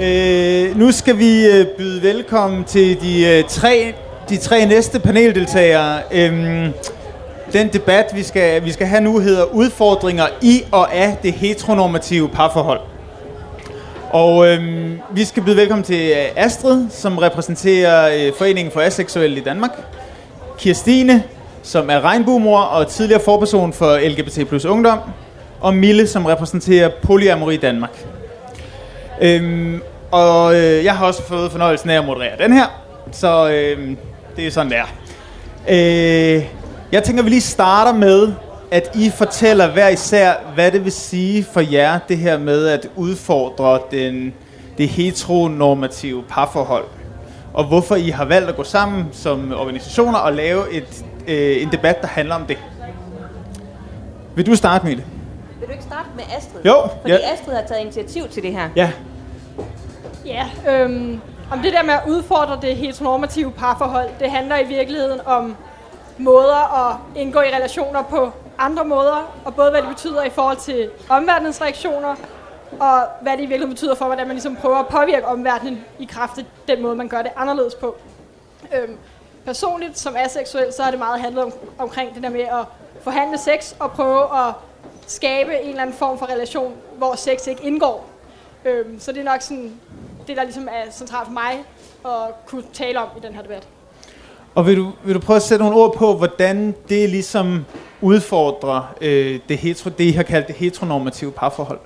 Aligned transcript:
Øh, 0.00 0.78
nu 0.78 0.92
skal 0.92 1.18
vi 1.18 1.46
øh, 1.46 1.66
byde 1.66 2.02
velkommen 2.02 2.64
til 2.64 3.00
de, 3.00 3.26
øh, 3.26 3.44
tre, 3.48 3.94
de 4.28 4.36
tre 4.36 4.66
næste 4.66 5.00
paneldeltagere. 5.00 5.98
Øhm, 6.12 6.72
den 7.52 7.68
debat, 7.72 8.06
vi 8.14 8.22
skal, 8.22 8.64
vi 8.64 8.72
skal 8.72 8.86
have 8.86 9.00
nu, 9.00 9.18
hedder 9.18 9.44
Udfordringer 9.44 10.26
i 10.42 10.62
og 10.72 10.94
af 10.94 11.16
det 11.22 11.32
heteronormative 11.32 12.28
parforhold. 12.28 12.80
Og 14.10 14.48
øhm, 14.48 14.98
vi 15.12 15.24
skal 15.24 15.42
byde 15.42 15.56
velkommen 15.56 15.84
til 15.84 16.10
øh, 16.10 16.44
Astrid, 16.44 16.86
som 16.90 17.18
repræsenterer 17.18 18.26
øh, 18.26 18.32
Foreningen 18.38 18.72
for 18.72 18.80
Aseksuelle 18.80 19.40
i 19.40 19.42
Danmark. 19.44 19.70
Kirstine, 20.58 21.22
som 21.62 21.90
er 21.90 22.00
regnbuemor 22.00 22.60
og 22.60 22.88
tidligere 22.88 23.22
forperson 23.24 23.72
for 23.72 24.08
LGBT 24.08 24.48
plus 24.48 24.64
ungdom. 24.64 24.98
Og 25.60 25.74
Mille, 25.74 26.06
som 26.06 26.26
repræsenterer 26.26 26.90
Polyamori 27.02 27.54
i 27.54 27.58
Danmark. 27.58 28.13
Øhm, 29.22 29.80
og 30.10 30.54
øh, 30.54 30.84
jeg 30.84 30.96
har 30.96 31.06
også 31.06 31.22
fået 31.22 31.52
fornøjelsen 31.52 31.90
af 31.90 31.98
at 31.98 32.04
moderere 32.04 32.38
den 32.38 32.52
her, 32.52 32.66
så 33.12 33.48
øh, 33.50 33.96
det 34.36 34.46
er 34.46 34.50
sådan, 34.50 34.72
det 34.72 34.78
er. 34.78 34.86
Øh, 35.68 36.44
jeg 36.92 37.02
tænker, 37.02 37.22
vi 37.22 37.30
lige 37.30 37.40
starter 37.40 37.92
med, 37.98 38.32
at 38.70 38.90
I 38.94 39.10
fortæller 39.10 39.70
hver 39.72 39.88
især, 39.88 40.32
hvad 40.54 40.70
det 40.70 40.84
vil 40.84 40.92
sige 40.92 41.44
for 41.52 41.60
jer, 41.60 41.98
det 42.08 42.18
her 42.18 42.38
med 42.38 42.66
at 42.66 42.88
udfordre 42.96 43.78
den, 43.90 44.34
det 44.78 44.88
heteronormative 44.88 46.24
parforhold. 46.28 46.84
Og 47.52 47.64
hvorfor 47.64 47.94
I 47.94 48.08
har 48.08 48.24
valgt 48.24 48.48
at 48.48 48.56
gå 48.56 48.64
sammen 48.64 49.06
som 49.12 49.52
organisationer 49.56 50.18
og 50.18 50.32
lave 50.32 50.72
et, 50.72 51.04
øh, 51.28 51.62
en 51.62 51.72
debat, 51.72 52.02
der 52.02 52.08
handler 52.08 52.34
om 52.34 52.46
det. 52.46 52.58
Vil 54.34 54.46
du 54.46 54.56
starte, 54.56 54.86
Mille? 54.86 55.04
Vil 55.64 55.68
du 55.68 55.72
ikke 55.72 55.84
starte 55.84 56.08
med 56.16 56.24
Astrid? 56.36 56.60
Jo, 56.64 56.88
Fordi 57.00 57.12
ja. 57.12 57.32
Astrid 57.32 57.54
har 57.54 57.62
taget 57.62 57.80
initiativ 57.80 58.28
til 58.28 58.42
det 58.42 58.52
her. 58.52 58.68
Ja. 58.76 58.92
Ja, 60.26 60.46
øhm, 60.68 61.20
om 61.52 61.58
det 61.58 61.72
der 61.72 61.82
med 61.82 61.94
at 61.94 62.02
udfordre 62.08 62.58
det 62.62 62.76
heteronormative 62.76 63.52
parforhold, 63.52 64.08
det 64.20 64.30
handler 64.30 64.58
i 64.58 64.64
virkeligheden 64.64 65.20
om 65.26 65.56
måder 66.18 66.88
at 66.88 66.96
indgå 67.16 67.40
i 67.40 67.54
relationer 67.54 68.02
på 68.02 68.30
andre 68.58 68.84
måder, 68.84 69.32
og 69.44 69.54
både 69.54 69.70
hvad 69.70 69.82
det 69.82 69.88
betyder 69.88 70.22
i 70.22 70.30
forhold 70.30 70.56
til 70.56 70.90
omverdenens 71.08 71.60
reaktioner, 71.62 72.14
og 72.80 73.00
hvad 73.20 73.32
det 73.32 73.38
i 73.38 73.46
virkeligheden 73.46 73.70
betyder 73.70 73.94
for, 73.94 74.04
hvordan 74.04 74.26
man 74.26 74.34
ligesom 74.34 74.56
prøver 74.56 74.76
at 74.76 74.88
påvirke 74.88 75.26
omverdenen 75.26 75.84
i 75.98 76.04
kraft 76.04 76.38
af 76.38 76.44
den 76.68 76.82
måde, 76.82 76.96
man 76.96 77.08
gør 77.08 77.22
det 77.22 77.30
anderledes 77.36 77.74
på. 77.74 77.96
Øhm, 78.74 78.96
personligt 79.44 79.98
som 79.98 80.16
aseksuel, 80.16 80.72
så 80.72 80.82
har 80.82 80.90
det 80.90 80.98
meget 80.98 81.20
handlet 81.20 81.44
om, 81.44 81.52
omkring 81.78 82.14
det 82.14 82.22
der 82.22 82.30
med 82.30 82.40
at 82.40 82.64
forhandle 83.00 83.38
sex 83.38 83.74
og 83.80 83.90
prøve 83.90 84.22
at 84.22 84.54
skabe 85.06 85.60
en 85.60 85.68
eller 85.68 85.82
anden 85.82 85.96
form 85.96 86.18
for 86.18 86.26
relation, 86.26 86.72
hvor 86.98 87.14
sex 87.14 87.46
ikke 87.46 87.62
indgår. 87.62 88.10
Øhm, 88.64 89.00
så 89.00 89.12
det 89.12 89.20
er 89.20 89.24
nok 89.24 89.42
sådan, 89.42 89.72
det, 90.26 90.36
der 90.36 90.44
ligesom 90.44 90.68
er 90.68 90.90
centralt 90.92 91.26
for 91.26 91.32
mig 91.32 91.64
at 92.04 92.46
kunne 92.46 92.62
tale 92.72 93.00
om 93.00 93.08
i 93.16 93.20
den 93.26 93.34
her 93.34 93.42
debat. 93.42 93.68
Og 94.54 94.66
vil 94.66 94.76
du, 94.76 94.92
vil 95.04 95.14
du 95.14 95.20
prøve 95.20 95.36
at 95.36 95.42
sætte 95.42 95.64
nogle 95.64 95.80
ord 95.80 95.94
på, 95.96 96.16
hvordan 96.16 96.74
det 96.88 97.10
ligesom 97.10 97.64
udfordrer 98.00 98.94
øh, 99.00 99.40
det, 99.48 99.58
hetero, 99.58 99.90
det, 99.90 100.04
I 100.04 100.10
har 100.10 100.22
kaldt 100.22 100.46
det 100.46 100.56
heteronormative 100.56 101.32
parforhold? 101.32 101.78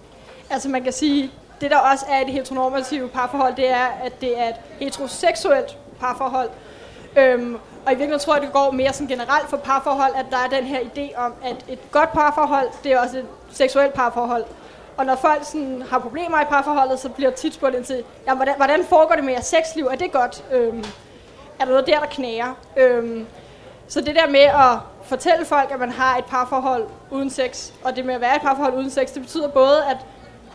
Altså 0.51 0.69
man 0.69 0.83
kan 0.83 0.93
sige, 0.93 1.31
det 1.61 1.71
der 1.71 1.79
også 1.79 2.05
er 2.09 2.21
i 2.21 2.25
det 2.25 2.33
heteronormative 2.33 3.09
parforhold, 3.09 3.57
det 3.57 3.71
er, 3.71 3.87
at 4.05 4.21
det 4.21 4.41
er 4.41 4.49
et 4.49 4.55
heteroseksuelt 4.81 5.79
parforhold. 6.01 6.51
Øhm, 7.17 7.57
og 7.87 7.93
i 7.93 7.95
virkeligheden 7.95 8.21
tror 8.21 8.35
jeg, 8.35 8.43
det 8.43 8.53
går 8.53 8.71
mere 8.71 8.93
sådan 8.93 9.07
generelt 9.07 9.51
for 9.51 9.57
parforhold, 9.57 10.15
at 10.17 10.27
der 10.31 10.37
er 10.37 10.49
den 10.49 10.65
her 10.65 10.81
idé 10.81 11.19
om, 11.19 11.35
at 11.45 11.57
et 11.69 11.91
godt 11.91 12.13
parforhold, 12.13 12.69
det 12.85 12.93
er 12.93 13.01
også 13.01 13.19
et 13.19 13.27
seksuelt 13.51 13.95
parforhold. 13.95 14.45
Og 14.97 15.07
når 15.07 15.17
folk 15.17 15.45
sådan 15.45 15.83
har 15.91 15.99
problemer 15.99 16.41
i 16.41 16.45
parforholdet, 16.45 16.99
så 16.99 17.09
bliver 17.09 17.31
tit 17.31 17.55
spurgt 17.55 17.75
ind 17.75 17.85
til, 17.85 18.05
ja, 18.27 18.35
hvordan, 18.35 18.55
hvordan 18.57 18.85
foregår 18.85 19.15
det 19.15 19.25
med 19.25 19.33
jeres 19.33 19.47
sexliv? 19.47 19.87
Er 19.87 19.97
det 19.97 20.13
godt? 20.13 20.45
Øhm, 20.53 20.85
er 21.59 21.65
der 21.65 21.71
noget 21.71 21.87
der, 21.87 22.01
der 22.01 22.07
knager? 22.07 22.55
Øhm, 22.77 23.27
så 23.89 24.01
det 24.01 24.15
der 24.15 24.29
med 24.31 24.41
at 24.41 24.79
fortælle 25.05 25.45
folk, 25.45 25.71
at 25.71 25.81
man 25.81 25.93
har 25.93 26.19
et 26.19 26.25
parforhold 26.25 26.85
uden 27.11 27.31
sex, 27.31 27.71
og 27.85 27.97
det 27.97 28.05
med 28.05 28.15
at 28.15 28.21
være 28.21 28.37
et 28.37 28.43
parforhold 28.43 28.75
uden 28.75 28.91
sex, 28.91 29.09
det 29.13 29.23
betyder 29.23 29.49
både, 29.49 29.85
at, 29.85 29.97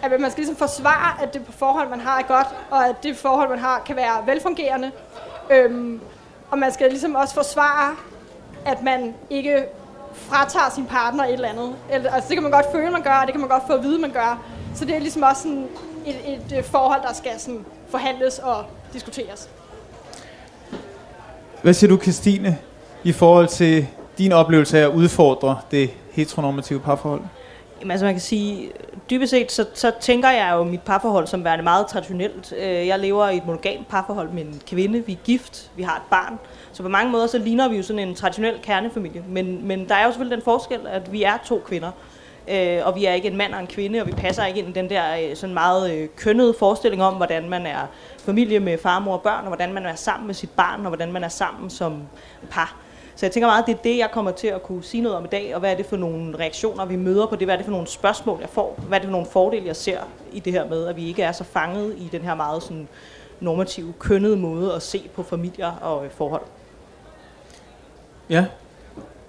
at 0.02 0.22
man 0.22 0.32
skal 0.32 0.42
ligesom 0.42 0.56
forsvare, 0.56 1.24
at 1.24 1.34
det 1.34 1.42
forhold, 1.50 1.90
man 1.90 2.00
har, 2.00 2.20
er 2.20 2.24
godt, 2.24 2.48
og 2.70 2.88
at 2.88 3.04
det 3.04 3.18
forhold, 3.18 3.50
man 3.50 3.60
har, 3.60 3.82
kan 3.86 3.96
være 3.96 4.28
velfungerende. 4.28 4.92
Øhm, 5.50 6.02
og 6.54 6.60
man 6.60 6.72
skal 6.72 6.90
ligesom 6.90 7.16
også 7.16 7.34
forsvare, 7.34 7.96
at 8.66 8.84
man 8.84 9.14
ikke 9.30 9.66
fratager 10.14 10.70
sin 10.76 10.86
partner 10.86 11.24
et 11.24 11.34
eller 11.34 11.50
andet. 11.50 11.76
Eller, 11.92 12.12
altså 12.12 12.30
det 12.30 12.36
kan 12.36 12.44
man 12.44 12.52
godt 12.52 12.66
føle, 12.72 12.92
man 12.92 13.02
gør, 13.02 13.12
og 13.12 13.26
det 13.26 13.34
kan 13.34 13.42
man 13.42 13.50
godt 13.50 13.64
få 13.68 13.74
at 13.74 13.84
vide, 13.84 14.00
man 14.00 14.12
gør. 14.12 14.46
Så 14.76 14.86
det 14.86 14.96
er 14.96 15.00
ligesom 15.00 15.24
også 15.24 15.42
sådan 15.42 15.68
et, 16.06 16.16
et, 16.28 16.58
et 16.60 16.66
forhold, 16.66 17.02
der 17.02 17.14
skal 17.14 17.32
sådan 17.38 17.66
forhandles 17.90 18.40
og 18.40 18.66
diskuteres. 18.94 19.50
Hvad 21.62 21.74
siger 21.74 21.90
du, 21.90 22.02
Christine, 22.02 22.58
i 23.04 23.12
forhold 23.12 23.48
til 23.48 23.88
din 24.18 24.32
oplevelse 24.32 24.80
af 24.80 24.84
at 24.84 24.90
udfordre 24.90 25.60
det 25.72 25.90
heteronormative 26.12 26.80
parforhold? 26.80 27.22
Jamen, 27.80 27.92
altså 27.92 28.06
man 28.06 28.14
kan 28.14 28.22
sige, 28.22 28.72
dybest 29.14 29.30
set, 29.32 29.52
så, 29.52 29.66
så 29.74 29.92
tænker 30.02 30.30
jeg 30.30 30.54
jo 30.54 30.64
mit 30.64 30.82
parforhold 30.82 31.28
som 31.28 31.44
værende 31.44 31.64
meget 31.64 31.88
traditionelt. 31.88 32.54
Øh, 32.58 32.88
jeg 32.88 33.00
lever 33.00 33.30
i 33.30 33.38
et 33.38 33.46
monogamt 33.46 33.88
parforhold 33.88 34.30
med 34.30 34.46
en 34.46 34.62
kvinde, 34.68 35.06
vi 35.06 35.12
er 35.14 35.18
gift, 35.24 35.72
vi 35.76 35.84
har 35.84 35.96
et 35.96 36.04
barn. 36.10 36.40
Så 36.72 36.84
på 36.84 36.90
mange 36.90 37.12
måder, 37.12 37.28
så 37.28 37.38
ligner 37.38 37.70
vi 37.70 37.78
jo 37.78 37.84
sådan 37.84 38.08
en 38.08 38.16
traditionel 38.16 38.60
kernefamilie. 38.64 39.24
Men, 39.30 39.68
men 39.68 39.90
der 39.90 39.96
er 39.96 40.06
jo 40.06 40.12
selvfølgelig 40.12 40.38
den 40.38 40.44
forskel, 40.44 40.80
at 40.88 41.12
vi 41.12 41.24
er 41.24 41.38
to 41.46 41.64
kvinder. 41.66 41.92
Øh, 42.48 42.80
og 42.84 42.96
vi 42.96 43.06
er 43.06 43.14
ikke 43.14 43.28
en 43.28 43.38
mand 43.38 43.54
og 43.54 43.60
en 43.60 43.68
kvinde, 43.68 44.02
og 44.02 44.08
vi 44.08 44.12
passer 44.12 44.46
ikke 44.46 44.60
ind 44.60 44.70
i 44.70 44.72
den 44.72 44.90
der 44.90 45.30
øh, 45.30 45.36
sådan 45.36 45.54
meget 45.54 45.94
øh, 45.94 46.08
kønnede 46.18 46.54
forestilling 46.60 47.04
om, 47.04 47.14
hvordan 47.14 47.50
man 47.50 47.66
er 47.66 47.88
familie 48.20 48.60
med 48.60 48.78
far, 48.78 49.00
mor 49.00 49.14
og 49.14 49.22
børn, 49.22 49.42
og 49.42 49.48
hvordan 49.48 49.74
man 49.74 49.86
er 49.86 49.96
sammen 49.96 50.28
med 50.28 50.36
sit 50.36 50.50
barn, 50.50 50.80
og 50.80 50.88
hvordan 50.88 51.12
man 51.12 51.24
er 51.24 51.28
sammen 51.28 51.70
som 51.70 52.02
par. 52.50 52.83
Så 53.16 53.26
jeg 53.26 53.32
tænker 53.32 53.48
meget, 53.48 53.62
at 53.62 53.68
det 53.68 53.74
er 53.74 53.82
det, 53.84 53.98
jeg 53.98 54.10
kommer 54.12 54.32
til 54.32 54.48
at 54.48 54.64
kunne 54.64 54.84
sige 54.84 55.02
noget 55.02 55.18
om 55.18 55.26
i 55.26 55.28
dag, 55.28 55.54
og 55.54 55.60
hvad 55.60 55.72
er 55.72 55.76
det 55.76 55.86
for 55.86 55.98
nogle 55.98 56.40
reaktioner, 56.40 56.86
vi 56.86 56.96
møder 56.96 57.26
på 57.26 57.36
det, 57.36 57.48
hvad 57.48 57.56
er 57.56 57.58
det 57.58 57.66
for 57.66 57.72
nogle 57.72 57.88
spørgsmål, 57.88 58.38
jeg 58.42 58.50
får, 58.50 58.80
hvad 58.88 58.98
er 58.98 59.02
det 59.02 59.08
for 59.08 59.12
nogle 59.12 59.28
fordele, 59.28 59.66
jeg 59.66 59.76
ser 59.76 60.00
i 60.32 60.40
det 60.40 60.54
her 60.54 60.70
med, 60.70 60.88
at 60.88 60.96
vi 60.96 61.08
ikke 61.08 61.24
er 61.24 61.32
så 61.32 61.44
fanget 61.44 61.96
i 61.98 62.10
den 62.12 62.22
her 62.22 62.36
meget 62.36 62.64
sådan 62.64 62.88
normative, 63.40 63.94
kønnede 64.00 64.38
måde 64.38 64.74
at 64.74 64.82
se 64.82 65.10
på 65.16 65.24
familier 65.24 65.72
og 65.72 66.06
øh, 66.06 66.12
forhold. 66.12 66.42
Ja. 68.30 68.46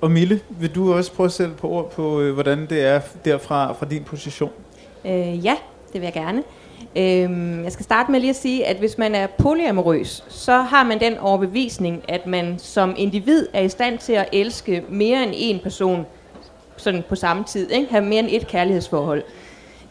Og 0.00 0.10
Mille, 0.10 0.40
vil 0.48 0.74
du 0.74 0.94
også 0.94 1.12
prøve 1.12 1.24
at 1.24 1.32
sætte 1.32 1.54
på 1.54 1.68
ord 1.68 1.90
på, 1.90 2.20
øh, 2.20 2.34
hvordan 2.34 2.66
det 2.66 2.84
er 2.84 3.00
derfra 3.24 3.72
fra 3.72 3.86
din 3.86 4.04
position? 4.04 4.50
Øh, 5.04 5.44
ja, 5.44 5.56
det 5.92 6.00
vil 6.00 6.02
jeg 6.02 6.12
gerne. 6.12 6.42
Øhm, 6.96 7.64
jeg 7.64 7.72
skal 7.72 7.84
starte 7.84 8.12
med 8.12 8.20
lige 8.20 8.30
at 8.30 8.36
sige, 8.36 8.66
at 8.66 8.76
hvis 8.76 8.98
man 8.98 9.14
er 9.14 9.26
polyamorøs, 9.26 10.24
så 10.28 10.52
har 10.52 10.84
man 10.84 11.00
den 11.00 11.18
overbevisning, 11.18 12.02
at 12.08 12.26
man 12.26 12.58
som 12.58 12.94
individ 12.98 13.46
er 13.52 13.60
i 13.60 13.68
stand 13.68 13.98
til 13.98 14.12
at 14.12 14.28
elske 14.32 14.82
mere 14.88 15.22
end 15.22 15.32
en 15.36 15.60
person 15.62 16.06
sådan 16.76 17.04
på 17.08 17.14
samme 17.14 17.44
tid, 17.44 17.70
ikke? 17.70 17.90
have 17.90 18.04
mere 18.04 18.18
end 18.18 18.28
et 18.30 18.46
kærlighedsforhold. 18.46 19.22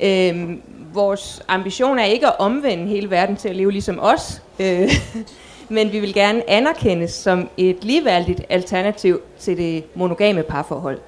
Øhm, 0.02 0.62
vores 0.94 1.42
ambition 1.48 2.00
er 2.00 2.04
ikke 2.04 2.28
at 2.28 2.40
omvende 2.40 2.88
hele 2.88 3.10
verden 3.10 3.36
til 3.36 3.50
at 3.50 3.56
leve 3.56 3.72
ligesom 3.72 4.00
os, 4.02 4.42
øh, 4.60 4.90
men 5.70 5.92
vi 5.92 6.00
vil 6.00 6.14
gerne 6.14 6.50
anerkendes 6.50 7.12
som 7.12 7.50
et 7.58 7.84
ligeværdigt 7.84 8.42
alternativ 8.50 9.22
til 9.40 9.58
det 9.58 9.84
monogame 9.96 10.44
parforhold. 10.44 11.00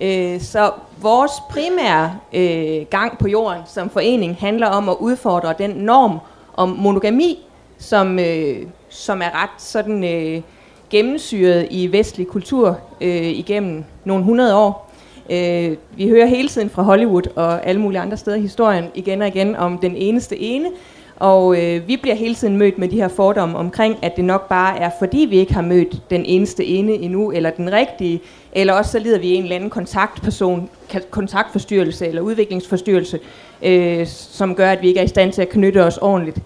Øh, 0.00 0.40
så 0.40 0.70
vores 1.00 1.32
primære 1.50 2.18
øh, 2.32 2.86
gang 2.90 3.18
på 3.18 3.28
jorden 3.28 3.62
som 3.66 3.90
forening 3.90 4.36
handler 4.40 4.66
om 4.66 4.88
at 4.88 4.96
udfordre 5.00 5.54
den 5.58 5.70
norm 5.70 6.18
om 6.54 6.68
monogami, 6.68 7.46
som, 7.78 8.18
øh, 8.18 8.56
som 8.88 9.22
er 9.22 9.42
ret 9.42 9.62
sådan 9.62 10.04
øh, 10.04 10.42
gennemsyret 10.90 11.66
i 11.70 11.92
vestlig 11.92 12.26
kultur 12.26 12.78
øh, 13.00 13.26
igennem 13.26 13.84
nogle 14.04 14.24
hundrede 14.24 14.56
år. 14.56 14.92
Øh, 15.30 15.76
vi 15.96 16.08
hører 16.08 16.26
hele 16.26 16.48
tiden 16.48 16.70
fra 16.70 16.82
Hollywood 16.82 17.22
og 17.36 17.66
alle 17.66 17.80
mulige 17.80 18.00
andre 18.00 18.16
steder 18.16 18.36
i 18.36 18.40
historien 18.40 18.84
igen 18.94 19.22
og 19.22 19.28
igen 19.28 19.56
om 19.56 19.78
den 19.78 19.96
eneste 19.96 20.40
ene, 20.40 20.68
og 21.16 21.62
øh, 21.62 21.88
vi 21.88 21.96
bliver 21.96 22.14
hele 22.14 22.34
tiden 22.34 22.56
mødt 22.56 22.78
med 22.78 22.88
de 22.88 22.96
her 22.96 23.08
fordomme 23.08 23.58
omkring, 23.58 23.98
at 24.02 24.16
det 24.16 24.24
nok 24.24 24.48
bare 24.48 24.78
er 24.78 24.90
fordi 24.98 25.26
vi 25.30 25.38
ikke 25.38 25.54
har 25.54 25.62
mødt 25.62 26.10
den 26.10 26.24
eneste 26.24 26.64
ene 26.64 26.92
endnu, 26.92 27.32
eller 27.32 27.50
den 27.50 27.72
rigtige, 27.72 28.20
eller 28.52 28.72
også 28.72 28.90
så 28.90 28.98
lider 28.98 29.18
vi 29.18 29.34
en 29.34 29.42
eller 29.42 29.56
anden 29.56 29.70
kontaktperson, 29.70 30.68
kontaktforstyrrelse 31.10 32.06
eller 32.06 32.22
udviklingsforstyrrelse, 32.22 33.18
øh, 33.62 34.06
som 34.06 34.54
gør, 34.54 34.70
at 34.70 34.82
vi 34.82 34.88
ikke 34.88 35.00
er 35.00 35.04
i 35.04 35.08
stand 35.08 35.32
til 35.32 35.42
at 35.42 35.48
knytte 35.48 35.84
os 35.84 35.96
ordentligt. 35.96 36.38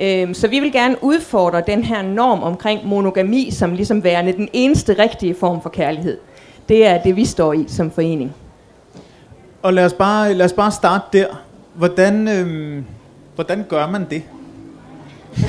Øh, 0.00 0.34
så 0.34 0.48
vi 0.48 0.60
vil 0.60 0.72
gerne 0.72 0.96
udfordre 1.00 1.62
den 1.66 1.84
her 1.84 2.02
norm 2.02 2.42
omkring 2.42 2.86
monogami, 2.86 3.50
som 3.50 3.74
ligesom 3.74 4.04
værende 4.04 4.32
den 4.32 4.48
eneste 4.52 4.92
rigtige 4.98 5.34
form 5.34 5.62
for 5.62 5.70
kærlighed. 5.70 6.18
Det 6.68 6.86
er 6.86 7.02
det, 7.02 7.16
vi 7.16 7.24
står 7.24 7.52
i 7.52 7.64
som 7.68 7.90
forening. 7.90 8.34
Og 9.62 9.72
lad 9.74 9.84
os 9.84 9.92
bare, 9.92 10.34
lad 10.34 10.46
os 10.46 10.52
bare 10.52 10.70
starte 10.70 11.04
der. 11.12 11.26
Hvordan, 11.74 12.28
Øh 12.28 12.82
hvordan 13.40 13.64
gør 13.68 13.86
man 13.86 14.06
det? 14.10 14.22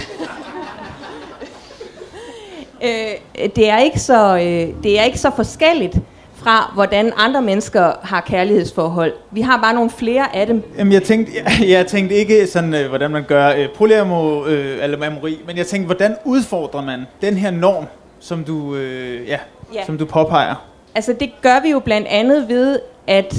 Øh, 2.83 3.47
det, 3.55 3.69
er 3.69 3.77
ikke 3.77 3.99
så, 3.99 4.35
øh, 4.35 4.83
det 4.83 4.99
er 4.99 5.03
ikke 5.03 5.17
så 5.17 5.31
forskelligt, 5.35 5.97
fra, 6.35 6.71
hvordan 6.73 7.13
andre 7.17 7.41
mennesker 7.41 7.91
har 8.03 8.21
kærlighedsforhold. 8.21 9.13
Vi 9.31 9.41
har 9.41 9.61
bare 9.61 9.73
nogle 9.73 9.89
flere 9.89 10.35
af 10.35 10.47
dem. 10.47 10.63
Jamen, 10.77 10.93
jeg 10.93 11.03
tænkte, 11.03 11.31
jeg, 11.35 11.69
jeg 11.77 11.87
tænkte 11.87 12.15
ikke 12.15 12.47
sådan, 12.47 12.73
øh, 12.73 12.89
hvordan 12.89 13.11
man 13.11 13.23
gør 13.23 13.53
øh, 13.57 13.69
polyamor, 13.75 14.45
øh, 14.47 14.83
eller 14.83 15.07
amori, 15.07 15.39
men 15.47 15.57
jeg 15.57 15.67
tænkte, 15.67 15.85
hvordan 15.85 16.15
udfordrer 16.25 16.81
man 16.81 17.05
den 17.21 17.33
her 17.33 17.51
norm, 17.51 17.85
som 18.19 18.43
du, 18.43 18.75
øh, 18.75 19.27
ja, 19.27 19.37
Ja. 19.73 19.85
som 19.85 19.97
du 19.97 20.05
påpeger? 20.05 20.55
Altså 20.95 21.13
det 21.19 21.31
gør 21.41 21.61
vi 21.63 21.69
jo 21.69 21.79
blandt 21.79 22.07
andet 22.07 22.49
ved, 22.49 22.79
at 23.07 23.35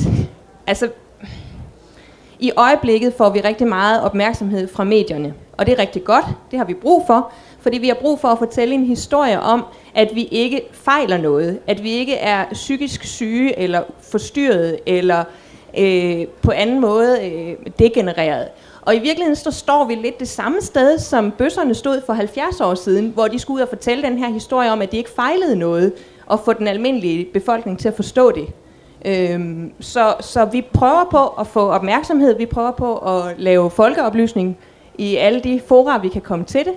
altså, 0.67 0.89
i 2.43 2.53
øjeblikket 2.57 3.15
får 3.15 3.31
vi 3.31 3.41
rigtig 3.41 3.67
meget 3.67 4.03
opmærksomhed 4.03 4.69
fra 4.69 4.85
medierne. 4.85 5.35
Og 5.53 5.67
det 5.67 5.73
er 5.73 5.79
rigtig 5.79 6.05
godt, 6.05 6.25
det 6.51 6.59
har 6.59 6.67
vi 6.67 6.75
brug 6.75 7.05
for, 7.07 7.33
fordi 7.61 7.79
vi 7.79 7.89
har 7.89 7.95
brug 7.95 8.21
for 8.21 8.29
at 8.29 8.39
fortælle 8.39 8.75
en 8.75 8.85
historie 8.85 9.41
om, 9.41 9.65
at 9.95 10.11
vi 10.15 10.25
ikke 10.25 10.63
fejler 10.73 11.17
noget, 11.17 11.59
at 11.67 11.83
vi 11.83 11.91
ikke 11.91 12.15
er 12.15 12.45
psykisk 12.53 13.05
syge 13.05 13.59
eller 13.59 13.83
forstyrret 14.01 14.79
eller 14.87 15.25
øh, 15.79 16.27
på 16.43 16.51
anden 16.51 16.81
måde 16.81 17.19
øh, 17.25 17.57
degenereret. 17.79 18.49
Og 18.83 18.97
i 18.97 18.99
virkeligheden 18.99 19.37
så 19.37 19.51
står 19.51 19.85
vi 19.85 19.95
lidt 19.95 20.21
det 20.21 20.29
samme 20.29 20.61
sted, 20.61 20.99
som 20.99 21.31
bøsserne 21.31 21.75
stod 21.75 22.03
for 22.07 22.13
70 22.13 22.61
år 22.61 22.75
siden, 22.75 23.11
hvor 23.11 23.29
de 23.29 23.39
skulle 23.39 23.57
ud 23.57 23.63
og 23.63 23.69
fortælle 23.69 24.03
den 24.03 24.19
her 24.19 24.29
historie 24.29 24.71
om, 24.71 24.83
at 24.83 24.93
de 24.93 24.97
ikke 24.97 25.11
fejlede 25.11 25.57
noget, 25.57 25.93
og 26.27 26.41
få 26.41 26.53
den 26.53 26.69
almindelige 26.69 27.25
befolkning 27.25 27.79
til 27.79 27.89
at 27.89 27.97
forstå 27.97 28.31
det. 28.31 28.47
Øhm, 29.05 29.73
så, 29.81 30.15
så 30.21 30.45
vi 30.45 30.63
prøver 30.73 31.05
på 31.11 31.27
at 31.27 31.47
få 31.47 31.61
opmærksomhed, 31.61 32.37
vi 32.37 32.47
prøver 32.47 32.71
på 32.71 32.97
at 32.97 33.35
lave 33.39 33.71
folkeoplysning 33.71 34.59
i 34.99 35.17
alle 35.17 35.41
de 35.41 35.61
fora, 35.69 35.99
vi 35.99 36.09
kan 36.09 36.21
komme 36.21 36.45
til 36.45 36.65
det, 36.65 36.75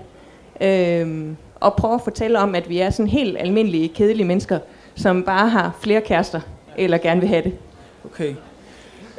øhm, 0.67 1.37
og 1.59 1.73
prøve 1.73 1.93
at 1.93 2.01
fortælle 2.01 2.39
om, 2.39 2.55
at 2.55 2.69
vi 2.69 2.79
er 2.79 2.89
sådan 2.89 3.09
helt 3.09 3.37
almindelige, 3.39 3.87
kedelige 3.89 4.27
mennesker, 4.27 4.59
som 4.95 5.23
bare 5.23 5.49
har 5.49 5.77
flere 5.81 6.01
kærester, 6.01 6.41
eller 6.77 6.97
gerne 6.97 7.19
vil 7.19 7.29
have 7.29 7.43
det. 7.43 7.53
Okay. 8.05 8.35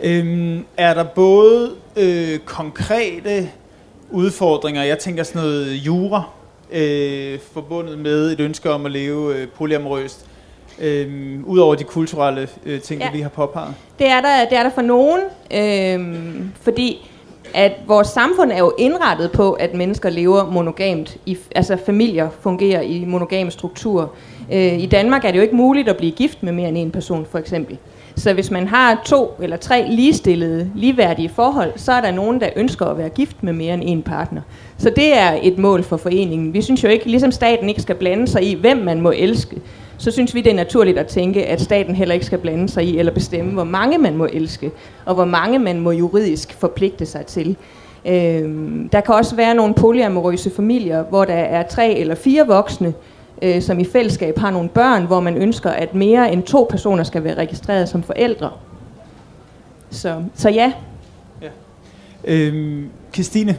Øhm, 0.02 0.64
er 0.76 0.94
der 0.94 1.04
både 1.04 1.70
øh, 1.96 2.38
konkrete 2.38 3.50
udfordringer, 4.10 4.82
jeg 4.82 4.98
tænker 4.98 5.22
sådan 5.22 5.42
noget 5.42 5.72
jura, 5.72 6.22
øh, 6.72 7.38
forbundet 7.52 7.98
med 7.98 8.32
et 8.32 8.40
ønske 8.40 8.70
om 8.70 8.86
at 8.86 8.92
leve 8.92 9.36
øh, 9.36 9.48
polyamorøst, 9.48 10.26
øh, 10.78 11.40
udover 11.44 11.74
de 11.74 11.84
kulturelle 11.84 12.48
øh, 12.66 12.80
ting, 12.80 13.00
ja. 13.00 13.10
Vi 13.12 13.20
har 13.20 13.28
påpeget? 13.28 13.74
Det 13.98 14.06
er 14.06 14.20
der, 14.20 14.48
det 14.50 14.58
er 14.58 14.62
der 14.62 14.70
for 14.70 14.82
nogen, 14.82 15.20
øhm, 15.50 16.52
fordi 16.60 17.10
at 17.54 17.72
vores 17.86 18.08
samfund 18.08 18.52
er 18.52 18.58
jo 18.58 18.72
indrettet 18.78 19.32
på, 19.32 19.52
at 19.52 19.74
mennesker 19.74 20.10
lever 20.10 20.50
monogamt, 20.50 21.16
i, 21.26 21.38
altså 21.54 21.76
familier 21.86 22.28
fungerer 22.40 22.80
i 22.80 23.04
monogam 23.04 23.50
struktur. 23.50 24.12
Øh, 24.52 24.78
I 24.78 24.86
Danmark 24.86 25.24
er 25.24 25.30
det 25.30 25.36
jo 25.36 25.42
ikke 25.42 25.56
muligt 25.56 25.88
at 25.88 25.96
blive 25.96 26.12
gift 26.12 26.42
med 26.42 26.52
mere 26.52 26.68
end 26.68 26.78
en 26.78 26.90
person, 26.90 27.26
for 27.30 27.38
eksempel. 27.38 27.78
Så 28.16 28.32
hvis 28.32 28.50
man 28.50 28.68
har 28.68 29.02
to 29.04 29.34
eller 29.42 29.56
tre 29.56 29.86
ligestillede, 29.90 30.70
ligeværdige 30.74 31.28
forhold, 31.28 31.72
så 31.76 31.92
er 31.92 32.00
der 32.00 32.10
nogen, 32.10 32.40
der 32.40 32.48
ønsker 32.56 32.86
at 32.86 32.98
være 32.98 33.08
gift 33.08 33.42
med 33.42 33.52
mere 33.52 33.74
end 33.74 33.82
en 33.86 34.02
partner. 34.02 34.40
Så 34.78 34.90
det 34.90 35.18
er 35.18 35.38
et 35.42 35.58
mål 35.58 35.82
for 35.82 35.96
foreningen. 35.96 36.52
Vi 36.52 36.62
synes 36.62 36.84
jo 36.84 36.88
ikke, 36.88 37.06
ligesom 37.06 37.32
staten 37.32 37.68
ikke 37.68 37.82
skal 37.82 37.94
blande 37.94 38.28
sig 38.28 38.42
i, 38.42 38.54
hvem 38.54 38.76
man 38.76 39.00
må 39.00 39.12
elske, 39.16 39.56
så 39.98 40.10
synes 40.10 40.34
vi, 40.34 40.40
det 40.40 40.50
er 40.50 40.56
naturligt 40.56 40.98
at 40.98 41.06
tænke, 41.06 41.46
at 41.46 41.60
staten 41.60 41.94
heller 41.94 42.14
ikke 42.14 42.26
skal 42.26 42.38
blande 42.38 42.68
sig 42.68 42.84
i 42.84 42.98
eller 42.98 43.12
bestemme, 43.12 43.52
hvor 43.52 43.64
mange 43.64 43.98
man 43.98 44.16
må 44.16 44.28
elske, 44.32 44.70
og 45.04 45.14
hvor 45.14 45.24
mange 45.24 45.58
man 45.58 45.80
må 45.80 45.90
juridisk 45.90 46.52
forpligte 46.52 47.06
sig 47.06 47.26
til. 47.26 47.56
Øhm, 48.06 48.88
der 48.88 49.00
kan 49.00 49.14
også 49.14 49.36
være 49.36 49.54
nogle 49.54 49.74
polyamorøse 49.74 50.50
familier, 50.50 51.02
hvor 51.02 51.24
der 51.24 51.34
er 51.34 51.62
tre 51.68 51.94
eller 51.94 52.14
fire 52.14 52.46
voksne, 52.46 52.94
øh, 53.42 53.62
som 53.62 53.78
i 53.78 53.84
fællesskab 53.84 54.38
har 54.38 54.50
nogle 54.50 54.68
børn, 54.68 55.06
hvor 55.06 55.20
man 55.20 55.36
ønsker, 55.36 55.70
at 55.70 55.94
mere 55.94 56.32
end 56.32 56.42
to 56.42 56.66
personer 56.70 57.04
skal 57.04 57.24
være 57.24 57.34
registreret 57.34 57.88
som 57.88 58.02
forældre. 58.02 58.50
Så, 59.90 60.22
så 60.34 60.50
ja, 60.50 60.72
ja. 61.42 61.48
Øhm, 62.24 62.88
Christine, 63.14 63.56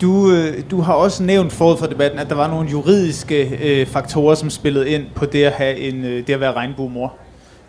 du, 0.00 0.32
øh, 0.32 0.70
du 0.70 0.80
har 0.80 0.94
også 0.94 1.22
nævnt 1.22 1.52
forud 1.52 1.76
for 1.76 1.86
debatten, 1.86 2.18
at 2.20 2.28
der 2.28 2.34
var 2.34 2.48
nogle 2.48 2.70
juridiske 2.70 3.58
øh, 3.62 3.86
faktorer, 3.86 4.34
som 4.34 4.50
spillede 4.50 4.90
ind 4.90 5.06
på 5.14 5.26
det 5.26 5.44
at, 5.44 5.52
have 5.52 5.76
en, 5.76 6.04
øh, 6.04 6.26
det 6.26 6.32
at 6.32 6.40
være 6.40 6.52
regnbuemor. 6.52 7.14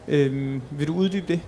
Øh, 0.08 0.62
vil 0.72 0.88
du 0.88 0.96
uddybe 0.96 1.26
det? 1.28 1.40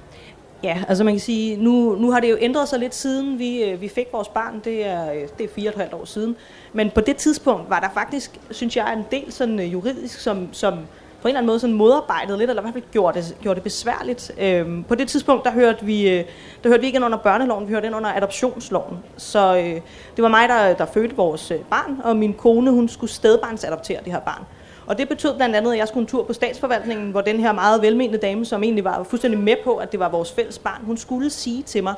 Ja, 0.64 0.84
altså 0.88 1.04
man 1.04 1.14
kan 1.14 1.20
sige, 1.20 1.58
nu, 1.58 1.96
nu 2.00 2.12
har 2.12 2.20
det 2.20 2.30
jo 2.30 2.38
ændret 2.42 2.70
sig 2.70 2.80
lidt 2.80 2.96
siden 2.96 3.40
vi, 3.40 3.64
øh, 3.64 3.82
vi 3.82 3.88
fik 3.88 4.06
vores 4.14 4.28
barn, 4.28 4.62
det 4.64 4.86
er, 4.86 5.06
det 5.38 5.44
er 5.44 5.50
fire 5.56 5.70
og 5.70 5.74
et 5.74 5.80
halvt 5.80 5.94
år 5.94 6.06
siden. 6.06 6.36
Men 6.74 6.92
på 6.96 7.02
det 7.02 7.16
tidspunkt 7.16 7.70
var 7.70 7.80
der 7.80 7.90
faktisk, 7.94 8.40
synes 8.52 8.78
jeg, 8.78 8.94
en 8.94 9.06
del 9.12 9.32
sådan 9.32 9.60
juridisk, 9.60 10.20
som, 10.20 10.48
som 10.52 10.74
på 11.22 11.28
en 11.28 11.30
eller 11.30 11.40
anden 11.40 11.48
måde 11.48 11.60
sådan 11.60 11.76
modarbejdet 11.76 12.38
lidt, 12.38 12.50
eller 12.50 12.62
i 12.62 12.64
hvert 12.64 12.74
fald 12.74 12.84
gjorde 12.92 13.20
det, 13.20 13.38
gjorde 13.42 13.56
det 13.56 13.64
besværligt. 13.64 14.32
Øhm, 14.40 14.84
på 14.84 14.96
det 14.96 15.08
tidspunkt, 15.08 15.46
der 15.46 15.52
hørte, 15.52 15.86
vi, 15.86 16.10
øh, 16.10 16.26
der 16.64 16.70
hørte 16.70 16.80
vi 16.80 16.86
ikke 16.86 16.96
ind 16.96 17.06
under 17.06 17.18
børneloven, 17.18 17.68
vi 17.68 17.74
hørte 17.74 17.88
ind 17.88 17.96
under 17.96 18.10
adoptionsloven. 18.16 18.98
Så 19.18 19.56
øh, 19.58 19.82
det 20.16 20.24
var 20.24 20.28
mig, 20.28 20.50
der, 20.50 20.74
der 20.74 20.86
fødte 20.86 21.16
vores 21.16 21.52
øh, 21.52 21.60
barn, 21.60 22.02
og 22.04 22.16
min 22.16 22.34
kone, 22.34 22.72
hun 22.72 22.90
skulle 22.90 23.12
stedbarnsadoptere 23.12 24.00
det 24.06 24.14
her 24.14 24.20
barn. 24.20 24.44
Og 24.86 24.98
det 24.98 25.10
betød 25.10 25.36
blandt 25.36 25.56
andet, 25.56 25.72
at 25.72 25.78
jeg 25.78 25.88
skulle 25.88 26.02
en 26.02 26.08
tur 26.08 26.24
på 26.24 26.34
statsforvaltningen, 26.34 27.12
hvor 27.12 27.22
den 27.22 27.40
her 27.40 27.52
meget 27.52 27.82
velmenende 27.82 28.18
dame, 28.18 28.46
som 28.46 28.64
egentlig 28.64 28.84
var 28.84 29.04
fuldstændig 29.04 29.40
med 29.40 29.56
på, 29.64 29.76
at 29.76 29.92
det 29.92 30.00
var 30.00 30.10
vores 30.10 30.32
fælles 30.32 30.60
barn, 30.60 30.82
hun 30.86 30.98
skulle 30.98 31.30
sige 31.30 31.64
til 31.64 31.84
mig, 31.84 31.94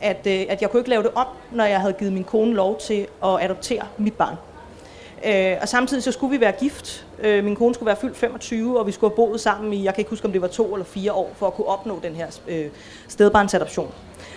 at, 0.00 0.26
øh, 0.26 0.44
at 0.48 0.62
jeg 0.62 0.70
kunne 0.70 0.80
ikke 0.80 0.90
lave 0.90 1.02
det 1.02 1.10
om, 1.14 1.26
når 1.52 1.64
jeg 1.64 1.80
havde 1.80 1.92
givet 1.92 2.12
min 2.12 2.24
kone 2.24 2.54
lov 2.54 2.78
til 2.78 3.06
at 3.24 3.44
adoptere 3.44 3.82
mit 3.98 4.14
barn. 4.14 4.36
Øh, 5.26 5.56
og 5.60 5.68
samtidig 5.68 6.02
så 6.02 6.12
skulle 6.12 6.30
vi 6.30 6.40
være 6.40 6.52
gift. 6.52 7.06
Øh, 7.20 7.44
min 7.44 7.56
kone 7.56 7.74
skulle 7.74 7.86
være 7.86 7.96
fyldt 7.96 8.16
25, 8.16 8.78
og 8.78 8.86
vi 8.86 8.92
skulle 8.92 9.10
have 9.10 9.16
boet 9.16 9.40
sammen 9.40 9.72
i, 9.72 9.84
jeg 9.84 9.94
kan 9.94 10.00
ikke 10.00 10.10
huske, 10.10 10.26
om 10.26 10.32
det 10.32 10.42
var 10.42 10.48
to 10.48 10.74
eller 10.74 10.84
fire 10.84 11.12
år, 11.12 11.32
for 11.36 11.46
at 11.46 11.54
kunne 11.54 11.66
opnå 11.66 12.00
den 12.02 12.14
her 12.14 12.26
øh, 12.48 12.66
stedbarnsadoption. 13.08 13.92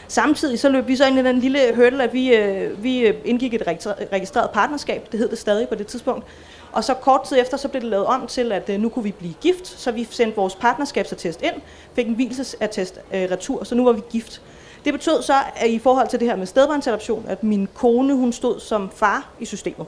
Samtidig 0.08 0.60
så 0.60 0.70
løb 0.70 0.88
vi 0.88 0.96
så 0.96 1.06
ind 1.06 1.20
i 1.20 1.24
den 1.24 1.40
lille 1.40 1.60
hurdle, 1.76 2.04
at 2.04 2.14
vi, 2.14 2.36
øh, 2.36 2.84
vi 2.84 3.00
øh, 3.00 3.16
indgik 3.26 3.54
et 3.54 3.64
registreret 4.12 4.50
partnerskab, 4.50 5.08
det 5.12 5.20
hed 5.20 5.30
det 5.30 5.38
stadig 5.38 5.70
på 5.70 5.76
det 5.76 5.88
tidspunkt. 5.88 6.26
Og 6.72 6.84
så 6.84 6.94
kort 6.94 7.24
tid 7.24 7.38
efter, 7.42 7.58
så 7.58 7.68
blev 7.68 7.82
det 7.82 7.90
lavet 7.90 8.06
om 8.06 8.28
til, 8.28 8.52
at 8.52 8.70
øh, 8.70 8.80
nu 8.80 8.90
kunne 8.90 9.04
vi 9.04 9.12
blive 9.12 9.34
gift, 9.42 9.68
så 9.68 9.92
vi 9.92 10.08
sendte 10.12 10.36
vores 10.36 10.56
partnerskabsattest 10.56 11.42
ind, 11.42 11.62
fik 11.94 12.08
en 12.08 12.14
hvilesattest 12.14 13.00
øh, 13.14 13.32
retur, 13.32 13.64
så 13.64 13.76
nu 13.76 13.84
var 13.84 13.92
vi 13.92 14.02
gift. 14.12 14.42
Det 14.86 14.94
betød 14.94 15.22
så, 15.22 15.34
at 15.56 15.70
i 15.70 15.80
forhold 15.80 16.08
til 16.08 16.20
det 16.20 16.28
her 16.28 16.36
med 16.36 16.46
stedbarnsadoption, 16.46 17.26
at 17.28 17.44
min 17.44 17.68
kone, 17.74 18.14
hun 18.14 18.34
stod 18.34 18.60
som 18.60 18.90
far 18.96 19.30
i 19.40 19.46
systemet. 19.46 19.88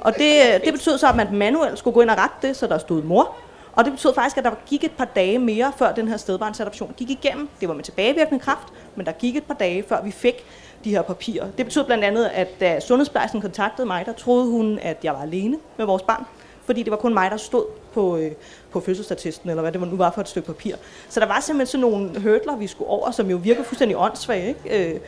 Og 0.00 0.14
det, 0.14 0.54
øh, 0.54 0.64
det 0.64 0.72
betød 0.72 0.98
så, 0.98 1.08
at 1.08 1.16
man 1.16 1.26
manuelt 1.32 1.78
skulle 1.78 1.94
gå 1.94 2.00
ind 2.00 2.10
og 2.10 2.18
rette 2.18 2.48
det, 2.48 2.56
så 2.56 2.66
der 2.66 2.78
stod 2.78 3.02
mor. 3.02 3.36
Og 3.72 3.84
det 3.84 3.92
betød 3.92 4.14
faktisk, 4.14 4.36
at 4.36 4.44
der 4.44 4.50
gik 4.66 4.84
et 4.84 4.90
par 4.90 5.04
dage 5.04 5.38
mere, 5.38 5.72
før 5.78 5.92
den 5.92 6.08
her 6.08 6.16
stedbarnsadoption 6.16 6.94
gik 6.96 7.10
igennem. 7.10 7.48
Det 7.60 7.68
var 7.68 7.74
med 7.74 7.84
tilbagevirkende 7.84 8.40
kraft, 8.40 8.68
men 8.96 9.06
der 9.06 9.12
gik 9.12 9.36
et 9.36 9.44
par 9.44 9.54
dage, 9.54 9.84
før 9.88 10.02
vi 10.02 10.10
fik 10.10 10.34
de 10.84 10.90
her 10.90 11.02
papirer. 11.02 11.46
Det 11.58 11.66
betød 11.66 11.84
blandt 11.84 12.04
andet, 12.04 12.24
at 12.24 12.60
da 12.60 12.80
sundhedsplejersken 12.80 13.40
kontaktede 13.40 13.86
mig, 13.86 14.06
der 14.06 14.12
troede 14.12 14.50
hun, 14.50 14.78
at 14.82 15.04
jeg 15.04 15.14
var 15.14 15.22
alene 15.22 15.56
med 15.76 15.86
vores 15.86 16.02
barn. 16.02 16.24
Fordi 16.64 16.82
det 16.82 16.90
var 16.90 16.96
kun 16.96 17.14
mig, 17.14 17.30
der 17.30 17.36
stod 17.36 17.64
på, 17.94 18.16
øh, 18.16 18.32
på 18.70 18.80
fødselsattesten, 18.80 19.50
eller 19.50 19.62
hvad 19.62 19.72
det 19.72 19.80
nu 19.80 19.96
var 19.96 20.10
for 20.10 20.20
et 20.20 20.28
stykke 20.28 20.46
papir. 20.46 20.76
Så 21.08 21.20
der 21.20 21.26
var 21.26 21.40
simpelthen 21.40 21.66
sådan 21.66 21.80
nogle 21.80 22.20
hurdler, 22.20 22.56
vi 22.56 22.66
skulle 22.66 22.90
over, 22.90 23.10
som 23.10 23.30
jo 23.30 23.36
virker 23.36 23.62
fuldstændig 23.62 23.96
åndssvage, 23.96 24.48
ikke? 24.48 24.92
Øh, 24.94 25.00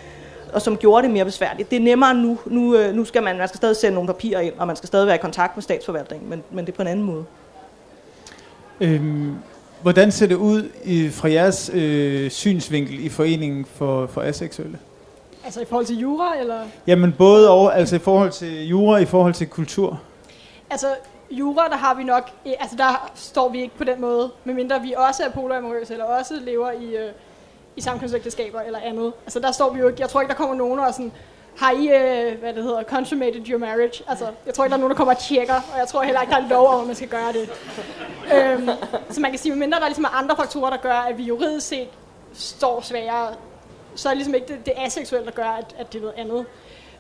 og 0.53 0.63
som 0.63 0.77
gjorde 0.77 1.03
det 1.03 1.11
mere 1.11 1.25
besværligt. 1.25 1.71
Det 1.71 1.77
er 1.77 1.81
nemmere 1.81 2.15
nu. 2.15 2.39
Nu, 2.47 2.77
øh, 2.77 2.95
nu 2.95 3.05
skal 3.05 3.23
man, 3.23 3.39
man 3.39 3.49
skal 3.49 3.57
stadig 3.57 3.77
sende 3.77 3.95
nogle 3.95 4.07
papirer 4.07 4.41
ind, 4.41 4.55
og 4.59 4.67
man 4.67 4.77
skal 4.77 4.87
stadig 4.87 5.07
være 5.07 5.17
i 5.17 5.19
kontakt 5.19 5.57
med 5.57 5.63
statsforvaltningen, 5.63 6.31
men, 6.31 6.43
men 6.51 6.67
det 6.67 6.73
er 6.73 6.77
på 6.77 6.83
en 6.83 6.89
anden 6.89 7.07
måde. 7.07 7.25
Øhm, 8.81 9.35
hvordan 9.83 10.13
ser 10.13 10.27
det 10.27 10.35
ud 10.35 10.69
i, 10.85 11.09
fra 11.09 11.31
jeres 11.31 11.71
øh, 11.75 12.31
synsvinkel 12.31 13.05
i 13.05 13.09
foreningen 13.09 13.65
for, 13.75 14.07
for 14.07 14.21
aseksuelle? 14.21 14.79
Altså 15.45 15.61
i 15.61 15.65
forhold 15.65 15.87
til 15.87 15.99
jura, 15.99 16.39
eller? 16.41 16.63
Jamen 16.87 17.15
både 17.19 17.51
over, 17.51 17.71
altså 17.71 17.97
i 17.97 17.99
forhold 17.99 18.31
til 18.31 18.69
jura, 18.69 18.99
i 18.99 19.05
forhold 19.05 19.35
til 19.35 19.47
kultur. 19.47 20.01
Altså, 20.71 20.87
jura, 21.31 21.69
der 21.69 21.77
har 21.77 21.95
vi 21.95 22.05
nok, 22.05 22.31
altså 22.61 22.77
der 22.77 23.11
står 23.15 23.49
vi 23.49 23.63
ikke 23.63 23.77
på 23.79 23.85
den 23.85 24.01
måde, 24.01 24.31
medmindre 24.45 24.83
vi 24.83 24.95
også 24.97 25.23
er 25.23 25.31
polyamorøse, 25.31 25.93
eller 25.93 26.05
også 26.05 26.35
lever 26.45 26.71
i, 26.71 26.97
øh, 26.97 27.11
i 27.77 27.81
samkønsægteskaber 27.81 28.61
eller 28.61 28.79
andet. 28.79 29.13
Altså 29.25 29.41
der 29.41 29.53
står 29.53 29.71
vi 29.71 29.81
jo 29.81 29.89
ikke, 29.89 30.01
jeg 30.01 30.09
tror 30.09 30.21
ikke, 30.21 30.31
der 30.31 30.37
kommer 30.37 30.55
nogen 30.55 30.79
og 30.79 30.95
sådan, 30.95 31.13
har 31.57 31.71
I, 31.71 31.89
øh, 31.89 32.39
hvad 32.39 32.55
det 32.55 32.63
hedder, 32.63 32.83
consummated 32.83 33.49
your 33.49 33.59
marriage? 33.59 34.05
Altså, 34.09 34.27
jeg 34.47 34.55
tror 34.55 34.65
ikke, 34.65 34.71
der 34.71 34.77
er 34.77 34.81
nogen, 34.81 34.91
der 34.91 34.97
kommer 34.97 35.15
og 35.15 35.21
tjekker, 35.21 35.55
og 35.55 35.79
jeg 35.79 35.89
tror 35.89 36.03
heller 36.03 36.21
ikke, 36.21 36.31
der 36.31 36.41
er 36.41 36.49
lov 36.49 36.69
om, 36.69 36.81
at 36.81 36.87
man 36.87 36.97
skal 36.97 37.09
gøre 37.09 37.33
det. 37.33 37.51
øhm, 38.35 38.69
så 39.11 39.21
man 39.21 39.31
kan 39.31 39.39
sige, 39.39 39.53
medmindre 39.53 39.81
der 39.81 39.87
ligesom 39.87 40.05
er 40.05 40.19
andre 40.19 40.37
faktorer, 40.37 40.71
der 40.71 40.77
gør, 40.77 40.95
at 40.95 41.19
vi 41.19 41.23
juridisk 41.23 41.69
set 41.69 41.89
står 42.33 42.81
sværere, 42.81 43.35
så 43.95 44.09
er 44.09 44.11
det 44.11 44.17
ligesom 44.17 44.35
ikke 44.35 44.47
det, 44.47 44.67
det 44.67 44.75
aseksuelle, 44.77 45.27
der 45.27 45.33
gør, 45.33 45.49
at, 45.49 45.75
at 45.79 45.93
det 45.93 45.99
er 45.99 46.03
noget 46.03 46.19
andet. 46.19 46.47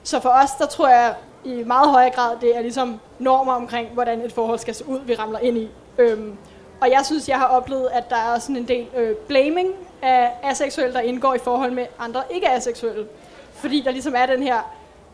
Så 0.03 0.21
for 0.21 0.29
os, 0.29 0.50
der 0.59 0.67
tror 0.67 0.89
jeg 0.89 1.15
i 1.45 1.62
meget 1.67 1.91
højere 1.91 2.11
grad, 2.11 2.37
det 2.41 2.57
er 2.57 2.61
ligesom 2.61 3.00
normer 3.19 3.53
omkring, 3.53 3.89
hvordan 3.89 4.21
et 4.21 4.33
forhold 4.33 4.59
skal 4.59 4.75
se 4.75 4.89
ud, 4.89 5.00
vi 5.00 5.15
ramler 5.15 5.39
ind 5.39 5.59
i. 5.59 5.71
Øhm, 5.99 6.37
og 6.81 6.91
jeg 6.91 7.01
synes, 7.05 7.29
jeg 7.29 7.39
har 7.39 7.47
oplevet, 7.47 7.89
at 7.93 8.11
der 8.11 8.17
er 8.17 8.39
sådan 8.39 8.57
en 8.57 8.69
del 8.69 8.87
øh, 8.97 9.17
blaming 9.17 9.75
af 10.03 10.33
aseksuelle, 10.43 10.95
der 10.95 11.01
indgår 11.01 11.35
i 11.35 11.39
forhold 11.39 11.73
med 11.73 11.87
andre 11.99 12.23
ikke-aseksuelle. 12.31 13.07
Fordi 13.55 13.81
der 13.81 13.91
ligesom 13.91 14.15
er 14.17 14.27
den 14.27 14.43
her, 14.43 14.73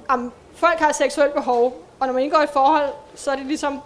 om 0.09 0.33
folk 0.55 0.79
har 0.79 0.89
et 0.89 0.95
seksuelt 0.95 1.35
behov, 1.35 1.83
og 2.01 2.07
når 2.07 2.15
man 2.15 2.23
indgår 2.23 2.43
i 2.43 2.53
forhold, 2.53 2.89
så 3.15 3.31
er 3.31 3.37
det 3.37 3.47
ligesom 3.47 3.81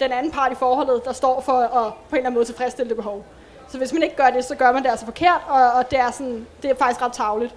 den 0.00 0.12
anden 0.12 0.32
part 0.32 0.52
i 0.52 0.54
forholdet, 0.54 1.04
der 1.04 1.12
står 1.12 1.40
for 1.40 1.52
at 1.52 1.70
på 1.70 1.98
en 2.10 2.16
eller 2.16 2.26
anden 2.26 2.34
måde 2.34 2.44
tilfredsstille 2.44 2.88
det 2.88 2.96
behov. 2.96 3.24
Så 3.68 3.78
hvis 3.78 3.92
man 3.92 4.02
ikke 4.02 4.16
gør 4.16 4.30
det, 4.30 4.44
så 4.44 4.54
gør 4.54 4.72
man 4.72 4.82
det 4.82 4.90
altså 4.90 5.04
forkert, 5.04 5.40
og, 5.48 5.72
og 5.72 5.90
det, 5.90 5.98
er 5.98 6.10
sådan, 6.10 6.46
det 6.62 6.70
er 6.70 6.74
faktisk 6.74 7.02
ret 7.02 7.12
tavligt. 7.12 7.54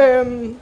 Øhm, 0.00 0.58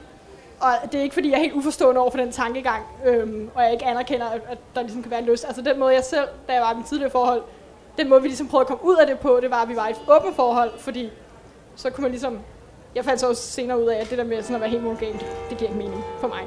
og 0.59 0.91
det 0.91 0.99
er 0.99 1.03
ikke 1.03 1.13
fordi, 1.13 1.29
jeg 1.29 1.35
er 1.35 1.41
helt 1.41 1.53
uforstående 1.53 2.01
over 2.01 2.11
for 2.11 2.17
den 2.17 2.31
tankegang, 2.31 2.83
øhm, 3.05 3.49
og 3.55 3.63
jeg 3.63 3.71
ikke 3.71 3.85
anerkender, 3.85 4.25
at, 4.25 4.41
at 4.49 4.57
der 4.75 4.81
ligesom 4.81 5.01
kan 5.01 5.11
være 5.11 5.19
en 5.19 5.25
lyst. 5.25 5.45
Altså 5.45 5.61
den 5.61 5.79
måde, 5.79 5.93
jeg 5.93 6.03
selv, 6.03 6.27
da 6.47 6.53
jeg 6.53 6.61
var 6.61 6.73
i 6.73 6.75
mit 6.75 6.85
tidligere 6.85 7.11
forhold, 7.11 7.41
den 7.97 8.09
måde, 8.09 8.21
vi 8.21 8.27
ligesom 8.27 8.47
prøvede 8.47 8.63
at 8.63 8.67
komme 8.67 8.85
ud 8.85 8.95
af 8.95 9.07
det 9.07 9.19
på, 9.19 9.39
det 9.41 9.51
var, 9.51 9.61
at 9.61 9.69
vi 9.69 9.75
var 9.75 9.87
i 9.87 9.91
et 9.91 10.01
åbent 10.07 10.35
forhold, 10.35 10.71
fordi 10.77 11.09
så 11.75 11.89
kunne 11.89 12.01
man 12.01 12.11
ligesom... 12.11 12.39
Jeg 12.95 13.05
fandt 13.05 13.19
så 13.19 13.29
også 13.29 13.51
senere 13.51 13.83
ud 13.83 13.87
af, 13.87 14.01
at 14.01 14.09
det 14.09 14.17
der 14.17 14.23
med 14.23 14.41
sådan 14.41 14.55
at 14.55 14.61
være 14.61 14.69
helt 14.69 14.83
monogamt, 14.83 15.25
det 15.49 15.57
giver 15.57 15.69
ikke 15.71 15.83
mening 15.83 16.03
for 16.19 16.27
mig. 16.27 16.41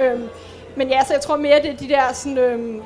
Øhm, 0.00 0.28
men 0.76 0.88
ja, 0.88 1.04
så 1.04 1.12
jeg 1.12 1.20
tror 1.20 1.36
mere, 1.36 1.62
det 1.62 1.70
er 1.70 1.76
de 1.76 1.88
der 1.88 2.12
sådan, 2.12 2.38
øhm, 2.38 2.82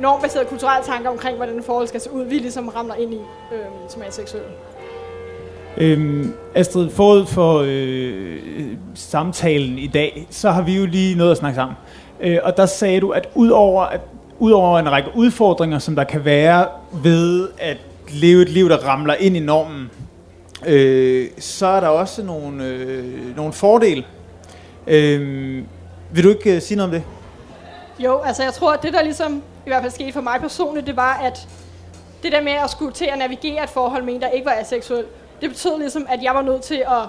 normbaserede 0.00 0.48
kulturelle 0.48 0.84
tanker 0.86 1.10
omkring, 1.10 1.36
hvordan 1.36 1.58
et 1.58 1.64
forhold 1.64 1.86
skal 1.86 2.00
se 2.00 2.12
ud, 2.12 2.24
vi 2.24 2.34
ligesom 2.34 2.68
ramler 2.68 2.94
ind 2.94 3.14
i, 3.14 3.20
øhm, 3.52 3.88
som 3.88 4.02
er 4.06 4.10
seksuelle. 4.10 4.48
Øhm, 5.76 6.34
Astrid, 6.54 6.90
forud 6.90 7.26
for 7.26 7.64
øh, 7.66 8.76
samtalen 8.94 9.78
i 9.78 9.86
dag, 9.86 10.26
så 10.30 10.50
har 10.50 10.62
vi 10.62 10.76
jo 10.76 10.86
lige 10.86 11.14
noget 11.16 11.30
at 11.30 11.36
snakke 11.36 11.56
sammen. 11.56 11.76
Øh, 12.20 12.38
og 12.42 12.56
der 12.56 12.66
sagde 12.66 13.00
du, 13.00 13.10
at 13.10 13.28
udover, 13.34 13.82
at 13.82 14.00
udover 14.44 14.78
en 14.78 14.92
række 14.92 15.10
udfordringer, 15.14 15.78
som 15.78 15.96
der 15.96 16.04
kan 16.04 16.24
være 16.24 16.68
ved 16.92 17.48
at 17.58 17.76
leve 18.08 18.42
et 18.42 18.48
liv, 18.48 18.68
der 18.68 18.76
ramler 18.76 19.14
ind 19.14 19.36
i 19.36 19.40
normen, 19.40 19.90
øh, 20.66 21.28
så 21.38 21.66
er 21.66 21.80
der 21.80 21.88
også 21.88 22.22
nogle, 22.22 22.64
øh, 22.64 23.36
nogle 23.36 23.52
fordele. 23.52 24.04
Øh, 24.86 25.62
vil 26.12 26.24
du 26.24 26.28
ikke 26.28 26.54
øh, 26.54 26.62
sige 26.62 26.76
noget 26.76 26.94
om 26.94 27.00
det? 27.00 27.04
Jo, 28.04 28.18
altså 28.18 28.42
jeg 28.42 28.52
tror, 28.52 28.72
at 28.72 28.82
det 28.82 28.92
der 28.92 29.02
ligesom 29.02 29.42
i 29.66 29.68
hvert 29.68 29.82
fald 29.82 29.92
skete 29.92 30.12
for 30.12 30.20
mig 30.20 30.40
personligt, 30.40 30.86
det 30.86 30.96
var, 30.96 31.20
at 31.22 31.48
det 32.22 32.32
der 32.32 32.42
med 32.42 32.52
at 32.52 32.70
skulle 32.70 32.92
til 32.92 33.08
at 33.12 33.18
navigere 33.18 33.64
et 33.64 33.70
forhold 33.70 34.02
med 34.02 34.14
en, 34.14 34.20
der 34.20 34.28
ikke 34.28 34.46
var 34.46 34.56
aseksuel, 34.60 35.04
det 35.40 35.50
betød 35.50 35.78
ligesom, 35.78 36.06
at 36.08 36.22
jeg 36.22 36.34
var 36.34 36.42
nødt 36.42 36.62
til 36.62 36.82
at 36.86 37.08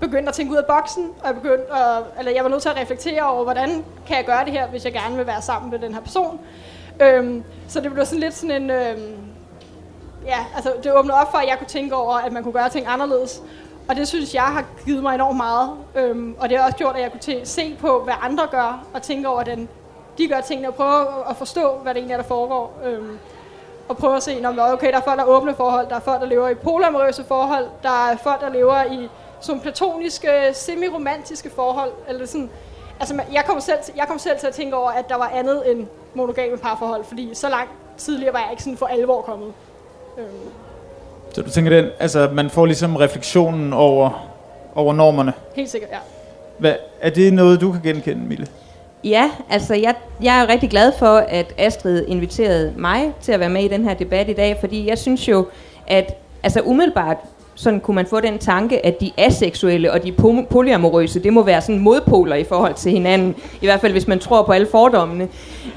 begyndte 0.00 0.28
at 0.28 0.34
tænke 0.34 0.52
ud 0.52 0.56
af 0.56 0.66
boksen, 0.66 1.10
og 1.20 1.26
jeg, 1.26 1.34
begyndte 1.34 1.72
at, 1.72 2.02
eller 2.18 2.32
jeg 2.32 2.44
var 2.44 2.50
nødt 2.50 2.62
til 2.62 2.68
at 2.68 2.76
reflektere 2.76 3.22
over, 3.22 3.44
hvordan 3.44 3.84
kan 4.06 4.16
jeg 4.16 4.24
gøre 4.24 4.44
det 4.44 4.52
her, 4.52 4.66
hvis 4.66 4.84
jeg 4.84 4.92
gerne 4.92 5.16
vil 5.16 5.26
være 5.26 5.42
sammen 5.42 5.70
med 5.70 5.78
den 5.78 5.94
her 5.94 6.00
person. 6.00 6.40
Øhm, 7.02 7.44
så 7.68 7.80
det 7.80 7.92
blev 7.92 8.04
sådan 8.04 8.20
lidt 8.20 8.34
sådan 8.34 8.62
en... 8.62 8.70
Øhm, 8.70 9.16
ja, 10.26 10.38
altså 10.54 10.72
det 10.82 10.92
åbnede 10.92 11.16
op 11.16 11.30
for, 11.30 11.38
at 11.38 11.48
jeg 11.48 11.58
kunne 11.58 11.68
tænke 11.68 11.94
over, 11.94 12.14
at 12.14 12.32
man 12.32 12.42
kunne 12.42 12.52
gøre 12.52 12.68
ting 12.68 12.86
anderledes. 12.88 13.42
Og 13.88 13.96
det 13.96 14.08
synes 14.08 14.34
jeg 14.34 14.42
har 14.42 14.64
givet 14.84 15.02
mig 15.02 15.14
enormt 15.14 15.36
meget. 15.36 15.70
Øhm, 15.94 16.36
og 16.38 16.48
det 16.48 16.58
har 16.58 16.64
også 16.64 16.76
gjort, 16.76 16.96
at 16.96 17.02
jeg 17.02 17.10
kunne 17.12 17.46
se 17.46 17.76
på, 17.80 18.00
hvad 18.04 18.14
andre 18.22 18.46
gør, 18.50 18.86
og 18.94 19.02
tænke 19.02 19.28
over, 19.28 19.42
den 19.42 19.68
de 20.18 20.28
gør 20.28 20.40
tingene, 20.40 20.68
og 20.68 20.74
prøve 20.74 21.06
at 21.30 21.36
forstå, 21.36 21.76
hvad 21.82 21.94
det 21.94 21.98
egentlig 21.98 22.12
er, 22.12 22.18
der 22.18 22.28
foregår. 22.28 22.80
Øhm, 22.84 23.18
og 23.88 23.96
prøve 23.96 24.16
at 24.16 24.22
se, 24.22 24.40
når 24.40 24.72
okay, 24.72 24.92
der 24.92 24.98
er 24.98 25.02
folk, 25.02 25.18
der 25.18 25.24
er 25.24 25.28
åbne 25.28 25.54
forhold, 25.54 25.88
der 25.88 25.96
er 25.96 26.00
folk, 26.00 26.20
der 26.20 26.26
lever 26.26 26.48
i 26.48 26.54
polamorøse 26.54 27.24
forhold, 27.24 27.66
der 27.82 28.08
er 28.10 28.16
folk, 28.16 28.40
der 28.40 28.48
lever 28.48 28.84
i 28.84 29.08
sådan 29.44 29.60
platoniske, 29.60 30.28
semi-romantiske 30.52 31.50
forhold, 31.50 31.90
eller 32.08 32.26
sådan, 32.26 32.50
altså 33.00 33.20
jeg 33.32 33.44
kom, 33.46 33.60
selv, 33.60 33.78
jeg 33.96 34.04
kom 34.08 34.18
selv 34.18 34.38
til 34.38 34.46
at 34.46 34.54
tænke 34.54 34.76
over, 34.76 34.90
at 34.90 35.08
der 35.08 35.16
var 35.16 35.32
andet 35.34 35.70
end 35.70 35.86
monogame 36.14 36.56
parforhold, 36.56 37.04
fordi 37.04 37.30
så 37.34 37.48
langt 37.48 37.70
tidligere 37.96 38.32
var 38.32 38.40
jeg 38.40 38.48
ikke 38.50 38.62
sådan 38.62 38.76
for 38.76 38.86
alvor 38.86 39.22
kommet. 39.22 39.52
Øhm. 40.18 40.28
Så 41.34 41.42
du 41.42 41.50
tænker 41.50 41.70
den, 41.70 41.90
altså 41.98 42.30
man 42.32 42.50
får 42.50 42.66
ligesom 42.66 42.96
refleksionen 42.96 43.72
over, 43.72 44.28
over 44.74 44.94
normerne? 44.94 45.32
Helt 45.54 45.70
sikkert, 45.70 45.90
ja. 45.90 45.98
Hvad, 46.58 46.74
er 47.00 47.10
det 47.10 47.32
noget, 47.32 47.60
du 47.60 47.72
kan 47.72 47.80
genkende, 47.82 48.24
Mille? 48.26 48.46
Ja, 49.04 49.30
altså 49.50 49.74
jeg, 49.74 49.94
jeg 50.22 50.40
er 50.40 50.48
rigtig 50.48 50.70
glad 50.70 50.92
for, 50.98 51.16
at 51.16 51.54
Astrid 51.58 52.04
inviterede 52.08 52.74
mig 52.76 53.14
til 53.20 53.32
at 53.32 53.40
være 53.40 53.50
med 53.50 53.64
i 53.64 53.68
den 53.68 53.84
her 53.84 53.94
debat 53.94 54.28
i 54.28 54.32
dag, 54.32 54.56
fordi 54.60 54.88
jeg 54.88 54.98
synes 54.98 55.28
jo, 55.28 55.46
at 55.86 56.16
altså 56.42 56.60
umiddelbart 56.60 57.16
sådan 57.54 57.80
kunne 57.80 57.94
man 57.94 58.06
få 58.06 58.20
den 58.20 58.38
tanke, 58.38 58.86
at 58.86 59.00
de 59.00 59.10
aseksuelle 59.16 59.92
og 59.92 60.02
de 60.02 60.12
polyamorøse, 60.50 61.22
det 61.22 61.32
må 61.32 61.42
være 61.42 61.60
sådan 61.60 61.80
modpoler 61.80 62.36
i 62.36 62.44
forhold 62.44 62.74
til 62.74 62.92
hinanden, 62.92 63.34
i 63.60 63.66
hvert 63.66 63.80
fald 63.80 63.92
hvis 63.92 64.08
man 64.08 64.18
tror 64.18 64.42
på 64.42 64.52
alle 64.52 64.66
fordommene. 64.66 65.28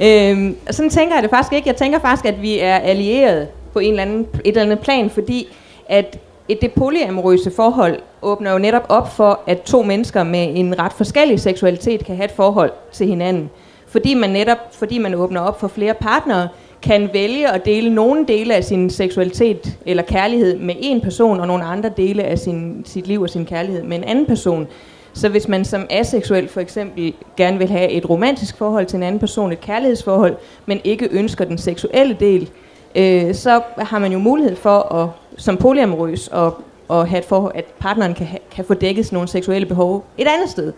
Øhm, 0.02 0.56
sådan 0.70 0.90
tænker 0.90 1.16
jeg 1.16 1.24
det 1.24 1.30
faktisk 1.30 1.54
ikke. 1.54 1.68
Jeg 1.68 1.76
tænker 1.76 2.00
faktisk, 2.00 2.26
at 2.26 2.42
vi 2.42 2.60
er 2.60 2.76
allieret 2.76 3.48
på 3.74 3.80
en 3.80 3.90
eller 3.90 4.02
anden, 4.02 4.28
et 4.44 4.48
eller 4.48 4.62
andet 4.62 4.80
plan, 4.80 5.10
fordi 5.10 5.48
at 5.90 6.20
et 6.50 6.62
det 6.62 6.72
polyamorøse 6.72 7.52
forhold 7.56 8.00
åbner 8.22 8.52
jo 8.52 8.58
netop 8.58 8.86
op 8.90 9.16
for, 9.16 9.40
at 9.48 9.62
to 9.62 9.84
mennesker 9.84 10.24
med 10.24 10.48
en 10.56 10.80
ret 10.80 10.94
forskellig 10.94 11.40
seksualitet 11.40 12.06
kan 12.06 12.16
have 12.16 12.26
et 12.26 12.32
forhold 12.32 12.72
til 12.92 13.08
hinanden. 13.08 13.50
Fordi 13.88 14.14
man 14.14 14.30
netop, 14.30 14.58
fordi 14.72 14.98
man 14.98 15.16
åbner 15.16 15.42
op 15.42 15.60
for 15.60 15.68
flere 15.68 15.94
partnere, 15.94 16.48
kan 16.88 17.10
vælge 17.14 17.52
at 17.52 17.66
dele 17.66 17.96
nogle 17.96 18.26
dele 18.28 18.56
af 18.56 18.64
sin 18.64 18.90
seksualitet 18.90 19.78
eller 19.86 20.04
kærlighed 20.04 20.60
med 20.60 20.76
en 20.80 21.02
person, 21.02 21.40
og 21.40 21.48
nogle 21.48 21.64
andre 21.64 21.92
dele 21.98 22.24
af 22.24 22.40
sin, 22.40 22.84
sit 22.86 23.08
liv 23.08 23.22
og 23.22 23.30
sin 23.30 23.46
kærlighed 23.46 23.84
med 23.84 23.98
en 23.98 24.04
anden 24.04 24.26
person. 24.26 24.68
Så 25.14 25.30
hvis 25.30 25.48
man 25.48 25.66
som 25.66 25.86
aseksuel 25.90 26.48
for 26.48 26.62
eksempel 26.62 27.14
gerne 27.38 27.58
vil 27.58 27.70
have 27.70 27.90
et 27.90 28.10
romantisk 28.10 28.58
forhold 28.58 28.86
til 28.86 28.98
en 28.98 29.04
anden 29.04 29.20
person, 29.20 29.52
et 29.52 29.62
kærlighedsforhold, 29.62 30.36
men 30.66 30.80
ikke 30.84 31.10
ønsker 31.12 31.46
den 31.46 31.58
seksuelle 31.58 32.18
del, 32.20 32.50
øh, 32.96 33.34
så 33.34 33.62
har 33.78 34.00
man 34.00 34.12
jo 34.12 34.20
mulighed 34.20 34.56
for 34.56 34.94
at, 34.94 35.10
som 35.38 35.58
polyamorøs 35.58 36.30
at, 36.34 36.52
at 36.98 37.10
have 37.10 37.20
et 37.20 37.26
forhold, 37.26 37.52
at 37.56 37.66
partneren 37.66 38.14
kan, 38.14 38.28
kan 38.52 38.66
få 38.66 38.74
dækket 38.74 39.12
nogle 39.12 39.28
seksuelle 39.28 39.66
behov 39.66 40.06
et 40.18 40.28
andet 40.28 40.50
sted. 40.50 40.74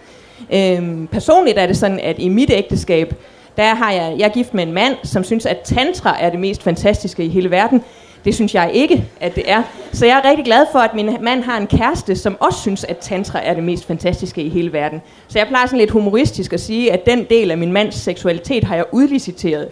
Øh, 0.53 1.07
personligt 1.11 1.57
er 1.57 1.67
det 1.67 1.77
sådan, 1.77 1.99
at 1.99 2.19
i 2.19 2.29
mit 2.29 2.51
ægteskab, 2.53 3.13
der 3.59 3.75
har 3.75 3.91
jeg, 3.91 4.15
jeg 4.17 4.25
er 4.25 4.29
gift 4.29 4.53
med 4.53 4.63
en 4.63 4.73
mand, 4.73 4.95
som 5.03 5.23
synes, 5.23 5.45
at 5.45 5.59
tantra 5.63 6.15
er 6.19 6.29
det 6.29 6.39
mest 6.39 6.63
fantastiske 6.63 7.23
i 7.23 7.29
hele 7.29 7.51
verden. 7.51 7.83
Det 8.25 8.35
synes 8.35 8.55
jeg 8.55 8.71
ikke, 8.73 9.05
at 9.19 9.35
det 9.35 9.51
er. 9.51 9.63
Så 9.93 10.05
jeg 10.05 10.21
er 10.23 10.29
rigtig 10.29 10.45
glad 10.45 10.65
for, 10.71 10.79
at 10.79 10.93
min 10.93 11.17
mand 11.21 11.43
har 11.43 11.57
en 11.57 11.67
kæreste, 11.67 12.15
som 12.15 12.37
også 12.39 12.59
synes, 12.61 12.83
at 12.83 12.97
tantra 12.97 13.45
er 13.45 13.53
det 13.53 13.63
mest 13.63 13.85
fantastiske 13.85 14.41
i 14.41 14.49
hele 14.49 14.73
verden. 14.73 15.01
Så 15.27 15.39
jeg 15.39 15.47
plejer 15.47 15.65
sådan 15.65 15.79
lidt 15.79 15.91
humoristisk 15.91 16.53
at 16.53 16.59
sige, 16.59 16.91
at 16.91 17.05
den 17.05 17.25
del 17.29 17.51
af 17.51 17.57
min 17.57 17.71
mands 17.71 17.95
seksualitet 17.95 18.63
har 18.63 18.75
jeg 18.75 18.85
udliciteret 18.91 19.67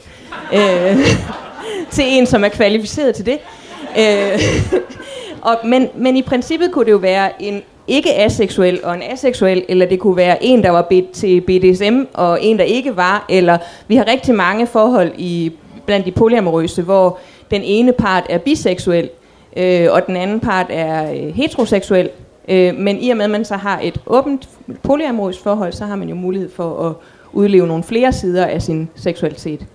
øh, 0.54 0.98
til 1.92 2.04
en, 2.08 2.26
som 2.26 2.44
er 2.44 2.50
kvalificeret 2.50 3.16
til 3.16 3.26
det. 3.26 3.40
Øh, 4.00 4.40
og, 5.50 5.58
men, 5.66 5.90
men 5.96 6.18
i 6.18 6.22
princippet 6.22 6.72
kunne 6.72 6.86
det 6.86 6.92
jo 6.92 6.98
være 6.98 7.44
en 7.44 7.64
ikke 7.88 8.16
aseksuel 8.16 8.80
og 8.84 8.96
en 8.96 9.02
aseksuel, 9.02 9.66
eller 9.70 9.86
det 9.86 10.00
kunne 10.00 10.18
være 10.18 10.44
en, 10.44 10.64
der 10.64 10.70
var 10.70 10.82
bedt 10.82 11.12
til 11.12 11.42
BDSM, 11.42 12.00
og 12.14 12.44
en, 12.44 12.58
der 12.58 12.64
ikke 12.64 12.96
var, 12.96 13.26
eller 13.30 13.58
vi 13.88 13.96
har 13.96 14.08
rigtig 14.08 14.36
mange 14.36 14.68
forhold 14.68 15.12
i 15.18 15.52
blandt 15.86 16.06
de 16.06 16.12
polyamorøse, 16.12 16.82
hvor 16.82 17.20
den 17.52 17.62
ene 17.64 17.94
part 17.94 18.24
er 18.30 18.38
biseksuel, 18.38 19.10
øh, 19.58 19.88
og 19.92 20.08
den 20.08 20.16
anden 20.16 20.40
part 20.40 20.66
er 20.70 21.12
øh, 21.12 21.36
heteroseksuel. 21.36 22.10
Øh, 22.48 22.76
men 22.76 23.02
i 23.02 23.10
og 23.10 23.18
med, 23.18 23.26
at 23.26 23.32
man 23.32 23.46
så 23.46 23.56
har 23.56 23.80
et 23.84 24.02
åbent 24.06 24.50
polyamorøst 24.84 25.44
forhold, 25.44 25.74
så 25.74 25.86
har 25.86 25.96
man 25.96 26.10
jo 26.10 26.16
mulighed 26.16 26.50
for 26.50 26.90
at 26.90 26.94
udleve 27.34 27.68
nogle 27.68 27.84
flere 27.84 28.14
sider 28.14 28.46
af 28.46 28.62
sin 28.62 28.90
seksualitet. 28.96 29.66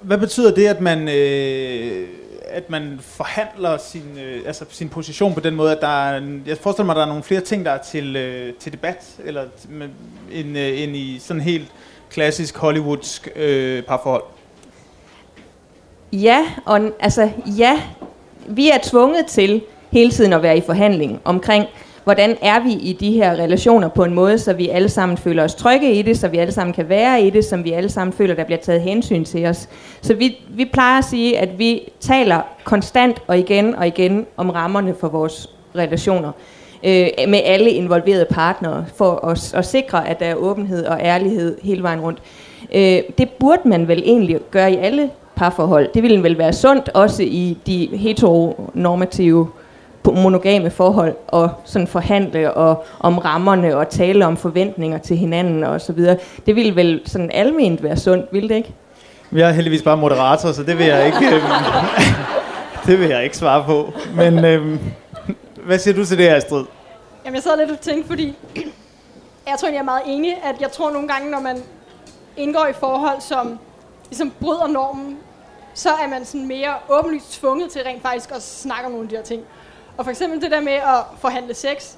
Hvad 0.00 0.18
betyder 0.18 0.54
det, 0.54 0.66
at 0.66 0.80
man... 0.80 1.08
Øh 1.08 2.08
at 2.48 2.70
man 2.70 2.98
forhandler 3.02 3.76
sin, 3.76 4.18
øh, 4.18 4.42
altså 4.46 4.64
sin 4.70 4.88
position 4.88 5.34
på 5.34 5.40
den 5.40 5.54
måde, 5.54 5.72
at 5.72 5.80
der 5.80 6.08
er, 6.08 6.22
jeg 6.46 6.58
forestiller 6.58 6.86
mig, 6.86 6.92
at 6.92 6.96
der 6.96 7.02
er 7.02 7.08
nogle 7.08 7.22
flere 7.22 7.40
ting, 7.40 7.64
der 7.64 7.70
er 7.70 7.82
til, 7.82 8.16
øh, 8.16 8.54
til 8.54 8.72
debat, 8.72 9.16
eller 9.24 9.44
med, 9.68 9.88
end, 10.32 10.58
øh, 10.58 10.80
end 10.82 10.96
i 10.96 11.18
sådan 11.18 11.42
helt 11.42 11.72
klassisk 12.10 12.56
hollywoodsk 12.56 13.28
øh, 13.36 13.82
parforhold. 13.82 14.22
Ja, 16.12 16.46
og 16.66 16.80
altså 17.00 17.30
ja, 17.58 17.82
vi 18.48 18.70
er 18.70 18.78
tvunget 18.82 19.26
til 19.26 19.62
hele 19.90 20.10
tiden 20.10 20.32
at 20.32 20.42
være 20.42 20.56
i 20.58 20.60
forhandling 20.60 21.20
omkring, 21.24 21.66
hvordan 22.08 22.36
er 22.42 22.60
vi 22.60 22.72
i 22.72 22.92
de 22.92 23.12
her 23.12 23.32
relationer 23.32 23.88
på 23.88 24.04
en 24.04 24.14
måde, 24.14 24.38
så 24.38 24.52
vi 24.52 24.68
alle 24.68 24.88
sammen 24.88 25.18
føler 25.18 25.44
os 25.44 25.54
trygge 25.54 25.92
i 25.92 26.02
det, 26.02 26.18
så 26.18 26.28
vi 26.28 26.38
alle 26.38 26.52
sammen 26.52 26.74
kan 26.74 26.88
være 26.88 27.22
i 27.22 27.30
det, 27.30 27.44
som 27.44 27.64
vi 27.64 27.72
alle 27.72 27.88
sammen 27.88 28.12
føler, 28.12 28.34
der 28.34 28.44
bliver 28.44 28.58
taget 28.58 28.80
hensyn 28.80 29.24
til 29.24 29.46
os. 29.46 29.68
Så 30.00 30.14
vi, 30.14 30.36
vi 30.50 30.64
plejer 30.64 30.98
at 30.98 31.04
sige, 31.04 31.38
at 31.38 31.58
vi 31.58 31.80
taler 32.00 32.40
konstant 32.64 33.22
og 33.26 33.38
igen 33.38 33.74
og 33.74 33.86
igen 33.86 34.26
om 34.36 34.50
rammerne 34.50 34.94
for 35.00 35.08
vores 35.08 35.50
relationer 35.76 36.32
øh, 36.84 37.08
med 37.28 37.40
alle 37.44 37.70
involverede 37.70 38.26
partnere, 38.30 38.86
for 38.96 39.26
at, 39.26 39.54
at 39.54 39.66
sikre, 39.66 40.08
at 40.08 40.20
der 40.20 40.26
er 40.26 40.34
åbenhed 40.34 40.84
og 40.84 40.98
ærlighed 41.00 41.58
hele 41.62 41.82
vejen 41.82 42.00
rundt. 42.00 42.18
Øh, 42.74 43.02
det 43.18 43.30
burde 43.30 43.68
man 43.68 43.88
vel 43.88 44.02
egentlig 44.06 44.38
gøre 44.50 44.72
i 44.72 44.76
alle 44.76 45.10
parforhold. 45.36 45.88
Det 45.94 46.02
ville 46.02 46.22
vel 46.22 46.38
være 46.38 46.52
sundt 46.52 46.88
også 46.88 47.22
i 47.22 47.58
de 47.66 47.88
heteronormative 47.92 49.48
monogame 50.14 50.70
forhold 50.70 51.14
og 51.28 51.50
sådan 51.64 51.88
forhandle 51.88 52.54
og, 52.54 52.84
om 53.00 53.18
rammerne 53.18 53.76
og 53.76 53.88
tale 53.88 54.26
om 54.26 54.36
forventninger 54.36 54.98
til 54.98 55.16
hinanden 55.16 55.64
og 55.64 55.80
så 55.80 55.92
videre. 55.92 56.16
Det 56.46 56.56
ville 56.56 56.76
vel 56.76 57.00
sådan 57.06 57.30
alment 57.30 57.82
være 57.82 57.96
sundt, 57.96 58.26
ville 58.32 58.48
det 58.48 58.54
ikke? 58.54 58.74
Jeg 59.32 59.48
er 59.48 59.52
heldigvis 59.52 59.82
bare 59.82 59.96
moderator, 59.96 60.52
så 60.52 60.62
det 60.62 60.78
vil 60.78 60.86
jeg 60.86 61.06
ikke, 61.06 61.34
øh, 61.34 61.42
det 62.86 63.00
vil 63.00 63.08
jeg 63.08 63.24
ikke 63.24 63.36
svare 63.36 63.64
på. 63.64 63.92
Men 64.14 64.44
øh, 64.44 64.78
hvad 65.64 65.78
siger 65.78 65.94
du 65.94 66.04
til 66.04 66.18
det 66.18 66.26
her, 66.26 66.36
Astrid? 66.36 66.64
Jamen, 67.24 67.34
jeg 67.34 67.42
sad 67.42 67.58
lidt 67.58 67.70
og 67.70 67.80
tænkte, 67.80 68.08
fordi 68.08 68.36
jeg 69.46 69.54
tror 69.60 69.68
jeg 69.68 69.78
er 69.78 69.82
meget 69.82 70.02
enig, 70.06 70.34
at 70.44 70.60
jeg 70.60 70.70
tror 70.72 70.90
nogle 70.90 71.08
gange, 71.08 71.30
når 71.30 71.40
man 71.40 71.56
indgår 72.36 72.66
i 72.70 72.72
forhold, 72.72 73.20
som 73.20 73.58
ligesom 74.10 74.32
bryder 74.40 74.66
normen, 74.66 75.18
så 75.74 75.88
er 75.88 76.08
man 76.08 76.24
sådan 76.24 76.46
mere 76.46 76.74
åbenlyst 76.88 77.40
tvunget 77.40 77.70
til 77.70 77.82
rent 77.82 78.02
faktisk 78.02 78.30
at 78.30 78.42
snakke 78.42 78.86
om 78.86 78.92
nogle 78.92 79.04
af 79.04 79.08
de 79.10 79.16
her 79.16 79.22
ting. 79.22 79.42
Og 79.98 80.04
for 80.04 80.10
eksempel 80.10 80.42
det 80.42 80.50
der 80.50 80.60
med 80.60 80.72
at 80.72 81.04
forhandle 81.18 81.54
sex, 81.54 81.94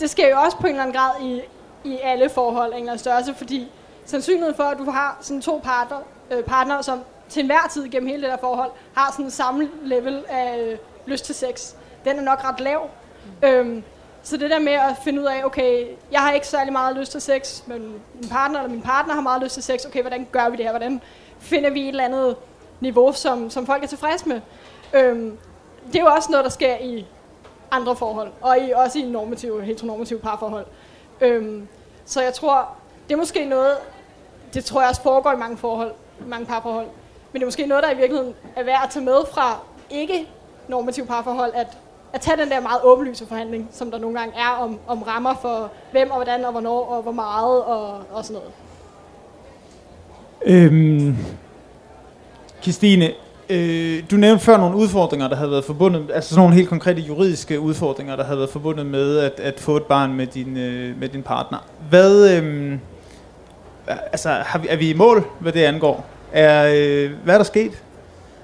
det 0.00 0.10
sker 0.10 0.28
jo 0.28 0.36
også 0.40 0.56
på 0.56 0.66
en 0.66 0.72
eller 0.72 0.82
anden 0.82 0.96
grad 0.96 1.10
i, 1.22 1.40
i 1.84 1.98
alle 2.02 2.28
forhold 2.28 2.72
af 2.72 2.76
en 2.76 2.82
eller 2.82 2.92
anden 2.92 2.98
størrelse, 2.98 3.34
fordi 3.34 3.68
sandsynligheden 4.04 4.56
for, 4.56 4.62
at 4.62 4.78
du 4.78 4.90
har 4.90 5.18
sådan 5.20 5.42
to 5.42 5.60
parter, 5.64 5.96
øh, 6.30 6.44
partner, 6.44 6.82
som 6.82 7.00
til 7.28 7.40
enhver 7.40 7.68
tid 7.72 7.88
gennem 7.88 8.08
hele 8.08 8.22
det 8.22 8.30
der 8.30 8.36
forhold, 8.36 8.70
har 8.94 9.12
sådan 9.12 9.30
samme 9.30 9.68
level 9.82 10.24
af 10.28 10.58
øh, 10.58 10.78
lyst 11.06 11.24
til 11.24 11.34
sex, 11.34 11.74
den 12.04 12.18
er 12.18 12.22
nok 12.22 12.44
ret 12.44 12.60
lav. 12.60 12.90
Mm. 13.42 13.48
Øhm, 13.48 13.82
så 14.22 14.36
det 14.36 14.50
der 14.50 14.58
med 14.58 14.72
at 14.72 14.96
finde 15.04 15.20
ud 15.20 15.26
af, 15.26 15.44
okay, 15.44 15.86
jeg 16.12 16.20
har 16.20 16.32
ikke 16.32 16.46
særlig 16.46 16.72
meget 16.72 16.96
lyst 16.96 17.12
til 17.12 17.20
sex, 17.20 17.62
men 17.66 17.82
min 18.20 18.28
partner 18.30 18.58
eller 18.58 18.70
min 18.70 18.82
partner 18.82 19.14
har 19.14 19.20
meget 19.20 19.42
lyst 19.42 19.54
til 19.54 19.62
sex, 19.62 19.84
okay, 19.86 20.00
hvordan 20.00 20.28
gør 20.32 20.48
vi 20.48 20.56
det 20.56 20.64
her? 20.64 20.72
Hvordan 20.72 21.00
finder 21.38 21.70
vi 21.70 21.82
et 21.82 21.88
eller 21.88 22.04
andet 22.04 22.36
niveau, 22.80 23.12
som, 23.12 23.50
som 23.50 23.66
folk 23.66 23.82
er 23.82 23.86
tilfredse 23.86 24.28
med? 24.28 24.40
Øhm, 24.92 25.38
det 25.86 25.96
er 25.96 26.00
jo 26.00 26.10
også 26.10 26.30
noget, 26.30 26.44
der 26.44 26.50
sker 26.50 26.76
i 26.76 27.06
andre 27.72 27.96
forhold, 27.96 28.30
og 28.40 28.58
i, 28.58 28.70
også 28.70 28.98
i 28.98 29.02
normative, 29.02 29.62
heteronormative 29.62 30.18
parforhold. 30.18 30.66
Øhm, 31.20 31.68
så 32.04 32.22
jeg 32.22 32.34
tror, 32.34 32.68
det 33.08 33.14
er 33.14 33.18
måske 33.18 33.44
noget, 33.44 33.76
det 34.54 34.64
tror 34.64 34.80
jeg 34.80 34.88
også 34.88 35.02
foregår 35.02 35.32
i 35.32 35.36
mange 35.36 35.56
forhold, 35.56 35.92
mange 36.26 36.46
parforhold, 36.46 36.86
men 37.32 37.40
det 37.40 37.42
er 37.42 37.46
måske 37.46 37.66
noget, 37.66 37.84
der 37.84 37.90
i 37.90 37.96
virkeligheden 37.96 38.34
er 38.56 38.62
værd 38.62 38.80
at 38.84 38.90
tage 38.90 39.04
med 39.04 39.26
fra 39.32 39.60
ikke 39.90 40.28
normative 40.68 41.06
parforhold, 41.06 41.52
at, 41.54 41.78
at 42.12 42.20
tage 42.20 42.36
den 42.36 42.50
der 42.50 42.60
meget 42.60 42.80
åbenlyse 42.82 43.26
forhandling, 43.26 43.68
som 43.72 43.90
der 43.90 43.98
nogle 43.98 44.18
gange 44.18 44.34
er 44.36 44.48
om, 44.48 44.78
om 44.86 45.02
rammer 45.02 45.34
for 45.42 45.70
hvem 45.92 46.10
og 46.10 46.16
hvordan 46.16 46.44
og 46.44 46.50
hvornår 46.50 46.84
og 46.84 47.02
hvor 47.02 47.12
meget 47.12 47.64
og, 47.64 48.02
og 48.12 48.24
sådan 48.24 48.42
noget. 48.42 48.52
Øhm, 50.46 51.16
Christine, 52.62 53.12
øh, 53.52 54.02
du 54.10 54.16
nævnte 54.16 54.44
før 54.44 54.56
nogle 54.56 54.76
udfordringer, 54.76 55.28
der 55.28 55.36
havde 55.36 55.50
været 55.50 55.64
forbundet, 55.64 56.10
altså 56.14 56.30
sådan 56.30 56.40
nogle 56.40 56.54
helt 56.54 56.68
konkrete 56.68 57.00
juridiske 57.00 57.60
udfordringer, 57.60 58.16
der 58.16 58.24
havde 58.24 58.38
været 58.38 58.50
forbundet 58.50 58.86
med 58.86 59.18
at, 59.18 59.40
at 59.40 59.60
få 59.60 59.76
et 59.76 59.82
barn 59.82 60.14
med 60.14 60.26
din, 60.26 60.56
øh, 60.56 61.00
med 61.00 61.08
din 61.08 61.22
partner. 61.22 61.58
Hvad, 61.90 62.36
øh, 62.36 62.72
altså, 63.86 64.28
har 64.28 64.58
vi, 64.58 64.68
er 64.70 64.76
vi 64.76 64.90
i 64.90 64.94
mål, 64.94 65.24
hvad 65.40 65.52
det 65.52 65.60
angår? 65.60 66.06
Er, 66.32 66.72
øh, 66.74 67.10
hvad 67.24 67.34
er 67.34 67.38
der 67.38 67.44
sket? 67.44 67.82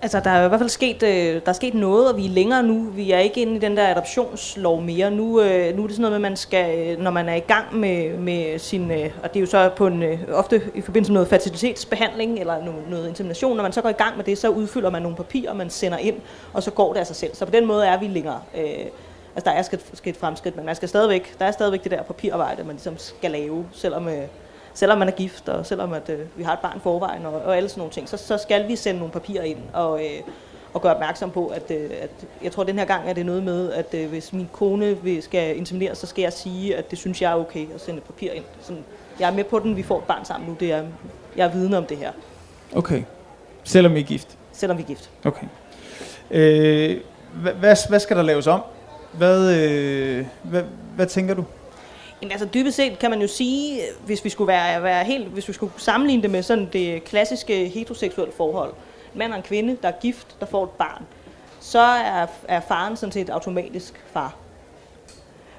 Altså, 0.02 0.20
der 0.20 0.30
er 0.30 0.44
i 0.44 0.48
hvert 0.48 0.60
fald 0.60 0.68
sket, 0.68 1.02
øh, 1.02 1.34
der 1.34 1.48
er 1.48 1.52
sket 1.52 1.74
noget, 1.74 2.10
og 2.12 2.16
vi 2.16 2.26
er 2.26 2.30
længere 2.30 2.62
nu. 2.62 2.90
Vi 2.90 3.10
er 3.10 3.18
ikke 3.18 3.42
inde 3.42 3.56
i 3.56 3.58
den 3.58 3.76
der 3.76 3.88
adoptionslov 3.88 4.80
mere. 4.80 5.10
Nu, 5.10 5.40
øh, 5.40 5.76
nu 5.76 5.82
er 5.82 5.86
det 5.86 5.96
sådan 5.96 6.10
noget 6.10 6.10
med, 6.10 6.14
at 6.16 6.20
man 6.20 6.36
skal, 6.36 6.78
øh, 6.78 7.02
når 7.02 7.10
man 7.10 7.28
er 7.28 7.34
i 7.34 7.40
gang 7.40 7.76
med, 7.76 8.18
med 8.18 8.58
sin, 8.58 8.90
øh, 8.90 9.10
og 9.22 9.34
det 9.34 9.36
er 9.36 9.40
jo 9.40 9.46
så 9.46 9.70
på 9.76 9.86
en, 9.86 10.02
øh, 10.02 10.18
ofte 10.32 10.62
i 10.74 10.80
forbindelse 10.80 11.12
med 11.12 11.14
noget 11.14 11.28
fertilitetsbehandling 11.28 12.38
eller 12.38 12.64
noget, 12.64 12.90
noget 12.90 13.08
insemination, 13.08 13.56
når 13.56 13.62
man 13.62 13.72
så 13.72 13.82
går 13.82 13.88
i 13.88 13.92
gang 13.92 14.16
med 14.16 14.24
det, 14.24 14.38
så 14.38 14.48
udfylder 14.48 14.90
man 14.90 15.02
nogle 15.02 15.16
papirer, 15.16 15.54
man 15.54 15.70
sender 15.70 15.98
ind, 15.98 16.16
og 16.52 16.62
så 16.62 16.70
går 16.70 16.92
det 16.92 17.00
af 17.00 17.06
sig 17.06 17.16
selv. 17.16 17.34
Så 17.34 17.44
på 17.44 17.52
den 17.52 17.66
måde 17.66 17.86
er 17.86 17.98
vi 17.98 18.06
længere. 18.06 18.40
Øh, 18.56 18.86
altså, 19.36 19.44
der 19.44 19.50
er 19.50 19.62
sket, 19.62 19.84
sket 19.94 20.16
fremskridt, 20.16 20.56
men 20.56 20.66
man 20.66 20.74
skal 20.74 20.88
stadigvæk, 20.88 21.38
der 21.38 21.44
er 21.44 21.50
stadigvæk 21.50 21.84
det 21.84 21.90
der 21.90 22.02
papirarbejde, 22.02 22.64
man 22.64 22.74
ligesom 22.74 22.98
skal 22.98 23.30
lave, 23.30 23.66
selvom... 23.72 24.08
Øh, 24.08 24.22
selvom 24.74 24.98
man 24.98 25.08
er 25.08 25.12
gift, 25.12 25.48
og 25.48 25.66
selvom 25.66 25.92
at, 25.92 26.08
øh, 26.08 26.18
vi 26.36 26.42
har 26.42 26.52
et 26.52 26.58
barn 26.58 26.80
forvejen, 26.80 27.26
og, 27.26 27.32
og 27.32 27.56
alle 27.56 27.68
sådan 27.68 27.80
nogle 27.80 27.92
ting, 27.92 28.08
så, 28.08 28.16
så 28.16 28.38
skal 28.38 28.68
vi 28.68 28.76
sende 28.76 28.98
nogle 28.98 29.12
papirer 29.12 29.42
ind, 29.42 29.58
og, 29.72 30.00
øh, 30.00 30.20
og 30.72 30.82
gøre 30.82 30.94
opmærksom 30.94 31.30
på, 31.30 31.46
at, 31.46 31.70
øh, 31.70 31.90
at 32.00 32.10
jeg 32.42 32.52
tror, 32.52 32.62
at 32.62 32.66
den 32.68 32.78
her 32.78 32.84
gang 32.84 33.08
er 33.08 33.12
det 33.12 33.26
noget 33.26 33.42
med, 33.42 33.72
at 33.72 33.94
øh, 33.94 34.08
hvis 34.08 34.32
min 34.32 34.48
kone 34.52 35.02
vil, 35.02 35.22
skal 35.22 35.56
insemineres, 35.56 35.98
så 35.98 36.06
skal 36.06 36.22
jeg 36.22 36.32
sige, 36.32 36.76
at 36.76 36.90
det 36.90 36.98
synes 36.98 37.22
jeg 37.22 37.32
er 37.32 37.36
okay 37.36 37.66
at 37.74 37.80
sende 37.80 37.98
et 37.98 38.04
papir 38.04 38.32
ind. 38.32 38.44
Sådan, 38.60 38.84
jeg 39.20 39.30
er 39.30 39.34
med 39.34 39.44
på 39.44 39.58
den, 39.58 39.76
vi 39.76 39.82
får 39.82 39.98
et 39.98 40.04
barn 40.04 40.24
sammen 40.24 40.48
nu, 40.48 40.56
det 40.60 40.72
er, 40.72 40.84
jeg 41.36 41.46
er 41.46 41.52
vidne 41.52 41.78
om 41.78 41.86
det 41.86 41.96
her. 41.96 42.12
Okay. 42.76 43.02
Selvom 43.64 43.96
I 43.96 44.00
er 44.00 44.04
gift? 44.04 44.38
Selvom 44.52 44.78
vi 44.78 44.82
er 44.82 44.86
gift. 44.86 45.10
Okay. 45.24 45.46
Øh, 46.30 47.00
hvad, 47.34 47.52
hvad, 47.52 47.76
hvad 47.88 48.00
skal 48.00 48.16
der 48.16 48.22
laves 48.22 48.46
om? 48.46 48.60
Hvad, 49.12 49.56
øh, 49.56 50.26
hvad, 50.42 50.62
hvad 50.96 51.06
tænker 51.06 51.34
du? 51.34 51.44
Jamen, 52.22 52.32
altså 52.32 52.48
dybest 52.54 52.76
set 52.76 52.98
kan 52.98 53.10
man 53.10 53.20
jo 53.20 53.26
sige, 53.26 53.80
hvis 54.06 54.24
vi 54.24 54.28
skulle 54.28 54.48
være, 54.48 54.82
være 54.82 55.04
helt, 55.04 55.26
hvis 55.26 55.48
vi 55.48 55.52
skulle 55.52 55.72
sammenligne 55.76 56.22
det 56.22 56.30
med 56.30 56.42
sådan 56.42 56.68
det 56.72 57.04
klassiske 57.04 57.68
heteroseksuelle 57.68 58.32
forhold, 58.32 58.72
mand 59.14 59.32
og 59.32 59.36
en 59.36 59.42
kvinde, 59.42 59.76
der 59.82 59.88
er 59.88 59.92
gift, 60.00 60.36
der 60.40 60.46
får 60.46 60.64
et 60.64 60.70
barn, 60.70 61.02
så 61.60 61.78
er, 61.78 62.26
er 62.48 62.60
faren 62.60 62.96
sådan 62.96 63.12
set 63.12 63.30
automatisk 63.30 64.04
far. 64.12 64.36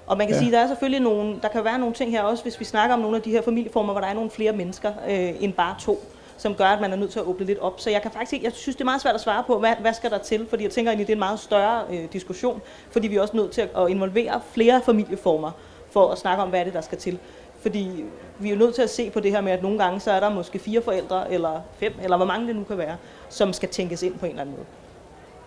Og 0.07 0.17
man 0.17 0.27
kan 0.27 0.35
ja. 0.35 0.39
sige, 0.39 0.51
der 0.51 0.59
er 0.59 0.67
selvfølgelig 0.67 1.01
nogle, 1.01 1.39
der 1.41 1.47
kan 1.47 1.63
være 1.63 1.79
nogle 1.79 1.95
ting 1.95 2.11
her 2.11 2.21
også, 2.21 2.43
hvis 2.43 2.59
vi 2.59 2.65
snakker 2.65 2.95
om 2.95 3.01
nogle 3.01 3.17
af 3.17 3.23
de 3.23 3.31
her 3.31 3.41
familieformer, 3.41 3.93
hvor 3.93 4.01
der 4.01 4.07
er 4.07 4.13
nogle 4.13 4.29
flere 4.29 4.53
mennesker 4.53 4.93
øh, 5.09 5.43
end 5.43 5.53
bare 5.53 5.75
to, 5.79 6.03
som 6.37 6.55
gør, 6.55 6.65
at 6.65 6.81
man 6.81 6.91
er 6.91 6.95
nødt 6.95 7.11
til 7.11 7.19
at 7.19 7.25
åbne 7.25 7.45
lidt 7.45 7.59
op. 7.59 7.79
Så 7.79 7.89
jeg 7.89 8.01
kan 8.01 8.11
faktisk 8.11 8.33
ikke, 8.33 8.45
jeg 8.45 8.53
synes, 8.53 8.75
det 8.75 8.81
er 8.81 8.85
meget 8.85 9.01
svært 9.01 9.15
at 9.15 9.21
svare 9.21 9.43
på, 9.47 9.59
hvad, 9.59 9.73
hvad 9.81 9.93
skal 9.93 10.11
der 10.11 10.17
til, 10.17 10.47
fordi 10.49 10.63
jeg 10.63 10.71
tænker 10.71 10.91
egentlig, 10.91 11.07
det 11.07 11.13
er 11.13 11.15
en 11.15 11.19
meget 11.19 11.39
større 11.39 11.83
øh, 11.91 12.03
diskussion, 12.13 12.61
fordi 12.91 13.07
vi 13.07 13.15
er 13.15 13.21
også 13.21 13.37
nødt 13.37 13.51
til 13.51 13.61
at, 13.61 13.69
at 13.77 13.89
involvere 13.89 14.41
flere 14.53 14.81
familieformer 14.85 15.51
for 15.91 16.11
at 16.11 16.17
snakke 16.17 16.43
om, 16.43 16.49
hvad 16.49 16.59
er 16.59 16.63
det, 16.63 16.73
der 16.73 16.81
skal 16.81 16.97
til. 16.97 17.17
Fordi 17.61 18.03
vi 18.39 18.49
er 18.49 18.53
jo 18.53 18.59
nødt 18.59 18.75
til 18.75 18.81
at 18.81 18.89
se 18.89 19.09
på 19.09 19.19
det 19.19 19.31
her 19.31 19.41
med, 19.41 19.51
at 19.51 19.63
nogle 19.63 19.79
gange 19.83 19.99
så 19.99 20.11
er 20.11 20.19
der 20.19 20.29
måske 20.29 20.59
fire 20.59 20.81
forældre, 20.81 21.33
eller 21.33 21.61
fem, 21.79 21.93
eller 22.03 22.17
hvor 22.17 22.25
mange 22.25 22.47
det 22.47 22.55
nu 22.55 22.63
kan 22.63 22.77
være, 22.77 22.95
som 23.29 23.53
skal 23.53 23.69
tænkes 23.69 24.03
ind 24.03 24.13
på 24.13 24.25
en 24.25 24.29
eller 24.29 24.41
anden 24.41 24.55
måde. 24.55 24.65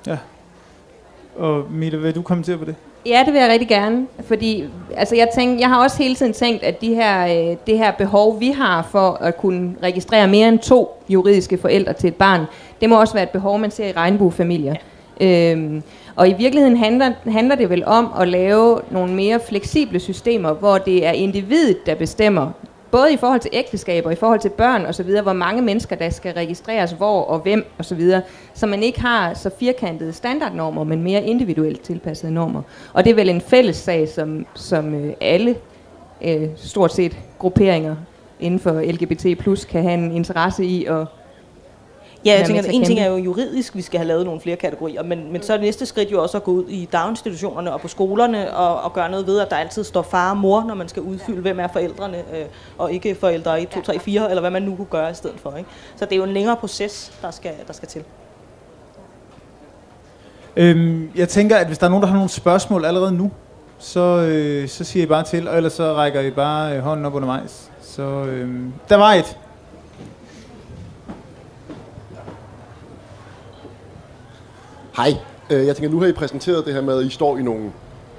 Ja. 0.07 0.19
Og 1.37 1.71
Mille, 1.71 2.01
vil 2.01 2.15
du 2.15 2.23
kommentere 2.23 2.59
på 2.59 2.65
det? 2.65 2.75
Ja, 3.07 3.23
det 3.27 3.33
vil 3.33 3.41
jeg 3.41 3.51
rigtig 3.51 3.69
gerne, 3.69 4.07
fordi 4.21 4.69
altså 4.97 5.17
jeg, 5.17 5.29
tænk, 5.35 5.61
jeg 5.61 5.69
har 5.69 5.83
også 5.83 5.99
hele 5.99 6.15
tiden 6.15 6.33
tænkt, 6.33 6.63
at 6.63 6.81
de 6.81 6.95
her, 6.95 7.25
øh, 7.25 7.57
det 7.67 7.79
her 7.79 7.93
behov, 7.93 8.41
vi 8.41 8.51
har 8.51 8.89
for 8.91 9.11
at 9.11 9.37
kunne 9.37 9.77
registrere 9.83 10.29
mere 10.29 10.49
end 10.49 10.59
to 10.59 11.03
juridiske 11.09 11.59
forældre 11.59 11.93
til 11.93 12.09
et 12.09 12.15
barn, 12.15 12.45
det 12.81 12.89
må 12.89 13.01
også 13.01 13.15
være 13.15 13.23
et 13.23 13.31
behov, 13.31 13.59
man 13.59 13.71
ser 13.71 13.87
i 13.87 13.93
regnbuefamilier. 13.93 14.73
Ja. 14.73 14.79
Øhm, 15.21 15.83
og 16.17 16.29
i 16.29 16.33
virkeligheden 16.33 16.77
handler, 16.77 17.13
handler 17.27 17.55
det 17.55 17.71
vel 17.71 17.85
om 17.87 18.13
at 18.21 18.29
lave 18.29 18.81
nogle 18.91 19.15
mere 19.15 19.41
fleksible 19.49 20.01
systemer, 20.01 20.53
hvor 20.53 20.79
det 20.79 21.07
er 21.07 21.13
individet, 21.13 21.87
der 21.87 21.95
bestemmer, 21.95 22.51
både 22.91 23.13
i 23.13 23.17
forhold 23.17 23.41
til 23.41 23.51
ægteskaber, 23.53 24.11
i 24.11 24.15
forhold 24.15 24.41
til 24.41 24.49
børn 24.49 24.87
osv., 24.87 25.21
hvor 25.23 25.33
mange 25.33 25.63
mennesker, 25.63 25.97
der 25.97 26.11
skal 26.11 26.35
registreres 26.35 26.93
hvor 26.93 27.23
og 27.23 27.39
hvem 27.39 27.67
osv., 27.79 28.11
så 28.55 28.67
man 28.67 28.83
ikke 28.83 29.01
har 29.01 29.35
så 29.35 29.51
firkantede 29.59 30.13
standardnormer, 30.13 30.85
men 30.85 31.03
mere 31.03 31.25
individuelt 31.25 31.81
tilpassede 31.81 32.35
normer. 32.35 32.63
Og 32.93 33.05
det 33.05 33.11
er 33.11 33.15
vel 33.15 33.29
en 33.29 33.41
fælles 33.41 33.77
sag, 33.77 34.09
som, 34.09 34.47
som 34.55 34.95
øh, 34.95 35.13
alle 35.21 35.57
øh, 36.23 36.49
stort 36.57 36.93
set 36.93 37.19
grupperinger 37.39 37.97
inden 38.41 38.61
for 38.61 38.93
LGBT 38.93 39.39
plus 39.39 39.65
kan 39.65 39.83
have 39.83 39.95
en 39.95 40.13
interesse 40.13 40.65
i 40.65 40.85
at 40.85 41.07
Ja, 42.25 42.39
jeg 42.39 42.47
tænker, 42.47 42.63
at 42.63 42.69
en 42.75 42.85
ting 42.85 43.01
er 43.01 43.07
jo 43.07 43.17
juridisk, 43.17 43.77
vi 43.77 43.83
skal 43.83 43.99
have 43.99 44.09
lavet 44.09 44.25
nogle 44.25 44.41
flere 44.41 44.57
kategorier, 44.57 45.03
men, 45.03 45.33
men 45.33 45.43
så 45.43 45.53
er 45.53 45.57
det 45.57 45.65
næste 45.65 45.87
skridt 45.87 46.13
jo 46.13 46.23
også 46.23 46.37
at 46.37 46.45
gå 46.45 46.51
ud 46.51 46.69
i 46.69 46.89
daginstitutionerne 46.93 47.73
og 47.73 47.81
på 47.81 47.89
skolerne 47.89 48.57
og, 48.57 48.83
og 48.83 48.93
gøre 48.93 49.11
noget 49.11 49.27
ved, 49.27 49.41
at 49.41 49.51
der 49.51 49.57
altid 49.57 49.85
står 49.85 50.03
far 50.03 50.31
og 50.31 50.37
mor, 50.37 50.65
når 50.69 50.75
man 50.75 50.89
skal 50.89 51.03
udfylde, 51.03 51.41
hvem 51.41 51.61
er 51.61 51.69
forældrene, 51.73 52.19
øh, 52.19 52.45
og 52.79 52.93
ikke 52.93 53.15
forældre 53.15 53.63
1, 53.63 53.69
2, 53.69 53.81
3, 53.81 53.99
4, 53.99 54.29
eller 54.29 54.41
hvad 54.41 54.51
man 54.51 54.63
nu 54.63 54.77
kunne 54.77 54.87
gøre 54.91 55.11
i 55.11 55.15
stedet 55.15 55.41
for. 55.41 55.57
Ikke? 55.57 55.71
Så 55.97 56.05
det 56.05 56.13
er 56.13 56.17
jo 56.17 56.25
en 56.25 56.33
længere 56.33 56.57
proces, 56.57 57.13
der 57.23 57.31
skal, 57.31 57.53
der 57.67 57.73
skal 57.73 57.89
til. 57.89 58.05
Øhm, 60.57 61.11
jeg 61.17 61.29
tænker, 61.29 61.57
at 61.57 61.67
hvis 61.67 61.79
der 61.79 61.87
er 61.87 61.91
nogen, 61.91 62.03
der 62.03 62.09
har 62.09 62.15
nogle 62.15 62.31
spørgsmål 62.31 62.85
allerede 62.85 63.13
nu, 63.13 63.31
så, 63.79 64.01
øh, 64.01 64.69
så 64.69 64.85
siger 64.85 65.03
I 65.03 65.07
bare 65.07 65.23
til, 65.23 65.49
og 65.49 65.57
ellers 65.57 65.73
så 65.73 65.95
rækker 65.95 66.21
I 66.21 66.31
bare 66.31 66.77
øh, 66.77 66.83
hånden 66.83 67.07
op 67.07 67.15
undervejs. 67.15 67.71
Så 67.81 68.03
øh, 68.03 68.51
der 68.89 68.97
var 68.97 69.13
et. 69.13 69.39
Hej. 74.97 75.15
Øh, 75.51 75.67
jeg 75.67 75.77
tænker, 75.77 75.91
nu 75.91 76.01
har 76.01 76.07
I 76.07 76.13
præsenteret 76.13 76.67
det 76.67 76.75
her 76.75 76.81
med, 76.81 76.99
at 76.99 77.05
I 77.05 77.11
står 77.11 77.39
i 77.39 77.43
nogle 77.43 77.73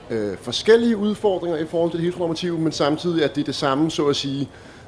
øh, 0.10 0.38
forskellige 0.42 0.98
udfordringer 0.98 1.58
i 1.58 1.66
forhold 1.66 1.92
til 1.92 2.00
det 2.00 2.06
heteronormative, 2.06 2.60
men 2.60 2.72
samtidig 2.72 3.24
at 3.24 3.36
det 3.36 3.42
er 3.42 3.46
det 3.46 3.56
samme, 3.56 3.92
så 3.92 4.08
at 4.08 4.16
sige, 4.16 4.40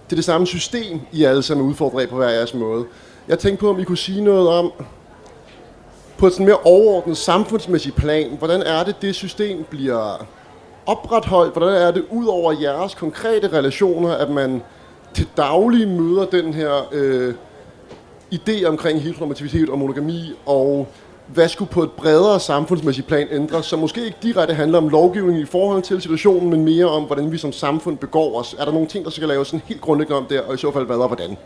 det 0.06 0.12
er 0.12 0.16
det 0.16 0.26
samme 0.26 0.48
system, 0.48 1.02
I 1.12 1.24
alle 1.24 1.44
sammen 1.44 1.68
udfordrer 1.68 2.08
på 2.08 2.16
hver 2.16 2.30
jeres 2.30 2.54
måde. 2.54 2.86
Jeg 3.28 3.40
tænkte 3.40 3.62
på, 3.62 3.70
om 3.70 3.80
I 3.80 3.84
kunne 3.84 3.98
sige 3.98 4.22
noget 4.22 4.50
om, 4.50 4.72
på 6.18 6.28
et 6.28 6.34
sådan 6.34 6.46
mere 6.46 6.58
overordnet 6.64 7.18
samfundsmæssigt 7.18 7.96
plan, 7.96 8.36
hvordan 8.38 8.62
er 8.62 8.84
det, 8.84 8.96
det 9.02 9.16
system 9.16 9.64
bliver 9.70 10.26
opretholdt? 10.86 11.54
Hvordan 11.54 11.82
er 11.82 11.92
det 11.92 12.06
ud 12.12 12.26
over 12.26 12.54
jeres 12.62 12.96
konkrete 12.96 13.48
relationer, 13.48 14.12
at 14.12 14.30
man 14.30 14.62
til 15.14 15.28
daglig 15.38 15.88
møder 15.88 16.26
den 16.26 16.54
her 16.54 16.88
øh, 16.92 17.34
idé 18.34 18.66
omkring 18.66 19.02
heteronormativitet 19.02 19.70
og 19.70 19.80
monogami 19.80 20.34
og 20.46 20.88
hvad 21.28 21.48
skulle 21.48 21.72
på 21.72 21.84
et 21.84 21.92
bredere 21.92 22.40
samfundsmæssigt 22.40 23.08
plan 23.08 23.28
ændres, 23.32 23.66
som 23.66 23.80
måske 23.80 24.06
ikke 24.06 24.18
direkte 24.24 24.54
handler 24.54 24.78
om 24.78 24.90
lovgivning 24.90 25.40
i 25.40 25.46
forhold 25.46 25.82
til 25.82 26.02
situationen, 26.02 26.50
men 26.50 26.66
mere 26.66 26.86
om, 26.86 27.04
hvordan 27.04 27.32
vi 27.32 27.38
som 27.38 27.52
samfund 27.52 27.98
begår 27.98 28.40
os. 28.40 28.56
Er 28.60 28.66
der 28.66 28.72
nogle 28.72 28.88
ting, 28.88 29.06
der 29.06 29.12
skal 29.12 29.28
laves 29.28 29.48
sådan 29.48 29.62
helt 29.66 29.82
grundlæggende 29.82 30.18
om 30.18 30.26
der, 30.26 30.42
og 30.42 30.54
i 30.54 30.58
så 30.58 30.72
fald 30.72 30.86
hvad 30.86 30.98
og 30.98 31.08
hvordan? 31.08 31.38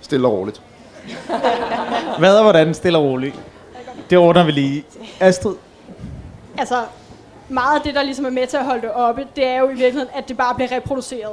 Stille 0.00 0.26
og 0.26 0.32
roligt. 0.32 0.62
hvad 2.18 2.36
og 2.36 2.42
hvordan? 2.42 2.74
Stille 2.74 2.98
og 2.98 3.04
roligt. 3.04 3.40
Det 4.10 4.18
ordner 4.18 4.44
vi 4.44 4.50
lige. 4.52 4.84
Astrid? 5.20 5.54
Altså, 6.58 6.82
meget 7.48 7.76
af 7.76 7.82
det, 7.82 7.94
der 7.94 8.02
ligesom 8.02 8.24
er 8.24 8.30
med 8.30 8.46
til 8.46 8.56
at 8.56 8.64
holde 8.64 8.82
det 8.82 8.92
oppe, 8.92 9.26
det 9.36 9.46
er 9.46 9.58
jo 9.58 9.66
i 9.66 9.74
virkeligheden, 9.74 10.08
at 10.14 10.28
det 10.28 10.36
bare 10.36 10.54
bliver 10.54 10.72
reproduceret. 10.72 11.32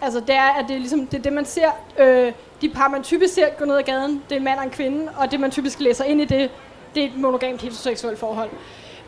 Altså, 0.00 0.20
det 0.20 0.34
er, 0.34 0.48
at 0.58 0.64
det 0.68 0.74
er 0.74 0.78
ligesom, 0.78 1.06
det, 1.06 1.18
er 1.18 1.22
det 1.22 1.32
man 1.32 1.44
ser, 1.44 1.68
øh, 1.98 2.32
de 2.60 2.68
par, 2.68 2.88
man 2.88 3.02
typisk 3.02 3.34
ser 3.34 3.46
gå 3.58 3.64
ned 3.64 3.76
ad 3.76 3.82
gaden, 3.82 4.22
det 4.28 4.34
er 4.34 4.38
en 4.38 4.44
mand 4.44 4.58
og 4.58 4.64
en 4.64 4.70
kvinde, 4.70 5.08
og 5.16 5.30
det, 5.30 5.40
man 5.40 5.50
typisk 5.50 5.80
læser 5.80 6.04
ind 6.04 6.20
i 6.20 6.24
det, 6.24 6.50
det 6.98 7.06
er 7.06 7.10
et 7.10 7.16
monogamt 7.16 7.62
heteroseksuelt 7.62 8.18
forhold. 8.18 8.50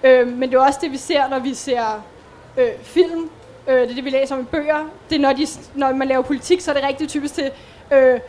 Øh, 0.05 0.29
men 0.29 0.51
det 0.51 0.57
er 0.57 0.61
også 0.61 0.79
det, 0.83 0.93
vi 0.93 0.97
ser, 0.97 1.29
når 1.29 1.39
vi 1.39 1.55
ser 1.55 2.05
øh, 2.57 2.69
film. 2.83 3.31
Øh, 3.67 3.81
det 3.81 3.91
er 3.91 3.95
det, 3.95 4.05
vi 4.05 4.11
læser 4.11 4.35
om 4.35 4.41
i 4.41 4.45
bøger. 4.45 4.89
Det 5.11 5.17
er, 5.17 5.21
når, 5.21 5.33
de, 5.33 5.47
når 5.75 5.93
man 5.93 6.09
laver 6.09 6.23
politik, 6.23 6.61
så 6.61 6.71
er 6.71 6.75
det 6.75 6.85
rigtig 6.85 7.09
typisk 7.09 7.35
til 7.35 7.51
øh, 7.93 8.21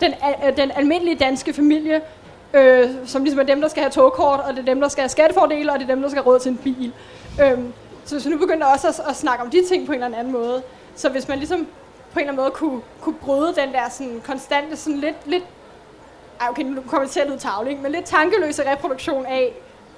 den, 0.00 0.14
al, 0.22 0.34
øh, 0.46 0.56
den 0.56 0.70
almindelige 0.70 1.16
danske 1.16 1.52
familie, 1.52 2.00
øh, 2.54 2.90
som 3.06 3.22
ligesom 3.22 3.40
er 3.40 3.44
dem, 3.44 3.60
der 3.60 3.68
skal 3.68 3.82
have 3.82 3.90
togkort, 3.90 4.40
og 4.40 4.52
det 4.52 4.58
er 4.58 4.64
dem, 4.64 4.80
der 4.80 4.88
skal 4.88 5.02
have 5.02 5.08
skattefordele, 5.08 5.72
og 5.72 5.78
det 5.78 5.90
er 5.90 5.94
dem, 5.94 6.02
der 6.02 6.08
skal 6.08 6.22
have 6.22 6.32
råd 6.32 6.40
til 6.40 6.50
en 6.50 6.56
bil. 6.58 6.92
Øh, 7.40 7.58
så 8.04 8.14
hvis 8.14 8.26
vi 8.26 8.30
nu 8.30 8.38
begynder 8.38 8.66
også 8.66 8.88
at, 8.88 9.00
at 9.08 9.16
snakke 9.16 9.44
om 9.44 9.50
de 9.50 9.68
ting 9.68 9.86
på 9.86 9.92
en 9.92 10.02
eller 10.02 10.18
anden 10.18 10.32
måde, 10.32 10.62
så 10.96 11.08
hvis 11.08 11.28
man 11.28 11.38
ligesom 11.38 11.66
på 12.12 12.18
en 12.18 12.20
eller 12.20 12.32
anden 12.32 12.42
måde 12.42 12.50
kunne, 12.50 12.80
kunne 13.00 13.14
bryde 13.14 13.54
den 13.54 13.72
der 13.72 13.90
sådan 13.90 14.22
konstante, 14.24 14.76
sådan 14.76 14.98
lidt, 14.98 15.16
lidt 15.26 15.44
ej, 16.40 16.46
okay, 16.50 16.62
nu 16.62 16.80
kommer 16.80 17.04
det 17.04 17.10
til 17.10 17.20
at 17.20 17.26
lyde 17.26 17.70
ikke? 17.70 17.82
men 17.82 17.92
lidt 17.92 18.04
tankeløse 18.04 18.70
reproduktion 18.70 19.26
af, 19.26 19.52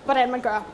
hvordan 0.04 0.30
man 0.30 0.40
gør. 0.40 0.64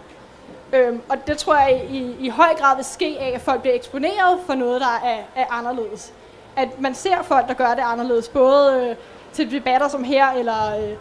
Øhm, 0.72 1.00
og 1.08 1.16
det 1.26 1.38
tror 1.38 1.56
jeg 1.56 1.84
i, 1.90 2.16
i 2.20 2.28
høj 2.28 2.54
grad 2.58 2.76
vil 2.76 2.84
ske 2.84 3.16
af, 3.20 3.32
at 3.34 3.40
folk 3.40 3.60
bliver 3.60 3.74
eksponeret 3.74 4.38
for 4.46 4.54
noget, 4.54 4.80
der 4.80 5.00
er, 5.04 5.18
er 5.36 5.46
anderledes. 5.50 6.12
At 6.56 6.80
man 6.80 6.94
ser 6.94 7.22
folk, 7.22 7.48
der 7.48 7.54
gør 7.54 7.74
det 7.74 7.82
anderledes, 7.82 8.28
både 8.28 8.88
øh, 8.90 8.96
til 9.32 9.50
debatter 9.50 9.88
som 9.88 10.04
her, 10.04 10.26
eller 10.30 10.78
øh, 10.78 10.96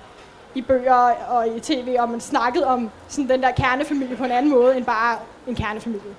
i 0.56 0.62
bøger 0.62 0.94
og 1.30 1.48
i 1.48 1.60
tv, 1.60 1.96
og 2.00 2.10
man 2.10 2.22
snakket 2.22 2.64
om 2.64 2.90
sådan 3.08 3.30
den 3.30 3.44
der 3.44 3.52
kernefamilie 3.52 4.16
på 4.16 4.24
en 4.24 4.32
anden 4.32 4.52
måde, 4.52 4.78
end 4.78 4.86
bare 4.86 5.18
en 5.48 5.56
kernefamilie. 5.56 6.16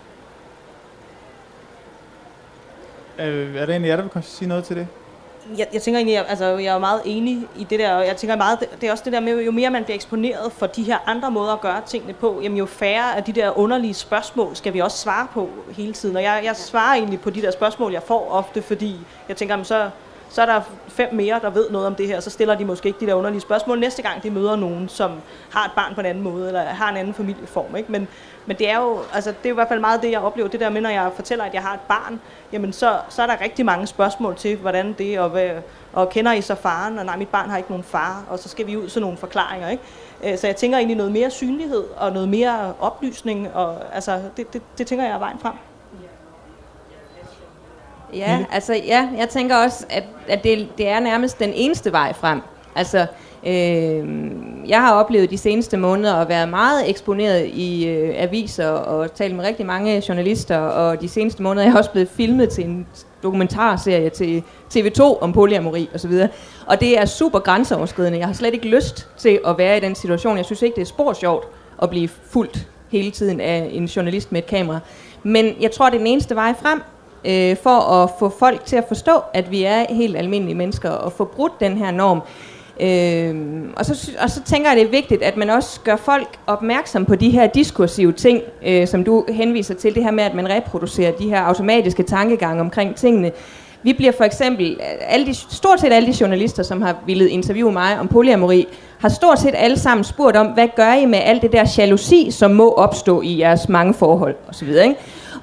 Øh, 3.18 3.56
er 3.56 3.66
der 3.66 3.74
en 3.74 3.84
af 3.84 3.88
jer, 3.88 3.96
der 3.96 4.08
vil 4.14 4.22
sige 4.22 4.48
noget 4.48 4.64
til 4.64 4.76
det? 4.76 4.88
Jeg, 5.58 5.66
jeg 5.72 5.82
tænker 5.82 5.98
egentlig, 5.98 6.14
jeg, 6.14 6.24
altså, 6.28 6.44
jeg 6.44 6.74
er 6.74 6.78
meget 6.78 7.00
enig 7.04 7.48
i 7.56 7.64
det 7.64 7.78
der, 7.78 7.94
og 7.94 8.06
jeg 8.06 8.16
tænker 8.16 8.36
meget, 8.36 8.60
det, 8.60 8.68
det 8.80 8.86
er 8.86 8.92
også 8.92 9.04
det 9.04 9.12
der 9.12 9.20
med, 9.20 9.42
jo 9.42 9.50
mere 9.50 9.70
man 9.70 9.84
bliver 9.84 9.94
eksponeret 9.94 10.52
for 10.52 10.66
de 10.66 10.82
her 10.82 10.98
andre 11.06 11.30
måder 11.30 11.52
at 11.52 11.60
gøre 11.60 11.80
tingene 11.86 12.12
på, 12.12 12.40
jamen 12.42 12.58
jo 12.58 12.66
færre 12.66 13.16
af 13.16 13.24
de 13.24 13.32
der 13.32 13.58
underlige 13.58 13.94
spørgsmål 13.94 14.56
skal 14.56 14.74
vi 14.74 14.80
også 14.80 14.98
svare 14.98 15.26
på 15.34 15.48
hele 15.76 15.92
tiden. 15.92 16.16
Og 16.16 16.22
jeg, 16.22 16.40
jeg 16.44 16.56
svarer 16.56 16.94
egentlig 16.94 17.20
på 17.20 17.30
de 17.30 17.42
der 17.42 17.50
spørgsmål, 17.50 17.92
jeg 17.92 18.02
får 18.02 18.30
ofte, 18.30 18.62
fordi 18.62 18.96
jeg 19.28 19.36
tænker, 19.36 19.52
jamen, 19.52 19.64
så, 19.64 19.90
så 20.28 20.42
er 20.42 20.46
der 20.46 20.60
fem 20.88 21.14
mere, 21.14 21.40
der 21.42 21.50
ved 21.50 21.70
noget 21.70 21.86
om 21.86 21.94
det 21.94 22.06
her, 22.06 22.20
så 22.20 22.30
stiller 22.30 22.54
de 22.54 22.64
måske 22.64 22.86
ikke 22.86 23.00
de 23.00 23.06
der 23.06 23.14
underlige 23.14 23.40
spørgsmål 23.40 23.80
næste 23.80 24.02
gang, 24.02 24.22
de 24.22 24.30
møder 24.30 24.56
nogen, 24.56 24.88
som 24.88 25.10
har 25.50 25.64
et 25.64 25.70
barn 25.76 25.94
på 25.94 26.00
en 26.00 26.06
anden 26.06 26.24
måde, 26.24 26.46
eller 26.46 26.60
har 26.60 26.90
en 26.90 26.96
anden 26.96 27.14
familieform. 27.14 27.76
Ikke? 27.76 27.92
Men, 27.92 28.08
men 28.46 28.58
det 28.58 28.70
er 28.70 28.78
jo, 28.78 28.98
altså, 29.14 29.30
det 29.30 29.46
er 29.46 29.48
jo 29.48 29.54
i 29.54 29.54
hvert 29.54 29.68
fald 29.68 29.80
meget 29.80 30.02
det, 30.02 30.10
jeg 30.10 30.20
oplever, 30.20 30.48
det 30.48 30.60
der 30.60 30.70
med, 30.70 30.80
når 30.80 30.90
jeg 30.90 31.10
fortæller, 31.14 31.44
at 31.44 31.54
jeg 31.54 31.62
har 31.62 31.74
et 31.74 31.80
barn, 31.80 32.20
jamen 32.52 32.72
så, 32.72 32.98
så 33.08 33.22
er 33.22 33.26
der 33.26 33.40
rigtig 33.40 33.64
mange 33.64 33.86
spørgsmål 33.86 34.36
til, 34.36 34.56
hvordan 34.56 34.92
det, 34.98 35.18
og, 35.20 35.30
hvad, 35.30 35.50
og 35.92 36.10
kender 36.10 36.32
I 36.32 36.40
så 36.40 36.54
faren, 36.54 36.98
og 36.98 37.04
nej, 37.04 37.16
mit 37.16 37.28
barn 37.28 37.50
har 37.50 37.56
ikke 37.56 37.70
nogen 37.70 37.84
far, 37.84 38.24
og 38.28 38.38
så 38.38 38.48
skal 38.48 38.66
vi 38.66 38.76
ud 38.76 38.88
til 38.88 39.00
nogle 39.00 39.16
forklaringer. 39.16 39.68
Ikke? 39.68 39.82
Øh, 40.24 40.38
så 40.38 40.46
jeg 40.46 40.56
tænker 40.56 40.78
egentlig 40.78 40.96
noget 40.96 41.12
mere 41.12 41.30
synlighed, 41.30 41.84
og 41.96 42.12
noget 42.12 42.28
mere 42.28 42.74
oplysning, 42.80 43.54
og 43.54 43.94
altså, 43.94 44.20
det, 44.36 44.52
det, 44.52 44.62
det 44.78 44.86
tænker 44.86 45.04
jeg 45.04 45.14
er 45.14 45.18
vejen 45.18 45.38
frem. 45.38 45.54
Ja, 48.14 48.44
altså 48.52 48.74
ja, 48.74 49.08
jeg 49.18 49.28
tænker 49.28 49.56
også, 49.56 49.84
at, 49.90 50.04
at 50.28 50.44
det, 50.44 50.68
det 50.78 50.88
er 50.88 51.00
nærmest 51.00 51.38
den 51.38 51.52
eneste 51.54 51.92
vej 51.92 52.12
frem. 52.12 52.40
Altså, 52.74 53.06
øh, 53.46 54.04
jeg 54.68 54.80
har 54.80 54.94
oplevet 54.94 55.30
de 55.30 55.38
seneste 55.38 55.76
måneder 55.76 56.14
at 56.14 56.28
være 56.28 56.46
meget 56.46 56.90
eksponeret 56.90 57.46
i 57.46 57.88
øh, 57.88 58.14
aviser 58.16 58.68
og 58.68 59.14
talt 59.14 59.34
med 59.36 59.44
rigtig 59.44 59.66
mange 59.66 60.02
journalister, 60.08 60.58
og 60.58 61.00
de 61.00 61.08
seneste 61.08 61.42
måneder 61.42 61.66
er 61.66 61.70
jeg 61.70 61.78
også 61.78 61.90
blevet 61.90 62.08
filmet 62.08 62.48
til 62.48 62.64
en 62.64 62.86
dokumentarserie 63.22 64.10
til 64.10 64.42
TV2 64.74 65.00
om 65.20 65.32
polyamori 65.32 65.88
osv. 65.94 66.12
Og 66.66 66.80
det 66.80 66.98
er 66.98 67.04
super 67.04 67.38
grænseoverskridende. 67.38 68.18
Jeg 68.18 68.26
har 68.26 68.34
slet 68.34 68.54
ikke 68.54 68.68
lyst 68.68 69.08
til 69.16 69.40
at 69.46 69.58
være 69.58 69.76
i 69.76 69.80
den 69.80 69.94
situation. 69.94 70.36
Jeg 70.36 70.44
synes 70.44 70.62
ikke, 70.62 70.74
det 70.74 70.82
er 70.82 70.86
spor 70.86 71.12
sjovt 71.12 71.44
at 71.82 71.90
blive 71.90 72.08
fuldt 72.08 72.68
hele 72.88 73.10
tiden 73.10 73.40
af 73.40 73.70
en 73.72 73.84
journalist 73.84 74.32
med 74.32 74.42
et 74.42 74.46
kamera. 74.46 74.78
Men 75.22 75.54
jeg 75.60 75.70
tror, 75.70 75.86
det 75.86 75.94
er 75.94 75.98
den 75.98 76.06
eneste 76.06 76.34
vej 76.34 76.54
frem, 76.62 76.82
øh, 77.26 77.56
for 77.62 78.02
at 78.02 78.10
få 78.18 78.28
folk 78.38 78.64
til 78.64 78.76
at 78.76 78.84
forstå, 78.88 79.20
at 79.34 79.50
vi 79.50 79.62
er 79.62 79.84
helt 79.94 80.16
almindelige 80.16 80.54
mennesker, 80.54 80.90
og 80.90 81.12
få 81.12 81.24
brudt 81.24 81.60
den 81.60 81.76
her 81.76 81.90
norm. 81.90 82.20
Øh, 82.80 83.64
og, 83.76 83.86
så, 83.86 84.10
og 84.22 84.30
så 84.30 84.42
tænker 84.42 84.70
jeg, 84.70 84.76
det 84.76 84.86
er 84.86 84.90
vigtigt, 84.90 85.22
at 85.22 85.36
man 85.36 85.50
også 85.50 85.80
gør 85.80 85.96
folk 85.96 86.28
opmærksom 86.46 87.04
på 87.04 87.14
de 87.14 87.30
her 87.30 87.46
diskursive 87.46 88.12
ting, 88.12 88.42
øh, 88.66 88.86
som 88.86 89.04
du 89.04 89.24
henviser 89.28 89.74
til, 89.74 89.94
det 89.94 90.04
her 90.04 90.10
med, 90.10 90.24
at 90.24 90.34
man 90.34 90.48
reproducerer 90.48 91.12
de 91.12 91.28
her 91.28 91.40
automatiske 91.40 92.02
tankegange 92.02 92.60
omkring 92.60 92.96
tingene. 92.96 93.32
Vi 93.82 93.92
bliver 93.92 94.12
for 94.12 94.24
eksempel, 94.24 94.76
alle 95.00 95.26
de, 95.26 95.34
stort 95.34 95.80
set 95.80 95.92
alle 95.92 96.12
de 96.12 96.16
journalister, 96.20 96.62
som 96.62 96.82
har 96.82 96.96
ville 97.06 97.28
interviewe 97.28 97.72
mig 97.72 98.00
om 98.00 98.08
polyamori, 98.08 98.68
har 98.98 99.08
stort 99.08 99.38
set 99.38 99.54
alle 99.56 99.78
sammen 99.78 100.04
spurgt 100.04 100.36
om, 100.36 100.46
hvad 100.46 100.68
gør 100.76 100.92
I 100.92 101.06
med 101.06 101.18
alt 101.22 101.42
det 101.42 101.52
der 101.52 101.74
jalousi, 101.78 102.30
som 102.30 102.50
må 102.50 102.72
opstå 102.72 103.22
i 103.22 103.38
jeres 103.38 103.68
mange 103.68 103.94
forhold 103.94 104.34
osv. 104.48 104.68
Ikke? 104.68 104.94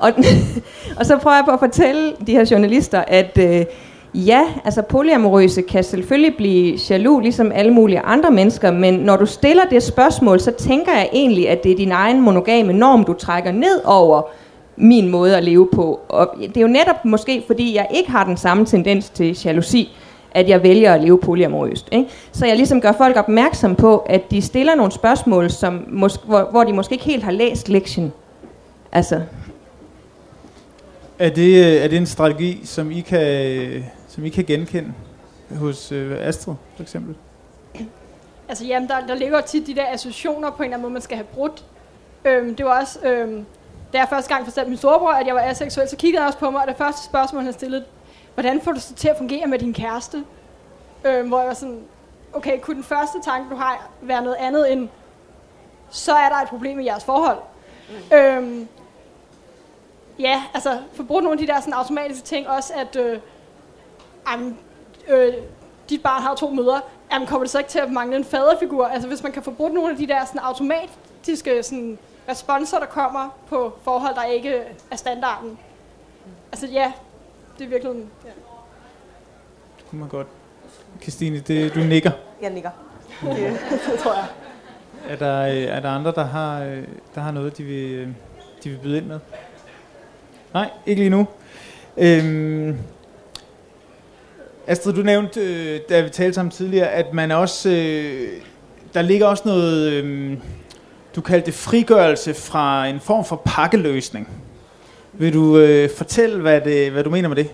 Og, 0.04 0.12
og 1.00 1.06
så 1.06 1.18
prøver 1.18 1.36
jeg 1.36 1.46
på 1.46 1.52
at 1.52 1.60
fortælle 1.60 2.14
de 2.28 2.32
her 2.32 2.48
journalister, 2.52 3.04
at 3.08 3.38
øh, 3.38 3.66
ja, 4.14 4.44
altså 4.66 4.82
polyamorøse 4.82 5.62
kan 5.62 5.84
selvfølgelig 5.84 6.36
blive 6.38 6.80
jaloux, 6.90 7.24
ligesom 7.24 7.52
alle 7.52 7.74
mulige 7.74 8.00
andre 8.00 8.32
mennesker, 8.32 8.72
men 8.72 8.94
når 8.94 9.18
du 9.18 9.26
stiller 9.26 9.64
det 9.66 9.84
spørgsmål, 9.84 10.40
så 10.40 10.52
tænker 10.52 10.92
jeg 10.92 11.10
egentlig, 11.14 11.50
at 11.50 11.64
det 11.64 11.72
er 11.72 11.76
din 11.76 11.92
egen 11.92 12.22
monogame 12.22 12.74
norm, 12.74 13.04
du 13.04 13.14
trækker 13.14 13.52
ned 13.52 13.82
over 13.86 14.22
min 14.78 15.10
måde 15.10 15.38
at 15.38 15.44
leve 15.44 15.68
på. 15.74 16.00
Og 16.10 16.36
det 16.40 16.58
er 16.58 16.62
jo 16.62 16.68
netop 16.68 17.06
måske, 17.06 17.44
fordi 17.48 17.76
jeg 17.76 17.88
ikke 17.94 18.12
har 18.12 18.24
den 18.24 18.38
samme 18.38 18.66
tendens 18.66 19.10
til 19.10 19.38
jalousi, 19.46 19.98
at 20.32 20.50
jeg 20.50 20.64
vælger 20.64 20.94
at 20.94 21.02
leve 21.02 21.20
polyamorøst. 21.20 21.90
Ikke? 21.92 22.10
Så 22.32 22.46
jeg 22.46 22.56
ligesom 22.56 22.82
gør 22.82 22.92
folk 22.92 23.18
opmærksom 23.18 23.76
på, 23.76 23.98
at 23.98 24.32
de 24.32 24.42
stiller 24.42 24.76
nogle 24.76 24.92
spørgsmål, 24.92 25.50
som 25.50 25.86
mås- 25.88 26.26
hvor, 26.26 26.48
hvor 26.52 26.64
de 26.64 26.74
måske 26.74 26.94
ikke 26.94 27.06
helt 27.06 27.24
har 27.24 27.32
læst 27.32 27.70
lektien. 27.70 28.14
Altså, 28.92 29.22
er 31.24 31.30
det, 31.30 31.84
er 31.84 31.88
det 31.88 31.98
en 31.98 32.06
strategi, 32.06 32.66
som 32.66 32.92
I 32.92 33.02
kan, 33.02 33.86
som 34.08 34.26
I 34.26 34.30
kan 34.30 34.46
genkende 34.46 34.94
hos 35.60 35.92
øh, 35.92 36.28
Astrid, 36.28 36.56
for 36.76 36.84
eksempel? 36.84 37.16
Altså 38.50 38.66
jamen, 38.66 38.90
der, 38.90 39.08
der 39.08 39.16
ligger 39.16 39.42
tit 39.42 39.68
de 39.68 39.76
der 39.76 39.86
associationer 39.94 40.50
på 40.50 40.56
en 40.58 40.64
eller 40.64 40.74
anden 40.74 40.82
måde, 40.82 40.94
man 40.94 41.02
skal 41.02 41.18
have 41.18 41.28
brudt. 41.34 41.66
Øhm, 42.26 42.56
det 42.56 42.66
var 42.66 42.80
også, 42.80 43.00
øhm, 43.04 43.46
da 43.94 43.98
jeg 43.98 44.08
første 44.10 44.34
gang 44.34 44.46
fortalte 44.46 44.70
min 44.70 44.78
storebror, 44.78 45.12
at 45.12 45.28
jeg 45.28 45.36
var 45.36 45.42
aseksuel, 45.42 45.90
så 45.90 45.96
kiggede 45.96 46.22
han 46.22 46.28
også 46.28 46.40
på 46.40 46.50
mig, 46.50 46.62
og 46.62 46.68
det 46.68 46.78
første 46.78 47.06
spørgsmål, 47.06 47.44
han 47.44 47.54
stillede, 47.54 47.84
hvordan 48.34 48.62
får 48.62 48.72
du 48.72 48.78
det 48.78 48.96
til 48.96 49.08
at 49.08 49.18
fungere 49.18 49.48
med 49.48 49.60
din 49.60 49.74
kæreste? 49.74 50.24
Øhm, 51.06 51.28
hvor 51.28 51.40
jeg 51.40 51.48
var 51.48 51.54
sådan, 51.54 51.80
okay, 52.34 52.60
kunne 52.60 52.76
den 52.76 52.84
første 52.84 53.18
tanke, 53.26 53.50
du 53.50 53.56
har, 53.56 53.90
være 54.02 54.24
noget 54.24 54.38
andet 54.40 54.72
end, 54.72 54.90
så 55.90 56.14
er 56.14 56.30
der 56.30 56.36
et 56.36 56.48
problem 56.48 56.80
i 56.80 56.86
jeres 56.86 57.04
forhold. 57.04 57.38
Mm. 57.90 58.18
Øhm, 58.18 58.68
ja, 60.20 60.44
altså 60.54 60.80
forbruge 60.94 61.22
nogle 61.22 61.42
af 61.42 61.48
de 61.48 61.54
der 61.54 61.60
sådan, 61.60 61.74
automatiske 61.74 62.26
ting 62.26 62.50
også, 62.50 62.74
at 62.76 62.96
øh, 62.96 63.20
jamen, 64.32 64.58
øh, 65.08 65.34
dit 65.90 66.04
barn 66.04 66.22
har 66.22 66.36
to 66.36 66.50
mødre, 66.50 66.82
jamen, 67.12 67.28
kommer 67.28 67.44
det 67.44 67.52
så 67.52 67.58
ikke 67.58 67.70
til 67.70 67.80
at 67.80 67.92
mangle 67.92 68.16
en 68.16 68.26
faderfigur? 68.26 68.86
Altså 68.86 69.08
hvis 69.08 69.24
man 69.24 69.32
kan 69.32 69.44
forbruge 69.44 69.70
nogle 69.70 69.92
af 69.92 69.98
de 69.98 70.08
der 70.08 70.26
sådan, 70.26 70.42
automatiske 70.42 71.64
sådan, 71.64 71.98
responser, 72.30 72.80
der 72.80 72.86
kommer 72.86 73.30
på 73.48 73.74
forhold, 73.84 74.16
der 74.16 74.24
ikke 74.24 74.62
er 74.92 74.96
standarden. 74.96 75.60
Altså 76.52 76.68
ja, 76.68 76.92
det 77.58 77.66
er 77.66 77.70
virkelig... 77.70 77.94
Ja. 78.26 78.30
Det 79.78 79.86
kunne 79.90 80.00
man 80.00 80.10
godt. 80.10 80.28
Christine, 81.02 81.40
det, 81.40 81.76
du 81.76 81.80
nikker. 81.80 82.12
Jeg 82.42 82.50
nikker. 82.50 82.70
Det, 83.22 83.60
det 83.92 84.00
tror 84.00 84.14
jeg. 84.14 84.26
Er 85.10 85.16
der, 85.16 85.32
er 85.74 85.80
der 85.80 85.90
andre, 85.90 86.12
der 86.12 86.24
har, 86.24 86.60
der 87.16 87.22
har 87.22 87.32
noget, 87.32 87.58
de 87.58 87.64
vil, 87.64 88.16
de 88.64 88.70
vil 88.70 88.78
byde 88.78 88.98
ind 88.98 89.06
med? 89.06 89.20
Nej, 90.54 90.70
ikke 90.86 91.02
lige 91.02 91.10
nu. 91.10 91.28
Øhm, 91.98 92.78
Astrid, 94.68 94.94
du 94.94 95.02
nævnte, 95.02 95.42
øh, 95.42 95.80
da 95.90 96.02
vi 96.02 96.10
talte 96.10 96.34
sammen 96.34 96.52
tidligere, 96.52 96.88
at 96.88 97.14
man 97.14 97.32
også, 97.32 97.70
øh, 97.70 98.28
der 98.94 99.02
ligger 99.02 99.28
også 99.28 99.44
noget, 99.46 99.92
øh, 99.92 100.38
du 101.16 101.22
kaldte 101.22 101.46
det 101.46 101.54
frigørelse 101.54 102.34
fra 102.34 102.88
en 102.88 103.00
form 103.00 103.26
for 103.26 103.42
pakkeløsning. 103.46 104.30
Vil 105.14 105.34
du 105.34 105.58
øh, 105.58 105.90
fortælle, 105.98 106.42
hvad, 106.42 106.62
det, 106.62 106.92
hvad 106.92 107.04
du 107.04 107.10
mener 107.10 107.30
med 107.30 107.36
det? 107.36 107.52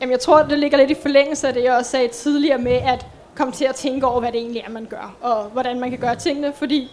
Jamen, 0.00 0.12
jeg 0.12 0.20
tror, 0.20 0.42
det 0.42 0.58
ligger 0.58 0.78
lidt 0.78 0.90
i 0.90 0.96
forlængelse 1.02 1.48
af 1.48 1.54
det, 1.54 1.64
jeg 1.64 1.72
også 1.72 1.90
sagde 1.90 2.08
tidligere 2.08 2.58
med 2.58 2.72
at 2.72 3.06
komme 3.34 3.52
til 3.52 3.64
at 3.64 3.74
tænke 3.74 4.06
over, 4.06 4.20
hvad 4.20 4.32
det 4.32 4.40
egentlig 4.40 4.62
er, 4.66 4.70
man 4.70 4.86
gør, 4.90 5.16
og 5.20 5.44
hvordan 5.44 5.80
man 5.80 5.90
kan 5.90 5.98
gøre 5.98 6.16
tingene, 6.16 6.52
fordi 6.52 6.90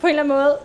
på 0.00 0.06
en 0.06 0.10
eller 0.10 0.22
anden 0.22 0.36
måde, 0.36 0.56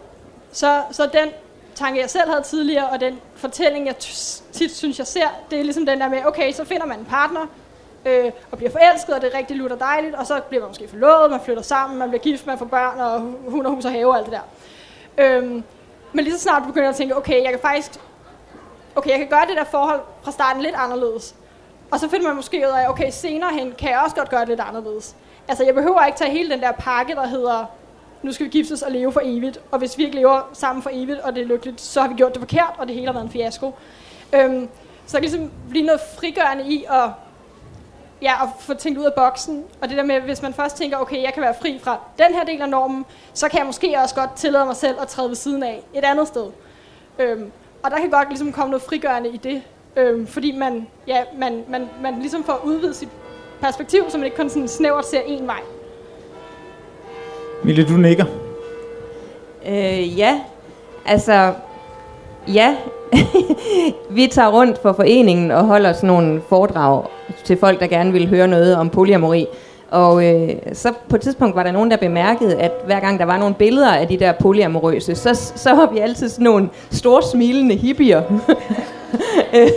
så, 0.52 0.82
så 0.92 1.04
den 1.04 1.30
tanke, 1.76 2.02
jeg 2.02 2.10
selv 2.10 2.30
havde 2.30 2.44
tidligere, 2.44 2.88
og 2.90 3.00
den 3.00 3.20
fortælling, 3.36 3.88
jeg 3.88 3.98
tit 3.98 4.76
synes, 4.76 5.00
jeg 5.00 5.08
ser, 5.08 5.28
det 5.52 5.60
er 5.60 5.64
ligesom 5.64 5.86
den 5.86 6.02
der 6.02 6.10
med, 6.10 6.26
okay, 6.26 6.52
så 6.52 6.66
finder 6.66 6.86
man 6.86 7.00
en 7.00 7.06
partner, 7.06 7.48
øh, 8.06 8.32
og 8.52 8.58
bliver 8.58 8.72
forelsket, 8.72 9.16
og 9.16 9.22
det 9.22 9.34
er 9.34 9.38
rigtig 9.38 9.58
lutter 9.58 9.78
dejligt, 9.78 10.16
og 10.16 10.28
så 10.28 10.42
bliver 10.50 10.62
man 10.62 10.70
måske 10.70 10.88
forlovet, 10.88 11.32
man 11.32 11.40
flytter 11.46 11.64
sammen, 11.64 12.00
man 12.00 12.10
bliver 12.10 12.22
gift, 12.22 12.48
man 12.48 12.58
får 12.58 12.66
børn, 12.66 13.00
og 13.00 13.20
hun 13.52 13.66
og 13.66 13.72
hus 13.72 13.86
og 13.86 13.92
have 13.92 14.08
og 14.08 14.18
alt 14.18 14.26
det 14.26 14.34
der. 14.34 14.42
Øhm, 15.18 15.64
men 16.14 16.26
lige 16.26 16.34
så 16.34 16.42
snart 16.42 16.62
du 16.62 16.68
begynder 16.68 16.90
at 16.90 16.96
tænke, 16.96 17.18
okay, 17.18 17.44
jeg 17.44 17.50
kan 17.50 17.60
faktisk, 17.60 17.92
okay, 18.96 19.10
jeg 19.10 19.20
kan 19.20 19.28
gøre 19.28 19.46
det 19.50 19.58
der 19.58 19.64
forhold 19.64 20.02
fra 20.24 20.32
starten 20.32 20.62
lidt 20.62 20.76
anderledes. 20.76 21.36
Og 21.92 22.00
så 22.00 22.10
finder 22.10 22.28
man 22.28 22.36
måske 22.36 22.58
ud 22.58 22.78
af, 22.78 22.90
okay, 22.90 23.10
senere 23.12 23.50
hen 23.54 23.74
kan 23.78 23.90
jeg 23.90 24.02
også 24.04 24.16
godt 24.16 24.30
gøre 24.30 24.40
det 24.40 24.48
lidt 24.48 24.60
anderledes. 24.60 25.16
Altså, 25.48 25.64
jeg 25.64 25.76
behøver 25.76 26.06
ikke 26.06 26.18
tage 26.18 26.32
hele 26.32 26.50
den 26.50 26.62
der 26.62 26.72
pakke, 26.72 27.16
der 27.16 27.28
hedder 27.28 27.66
nu 28.24 28.32
skal 28.32 28.46
vi 28.46 28.50
giftes 28.50 28.82
og 28.82 28.92
leve 28.92 29.12
for 29.12 29.22
evigt, 29.24 29.60
og 29.72 29.80
hvis 29.80 29.98
vi 29.98 30.04
ikke 30.04 30.16
lever 30.16 30.50
sammen 30.54 30.84
for 30.84 30.90
evigt, 30.94 31.20
og 31.20 31.36
det 31.36 31.42
er 31.42 31.48
lykkeligt, 31.48 31.82
så 31.82 32.02
har 32.02 32.08
vi 32.08 32.14
gjort 32.14 32.34
det 32.34 32.42
forkert, 32.42 32.74
og 32.78 32.88
det 32.88 32.96
hele 32.96 33.08
har 33.08 33.14
været 33.14 33.26
en 33.26 33.32
fiasko. 33.32 33.76
Øhm, 34.34 34.70
så 35.06 35.18
der 35.18 35.22
kan 35.22 35.22
ligesom 35.22 35.52
blive 35.70 35.86
noget 35.86 36.02
frigørende 36.20 36.64
i 36.68 36.86
at, 36.90 37.10
ja, 38.22 38.44
at 38.44 38.50
få 38.60 38.74
tænkt 38.74 39.00
ud 39.00 39.06
af 39.06 39.14
boksen, 39.14 39.64
og 39.82 39.90
det 39.90 39.98
der 39.98 40.04
med, 40.04 40.22
hvis 40.22 40.42
man 40.42 40.54
først 40.54 40.78
tænker, 40.78 40.98
okay, 40.98 41.24
jeg 41.24 41.34
kan 41.34 41.44
være 41.44 41.56
fri 41.62 41.80
fra 41.84 42.00
den 42.18 42.34
her 42.34 42.44
del 42.44 42.62
af 42.62 42.70
normen, 42.70 43.06
så 43.34 43.50
kan 43.50 43.58
jeg 43.60 43.66
måske 43.66 43.96
også 44.04 44.16
godt 44.16 44.36
tillade 44.36 44.66
mig 44.66 44.76
selv 44.76 45.02
at 45.02 45.08
træde 45.08 45.30
ved 45.30 45.36
siden 45.36 45.64
af 45.64 45.84
et 45.94 46.04
andet 46.04 46.28
sted. 46.28 46.48
Øhm, 47.20 47.52
og 47.84 47.92
der 47.92 47.98
kan 47.98 48.10
godt 48.10 48.30
ligesom 48.30 48.52
komme 48.52 48.72
noget 48.72 48.84
frigørende 48.84 49.30
i 49.30 49.38
det, 49.38 49.62
øhm, 49.96 50.28
fordi 50.28 50.52
man, 50.52 50.88
ja, 51.08 51.24
man, 51.38 51.64
man, 51.70 51.90
man 52.02 52.20
ligesom 52.20 52.44
får 52.44 52.62
udvidet 52.64 52.96
sit 52.96 53.10
perspektiv, 53.62 54.10
så 54.10 54.18
man 54.18 54.26
ikke 54.26 54.38
kun 54.38 54.50
sådan 54.50 54.68
snævert 54.68 55.06
ser 55.06 55.22
en 55.22 55.48
vej. 55.48 55.62
Mille, 57.64 57.86
du 57.86 57.94
nikker. 57.94 58.26
Øh, 59.70 60.20
ja, 60.20 60.40
altså, 61.06 61.54
ja. 62.48 62.76
vi 64.10 64.28
tager 64.28 64.52
rundt 64.52 64.78
for 64.82 64.94
foreningen 64.94 65.52
og 65.52 65.64
holder 65.64 65.94
sådan 65.94 66.08
nogle 66.08 66.42
foredrag 66.50 67.04
til 67.44 67.58
folk, 67.58 67.80
der 67.80 67.88
gerne 67.88 68.12
vil 68.12 68.30
høre 68.30 68.48
noget 68.48 68.76
om 68.76 68.90
polyamori. 68.90 69.46
Og 69.92 70.26
øh, 70.26 70.50
så 70.74 70.94
på 71.10 71.16
et 71.16 71.22
tidspunkt 71.22 71.56
var 71.56 71.64
der 71.64 71.72
nogen, 71.72 71.92
der 71.92 71.98
bemærkede, 71.98 72.56
at 72.56 72.72
hver 72.86 73.00
gang 73.00 73.20
der 73.20 73.26
var 73.26 73.38
nogle 73.38 73.56
billeder 73.56 73.92
af 73.92 74.08
de 74.08 74.20
der 74.20 74.32
polyamorøse, 74.32 75.16
så, 75.16 75.52
så 75.56 75.76
var 75.76 75.92
vi 75.94 76.00
altid 76.00 76.30
sådan 76.30 76.44
nogle 76.44 76.70
store 76.92 77.24
smilende 77.32 77.76
hippier. 77.76 78.24
Øh, 79.54 79.68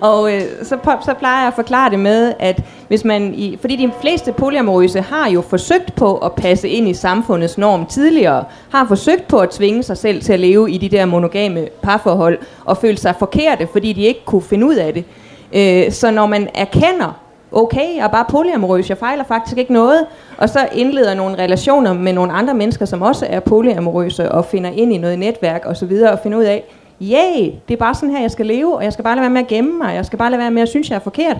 og 0.00 0.34
øh, 0.34 0.42
så, 0.62 0.76
så 1.04 1.14
plejer 1.18 1.40
jeg 1.40 1.48
at 1.48 1.54
forklare 1.54 1.90
det 1.90 1.98
med, 1.98 2.32
at 2.38 2.62
hvis 2.88 3.04
man 3.04 3.34
i, 3.34 3.58
fordi 3.60 3.76
de 3.76 3.92
fleste 4.00 4.32
polyamorøse 4.32 5.00
har 5.00 5.30
jo 5.30 5.40
forsøgt 5.40 5.94
på 5.94 6.16
at 6.16 6.32
passe 6.32 6.68
ind 6.68 6.88
i 6.88 6.94
samfundets 6.94 7.58
norm 7.58 7.86
tidligere, 7.86 8.44
har 8.70 8.86
forsøgt 8.88 9.28
på 9.28 9.38
at 9.38 9.50
tvinge 9.50 9.82
sig 9.82 9.96
selv 9.96 10.22
til 10.22 10.32
at 10.32 10.40
leve 10.40 10.70
i 10.70 10.78
de 10.78 10.88
der 10.88 11.06
monogame 11.06 11.68
parforhold, 11.82 12.38
og 12.64 12.76
føle 12.76 12.96
sig 12.96 13.14
forkerte, 13.18 13.68
fordi 13.72 13.92
de 13.92 14.02
ikke 14.02 14.24
kunne 14.24 14.42
finde 14.42 14.66
ud 14.66 14.74
af 14.74 14.94
det. 14.94 15.04
Øh, 15.52 15.92
så 15.92 16.10
når 16.10 16.26
man 16.26 16.48
erkender, 16.54 17.20
okay, 17.52 17.96
jeg 17.96 18.04
er 18.04 18.08
bare 18.08 18.24
polyamorøs, 18.28 18.88
jeg 18.88 18.98
fejler 18.98 19.24
faktisk 19.24 19.58
ikke 19.58 19.72
noget, 19.72 20.06
og 20.38 20.48
så 20.48 20.68
indleder 20.72 21.14
nogle 21.14 21.38
relationer 21.38 21.92
med 21.92 22.12
nogle 22.12 22.32
andre 22.32 22.54
mennesker, 22.54 22.84
som 22.84 23.02
også 23.02 23.26
er 23.28 23.40
polyamorøse, 23.40 24.32
og 24.32 24.44
finder 24.44 24.70
ind 24.70 24.92
i 24.92 24.98
noget 24.98 25.18
netværk 25.18 25.62
osv., 25.64 25.68
og, 25.68 25.76
så 25.76 25.86
videre, 25.86 26.12
og 26.12 26.18
finder 26.22 26.38
ud 26.38 26.44
af, 26.44 26.64
yeah, 27.02 27.52
det 27.68 27.74
er 27.74 27.76
bare 27.76 27.94
sådan 27.94 28.10
her, 28.10 28.20
jeg 28.20 28.30
skal 28.30 28.46
leve, 28.46 28.76
og 28.76 28.84
jeg 28.84 28.92
skal 28.92 29.02
bare 29.02 29.14
lade 29.14 29.22
være 29.22 29.30
med 29.30 29.40
at 29.40 29.46
gemme 29.46 29.78
mig, 29.78 29.94
jeg 29.94 30.06
skal 30.06 30.18
bare 30.18 30.30
lade 30.30 30.40
være 30.40 30.50
med 30.50 30.62
at 30.62 30.68
synes, 30.68 30.90
jeg 30.90 30.96
er 30.96 31.00
forkert. 31.00 31.36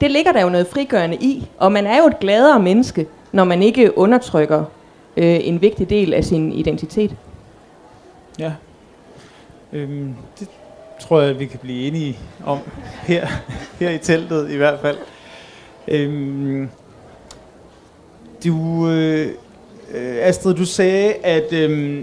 Det 0.00 0.10
ligger 0.10 0.32
der 0.32 0.42
jo 0.42 0.48
noget 0.48 0.66
frigørende 0.66 1.16
i, 1.16 1.48
og 1.58 1.72
man 1.72 1.86
er 1.86 1.98
jo 1.98 2.06
et 2.06 2.18
gladere 2.20 2.60
menneske, 2.60 3.06
når 3.32 3.44
man 3.44 3.62
ikke 3.62 3.98
undertrykker 3.98 4.64
øh, 5.16 5.40
en 5.42 5.62
vigtig 5.62 5.90
del 5.90 6.14
af 6.14 6.24
sin 6.24 6.52
identitet. 6.52 7.16
Ja. 8.38 8.52
Øhm, 9.72 10.14
det 10.40 10.48
tror 11.00 11.20
jeg, 11.20 11.38
vi 11.38 11.46
kan 11.46 11.58
blive 11.58 11.86
enige 11.86 12.18
om 12.46 12.58
her, 13.02 13.26
her 13.78 13.90
i 13.90 13.98
teltet 13.98 14.50
i 14.50 14.56
hvert 14.56 14.80
fald. 14.80 14.96
Øhm, 15.88 16.68
du, 18.44 18.88
øh, 18.88 19.28
øh 19.94 20.16
Astrid, 20.20 20.54
du 20.54 20.64
sagde, 20.64 21.14
at 21.14 21.52
øh, 21.52 22.02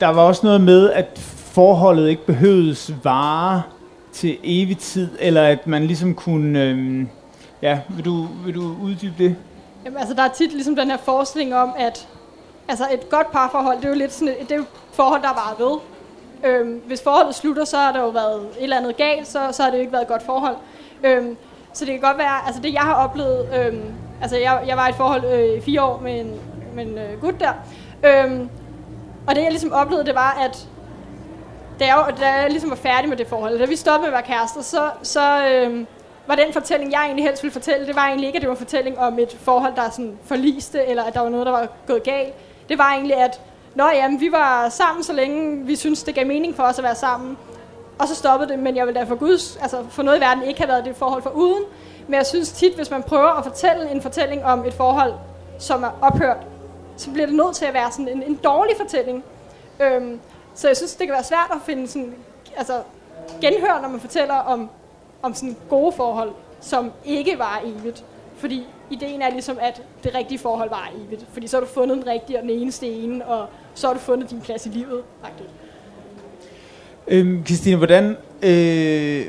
der 0.00 0.08
var 0.08 0.22
også 0.22 0.46
noget 0.46 0.60
med, 0.60 0.90
at 0.90 1.18
forholdet 1.54 2.08
ikke 2.08 2.26
behøves 2.26 2.94
vare 3.04 3.62
til 4.14 4.38
evig 4.42 4.78
tid, 4.78 5.08
eller 5.20 5.42
at 5.42 5.66
man 5.66 5.86
ligesom 5.86 6.14
kunne... 6.14 6.62
Øh, 6.62 7.06
ja, 7.62 7.80
vil 7.88 8.04
du, 8.04 8.28
vil 8.44 8.54
du 8.54 8.76
uddybe 8.82 9.14
det? 9.18 9.36
Jamen, 9.84 9.98
altså, 9.98 10.14
der 10.14 10.22
er 10.22 10.28
tit 10.28 10.52
ligesom 10.52 10.76
den 10.76 10.90
her 10.90 10.96
forskning 10.96 11.54
om, 11.54 11.74
at 11.78 12.08
altså, 12.68 12.84
et 12.92 13.08
godt 13.10 13.32
parforhold, 13.32 13.76
det 13.76 13.84
er 13.84 13.88
jo 13.88 13.94
lidt 13.94 14.12
sådan 14.12 14.34
et, 14.40 14.48
det 14.48 14.52
er 14.52 14.56
jo 14.56 14.64
forhold, 14.92 15.22
der 15.22 15.28
var 15.28 15.56
ved. 15.58 15.78
Øhm, 16.44 16.82
hvis 16.86 17.02
forholdet 17.02 17.34
slutter, 17.34 17.64
så 17.64 17.76
har 17.76 17.92
der 17.92 18.00
jo 18.00 18.08
været 18.08 18.40
et 18.40 18.62
eller 18.62 18.76
andet 18.76 18.96
galt, 18.96 19.26
så, 19.26 19.38
så 19.52 19.62
har 19.62 19.70
det 19.70 19.76
jo 19.76 19.80
ikke 19.80 19.92
været 19.92 20.02
et 20.02 20.08
godt 20.08 20.22
forhold. 20.22 20.56
Øhm, 21.04 21.36
så 21.72 21.84
det 21.84 21.92
kan 21.92 22.00
godt 22.00 22.18
være, 22.18 22.46
altså 22.46 22.62
det 22.62 22.72
jeg 22.72 22.82
har 22.82 22.94
oplevet, 22.94 23.48
øhm, 23.58 23.82
altså 24.22 24.36
jeg, 24.36 24.64
jeg 24.66 24.76
var 24.76 24.86
i 24.86 24.90
et 24.90 24.96
forhold 24.96 25.24
øh, 25.24 25.58
i 25.58 25.60
fire 25.60 25.82
år 25.82 26.00
med 26.00 26.20
en, 26.20 26.40
med 26.74 26.86
en 26.86 26.98
øh, 26.98 27.20
gut 27.20 27.34
der, 27.40 27.52
øhm, 28.04 28.48
og 29.26 29.34
det 29.34 29.42
jeg 29.42 29.50
ligesom 29.50 29.72
oplevede, 29.72 30.06
det 30.06 30.14
var, 30.14 30.38
at 30.44 30.68
da 31.80 31.84
jeg, 31.84 32.14
da 32.20 32.32
jeg 32.32 32.50
ligesom 32.50 32.70
var 32.70 32.76
færdig 32.76 33.08
med 33.08 33.16
det 33.16 33.26
forhold, 33.26 33.58
da 33.58 33.64
vi 33.64 33.76
stoppede 33.76 34.10
med 34.10 34.18
at 34.18 34.26
være 34.28 34.36
kærester, 34.36 34.62
så, 34.62 34.90
så 35.02 35.48
øh, 35.48 35.84
var 36.26 36.34
den 36.34 36.52
fortælling, 36.52 36.92
jeg 36.92 37.04
egentlig 37.04 37.24
helst 37.24 37.42
ville 37.42 37.52
fortælle, 37.52 37.86
det 37.86 37.96
var 37.96 38.06
egentlig 38.06 38.26
ikke, 38.26 38.36
at 38.36 38.42
det 38.42 38.48
var 38.48 38.54
en 38.54 38.58
fortælling 38.58 38.98
om 38.98 39.18
et 39.18 39.36
forhold, 39.40 39.74
der 39.76 39.90
sådan 39.90 40.18
forliste, 40.24 40.84
eller 40.84 41.02
at 41.02 41.14
der 41.14 41.20
var 41.20 41.28
noget, 41.28 41.46
der 41.46 41.52
var 41.52 41.68
gået 41.86 42.02
galt. 42.02 42.34
Det 42.68 42.78
var 42.78 42.92
egentlig, 42.92 43.16
at 43.16 43.40
Nå 43.74 43.84
jamen, 43.94 44.20
vi 44.20 44.32
var 44.32 44.68
sammen, 44.68 45.04
så 45.04 45.12
længe 45.12 45.66
vi 45.66 45.76
synes 45.76 46.02
det 46.02 46.14
gav 46.14 46.26
mening 46.26 46.56
for 46.56 46.62
os 46.62 46.78
at 46.78 46.84
være 46.84 46.94
sammen. 46.94 47.36
Og 47.98 48.08
så 48.08 48.14
stoppede 48.14 48.50
det, 48.50 48.58
men 48.58 48.76
jeg 48.76 48.86
vil 48.86 48.94
da 48.94 49.02
for 49.02 49.14
Guds, 49.14 49.56
altså 49.56 49.84
for 49.90 50.02
noget 50.02 50.18
i 50.18 50.20
verden 50.20 50.42
ikke 50.42 50.60
have 50.60 50.68
været 50.68 50.84
det 50.84 50.96
forhold 50.96 51.22
for 51.22 51.30
uden. 51.30 51.64
Men 52.06 52.14
jeg 52.14 52.26
synes 52.26 52.52
tit, 52.52 52.74
hvis 52.74 52.90
man 52.90 53.02
prøver 53.02 53.28
at 53.28 53.44
fortælle 53.44 53.90
en 53.90 54.02
fortælling 54.02 54.44
om 54.44 54.64
et 54.64 54.74
forhold, 54.74 55.12
som 55.58 55.82
er 55.82 55.90
ophørt, 56.02 56.36
så 56.96 57.10
bliver 57.10 57.26
det 57.26 57.34
nødt 57.34 57.56
til 57.56 57.64
at 57.64 57.74
være 57.74 57.92
sådan 57.92 58.08
en, 58.08 58.22
en 58.22 58.34
dårlig 58.34 58.76
fortælling. 58.76 59.24
Øhm, 59.80 60.20
så 60.54 60.68
jeg 60.68 60.76
synes, 60.76 60.94
det 60.94 61.06
kan 61.06 61.14
være 61.14 61.24
svært 61.24 61.50
at 61.50 61.58
finde 61.66 61.88
sådan, 61.88 62.14
altså, 62.56 62.82
genhør, 63.40 63.80
når 63.82 63.88
man 63.88 64.00
fortæller 64.00 64.34
om, 64.34 64.70
om 65.22 65.34
sådan 65.34 65.56
gode 65.68 65.92
forhold, 65.92 66.30
som 66.60 66.92
ikke 67.04 67.38
var 67.38 67.62
evigt. 67.64 68.04
Fordi 68.36 68.66
ideen 68.90 69.22
er 69.22 69.30
ligesom, 69.30 69.58
at 69.60 69.82
det 70.04 70.14
rigtige 70.14 70.38
forhold 70.38 70.68
var 70.70 70.90
evigt. 71.06 71.26
Fordi 71.32 71.46
så 71.46 71.56
har 71.56 71.60
du 71.60 71.66
fundet 71.66 71.96
den 71.96 72.06
rigtige 72.06 72.38
og 72.38 72.42
den 72.42 72.50
eneste 72.50 72.86
ene, 72.86 73.26
og 73.26 73.46
så 73.74 73.86
har 73.86 73.94
du 73.94 74.00
fundet 74.00 74.30
din 74.30 74.40
plads 74.40 74.66
i 74.66 74.68
livet. 74.68 75.02
Faktisk. 75.22 75.50
Øhm, 77.08 77.46
Christine, 77.46 77.76
hvordan, 77.76 78.16
øh, 78.42 79.26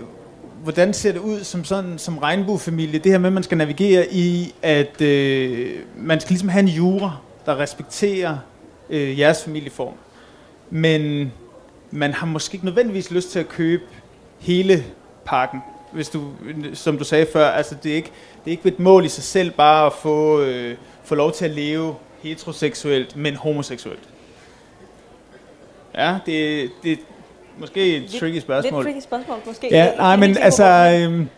hvordan 0.64 0.94
ser 0.94 1.12
det 1.12 1.20
ud 1.20 1.44
som 1.44 1.64
sådan 1.64 1.98
som 1.98 2.18
regnbuefamilie? 2.18 3.00
Det 3.00 3.12
her 3.12 3.20
med, 3.20 3.28
at 3.28 3.34
man 3.34 3.44
skal 3.44 3.58
navigere 3.58 4.08
i, 4.12 4.56
at 4.62 5.02
øh, 5.02 5.80
man 5.98 6.20
skal 6.20 6.34
ligesom 6.34 6.50
have 6.50 6.60
en 6.60 6.68
jura, 6.68 7.18
der 7.46 7.60
respekterer 7.60 8.38
øh, 8.90 9.20
jeres 9.20 9.44
familieform. 9.44 9.94
Men 10.69 11.32
man 11.91 12.13
har 12.13 12.28
måske 12.28 12.56
ikke 12.56 12.65
nødvendigvis 12.65 13.12
lyst 13.12 13.32
til 13.32 13.39
at 13.39 13.49
købe 13.49 13.84
hele 14.39 14.84
pakken. 15.25 15.60
Hvis 15.91 16.10
du, 16.10 16.23
som 16.73 16.97
du 16.97 17.04
sagde 17.04 17.25
før, 17.34 17.47
altså 17.47 17.75
det 17.84 17.91
er 17.91 17.95
ikke, 17.95 18.12
det 18.45 18.51
er 18.51 18.58
ikke 18.58 18.67
et 18.67 18.80
mål 18.80 19.06
i 19.06 19.10
sig 19.10 19.23
selv 19.23 19.51
bare 19.51 19.86
at 19.86 19.93
få, 19.93 20.41
øh, 20.41 20.78
få 21.04 21.15
lov 21.15 21.32
til 21.32 21.45
at 21.45 21.51
leve 21.51 21.95
heteroseksuelt, 22.21 23.15
men 23.15 23.36
homoseksuelt. 23.36 24.10
Ja, 25.97 26.17
det, 26.25 26.69
det, 26.84 26.99
Måske 27.58 27.95
et 27.95 28.01
lidt, 28.01 28.21
tricky 28.21 28.39
spørgsmål. 28.39 28.84
Lidt 28.84 28.93
tricky 28.93 29.04
spørgsmål, 29.04 29.38
måske. 29.45 29.67
Ja, 29.71 29.95
nej, 29.95 30.15
men 30.15 30.38
altså, 30.38 30.65
øhm, 30.65 31.30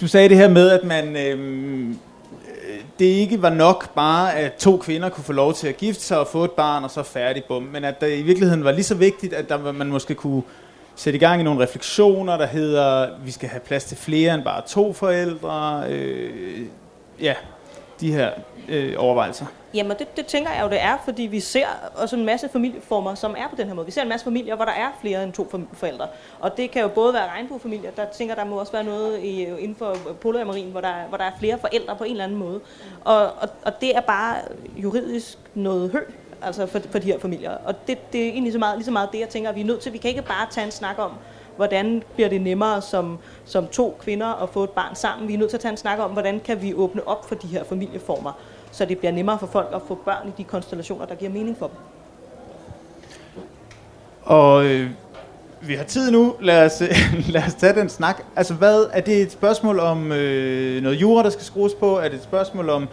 du 0.00 0.08
sagde 0.08 0.28
det 0.28 0.36
her 0.36 0.48
med, 0.48 0.70
at 0.70 0.84
man, 0.84 1.16
øhm, 1.16 1.98
det 2.98 3.04
ikke 3.04 3.42
var 3.42 3.50
nok 3.50 3.94
bare, 3.94 4.34
at 4.34 4.54
to 4.54 4.76
kvinder 4.76 5.08
kunne 5.08 5.24
få 5.24 5.32
lov 5.32 5.54
til 5.54 5.68
at 5.68 5.76
gifte 5.76 6.02
sig 6.02 6.18
og 6.18 6.26
få 6.26 6.44
et 6.44 6.50
barn, 6.50 6.84
og 6.84 6.90
så 6.90 7.02
færdig, 7.02 7.44
bum. 7.44 7.62
Men 7.62 7.84
at 7.84 8.00
det 8.00 8.18
i 8.18 8.22
virkeligheden 8.22 8.64
var 8.64 8.72
lige 8.72 8.84
så 8.84 8.94
vigtigt, 8.94 9.32
at 9.32 9.48
der, 9.48 9.72
man 9.72 9.86
måske 9.86 10.14
kunne 10.14 10.42
sætte 10.96 11.16
i 11.16 11.20
gang 11.20 11.40
i 11.40 11.44
nogle 11.44 11.62
refleksioner, 11.62 12.36
der 12.36 12.46
hedder, 12.46 13.08
vi 13.24 13.30
skal 13.30 13.48
have 13.48 13.60
plads 13.60 13.84
til 13.84 13.96
flere 13.96 14.34
end 14.34 14.42
bare 14.42 14.62
to 14.66 14.92
forældre. 14.92 15.84
Øh, 15.88 16.66
ja, 17.20 17.34
de 18.00 18.12
her 18.12 18.30
øh, 18.68 18.94
overvejelser. 18.96 19.46
Jamen, 19.74 19.96
det, 19.98 20.16
det 20.16 20.26
tænker 20.26 20.50
jeg 20.50 20.62
jo, 20.62 20.68
det 20.68 20.80
er, 20.80 20.96
fordi 21.04 21.22
vi 21.22 21.40
ser 21.40 21.66
også 21.94 22.16
en 22.16 22.24
masse 22.24 22.48
familieformer, 22.48 23.14
som 23.14 23.34
er 23.38 23.48
på 23.48 23.56
den 23.56 23.66
her 23.66 23.74
måde. 23.74 23.86
Vi 23.86 23.92
ser 23.92 24.02
en 24.02 24.08
masse 24.08 24.24
familier, 24.24 24.56
hvor 24.56 24.64
der 24.64 24.72
er 24.72 24.88
flere 25.00 25.24
end 25.24 25.32
to 25.32 25.48
forældre. 25.72 26.06
Og 26.40 26.56
det 26.56 26.70
kan 26.70 26.82
jo 26.82 26.88
både 26.88 27.14
være 27.14 27.28
regnbuefamilier, 27.28 27.90
der 27.90 28.04
tænker, 28.04 28.34
der 28.34 28.44
må 28.44 28.56
også 28.56 28.72
være 28.72 28.84
noget 28.84 29.18
i, 29.18 29.42
inden 29.42 29.76
for 29.76 29.96
polyamarien, 30.20 30.70
hvor 30.70 30.80
der, 30.80 30.94
hvor 31.08 31.16
der 31.16 31.24
er 31.24 31.32
flere 31.38 31.58
forældre 31.58 31.96
på 31.96 32.04
en 32.04 32.10
eller 32.10 32.24
anden 32.24 32.38
måde. 32.38 32.60
Og, 33.04 33.22
og, 33.22 33.48
og 33.64 33.80
det 33.80 33.96
er 33.96 34.00
bare 34.00 34.36
juridisk 34.76 35.38
noget 35.54 35.90
hø, 35.90 36.00
altså 36.42 36.66
for, 36.66 36.80
for 36.90 36.98
de 36.98 37.06
her 37.06 37.18
familier. 37.18 37.50
Og 37.64 37.86
det, 37.86 38.12
det 38.12 38.22
er 38.22 38.28
egentlig 38.28 38.52
så 38.52 38.58
meget, 38.58 38.76
lige 38.78 38.84
så 38.84 38.90
meget 38.90 39.08
det, 39.12 39.20
jeg 39.20 39.28
tænker, 39.28 39.50
at 39.50 39.56
vi 39.56 39.60
er 39.60 39.64
nødt 39.64 39.80
til. 39.80 39.92
Vi 39.92 39.98
kan 39.98 40.10
ikke 40.10 40.22
bare 40.22 40.46
tage 40.50 40.64
en 40.64 40.70
snak 40.70 40.98
om, 40.98 41.12
hvordan 41.56 42.02
bliver 42.14 42.28
det 42.28 42.40
nemmere 42.40 42.82
som, 42.82 43.18
som 43.44 43.66
to 43.66 43.96
kvinder 44.00 44.42
at 44.42 44.48
få 44.48 44.64
et 44.64 44.70
barn 44.70 44.94
sammen. 44.94 45.28
Vi 45.28 45.34
er 45.34 45.38
nødt 45.38 45.50
til 45.50 45.56
at 45.56 45.60
tage 45.60 45.72
en 45.72 45.76
snak 45.76 45.98
om, 45.98 46.10
hvordan 46.10 46.40
kan 46.40 46.62
vi 46.62 46.74
åbne 46.74 47.08
op 47.08 47.28
for 47.28 47.34
de 47.34 47.46
her 47.46 47.64
familieformer 47.64 48.32
så 48.70 48.84
det 48.84 48.98
bliver 48.98 49.12
nemmere 49.12 49.38
for 49.38 49.46
folk 49.46 49.68
at 49.74 49.80
få 49.88 49.94
børn 49.94 50.28
i 50.28 50.32
de 50.38 50.44
konstellationer, 50.44 51.06
der 51.06 51.14
giver 51.14 51.30
mening 51.30 51.56
for 51.58 51.66
dem. 51.66 51.76
Og 54.22 54.66
øh, 54.66 54.90
vi 55.60 55.74
har 55.74 55.84
tid 55.84 56.10
nu. 56.10 56.34
Lad 56.40 56.64
os, 56.66 56.82
lad 57.34 57.42
os 57.46 57.54
tage 57.54 57.74
den 57.74 57.88
snak. 57.88 58.22
Altså, 58.36 58.54
hvad 58.54 58.86
er 58.92 59.00
det 59.00 59.22
et 59.22 59.32
spørgsmål 59.32 59.78
om 59.78 60.12
øh, 60.12 60.82
noget 60.82 61.00
jura, 61.00 61.22
der 61.22 61.30
skal 61.30 61.44
skrues 61.44 61.74
på? 61.74 61.96
Er 61.96 62.08
det 62.08 62.14
et 62.14 62.22
spørgsmål 62.22 62.70
om 62.70 62.88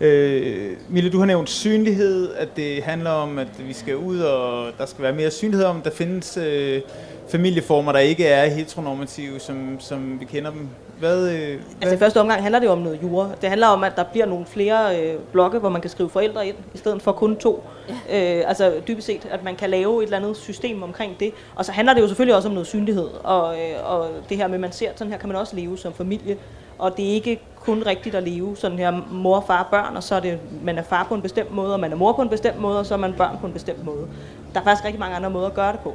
Øh, 0.00 0.76
Mille, 0.88 1.10
du 1.10 1.18
har 1.18 1.26
nævnt 1.26 1.50
synlighed, 1.50 2.34
at 2.34 2.56
det 2.56 2.82
handler 2.82 3.10
om, 3.10 3.38
at 3.38 3.66
vi 3.66 3.72
skal 3.72 3.96
ud, 3.96 4.18
og 4.20 4.72
der 4.78 4.86
skal 4.86 5.02
være 5.02 5.12
mere 5.12 5.30
synlighed 5.30 5.66
om, 5.66 5.82
der 5.82 5.90
findes 5.90 6.36
øh, 6.36 6.82
familieformer, 7.28 7.92
der 7.92 7.98
ikke 7.98 8.26
er 8.26 8.46
heteronormative, 8.46 9.40
som, 9.40 9.76
som 9.80 10.20
vi 10.20 10.24
kender 10.24 10.50
dem. 10.50 10.68
Hvad, 10.98 11.30
øh, 11.30 11.60
Altså 11.80 11.94
i 11.94 11.98
første 11.98 12.20
omgang 12.20 12.42
handler 12.42 12.58
det 12.58 12.66
jo 12.66 12.72
om 12.72 12.78
noget 12.78 13.02
jura. 13.02 13.30
Det 13.40 13.48
handler 13.48 13.66
om, 13.66 13.84
at 13.84 13.96
der 13.96 14.04
bliver 14.04 14.26
nogle 14.26 14.46
flere 14.46 15.00
øh, 15.00 15.18
blokke, 15.32 15.58
hvor 15.58 15.68
man 15.68 15.80
kan 15.80 15.90
skrive 15.90 16.10
forældre 16.10 16.46
ind, 16.46 16.56
i 16.74 16.78
stedet 16.78 17.02
for 17.02 17.12
kun 17.12 17.36
to. 17.36 17.64
Ja. 18.08 18.38
Øh, 18.38 18.48
altså 18.48 18.72
dybest 18.88 19.06
set, 19.06 19.28
at 19.30 19.44
man 19.44 19.56
kan 19.56 19.70
lave 19.70 19.98
et 20.02 20.04
eller 20.04 20.16
andet 20.16 20.36
system 20.36 20.82
omkring 20.82 21.20
det. 21.20 21.32
Og 21.54 21.64
så 21.64 21.72
handler 21.72 21.94
det 21.94 22.00
jo 22.00 22.06
selvfølgelig 22.06 22.36
også 22.36 22.48
om 22.48 22.54
noget 22.54 22.66
synlighed. 22.66 23.08
Og, 23.24 23.54
øh, 23.54 23.90
og 23.92 24.08
det 24.28 24.36
her 24.36 24.46
med, 24.46 24.54
at 24.54 24.60
man 24.60 24.72
ser, 24.72 24.90
sådan 24.96 25.12
her 25.12 25.18
kan 25.18 25.28
man 25.28 25.38
også 25.38 25.56
leve 25.56 25.78
som 25.78 25.92
familie. 25.92 26.36
Og 26.78 26.96
det 26.96 27.08
er 27.10 27.12
ikke 27.12 27.40
kun 27.60 27.82
rigtigt 27.86 28.14
at 28.14 28.22
leve 28.22 28.56
sådan 28.56 28.78
her 28.78 29.02
mor, 29.10 29.44
far, 29.46 29.68
børn, 29.70 29.96
og 29.96 30.02
så 30.02 30.14
er 30.14 30.20
det, 30.20 30.38
man 30.62 30.78
er 30.78 30.82
far 30.82 31.04
på 31.04 31.14
en 31.14 31.22
bestemt 31.22 31.54
måde, 31.54 31.74
og 31.74 31.80
man 31.80 31.92
er 31.92 31.96
mor 31.96 32.12
på 32.12 32.22
en 32.22 32.28
bestemt 32.28 32.60
måde, 32.60 32.78
og 32.78 32.86
så 32.86 32.94
er 32.94 32.98
man 32.98 33.12
børn 33.12 33.38
på 33.40 33.46
en 33.46 33.52
bestemt 33.52 33.84
måde. 33.84 34.08
Der 34.54 34.60
er 34.60 34.64
faktisk 34.64 34.84
rigtig 34.84 35.00
mange 35.00 35.16
andre 35.16 35.30
måder 35.30 35.46
at 35.46 35.54
gøre 35.54 35.72
det 35.72 35.80
på. 35.80 35.94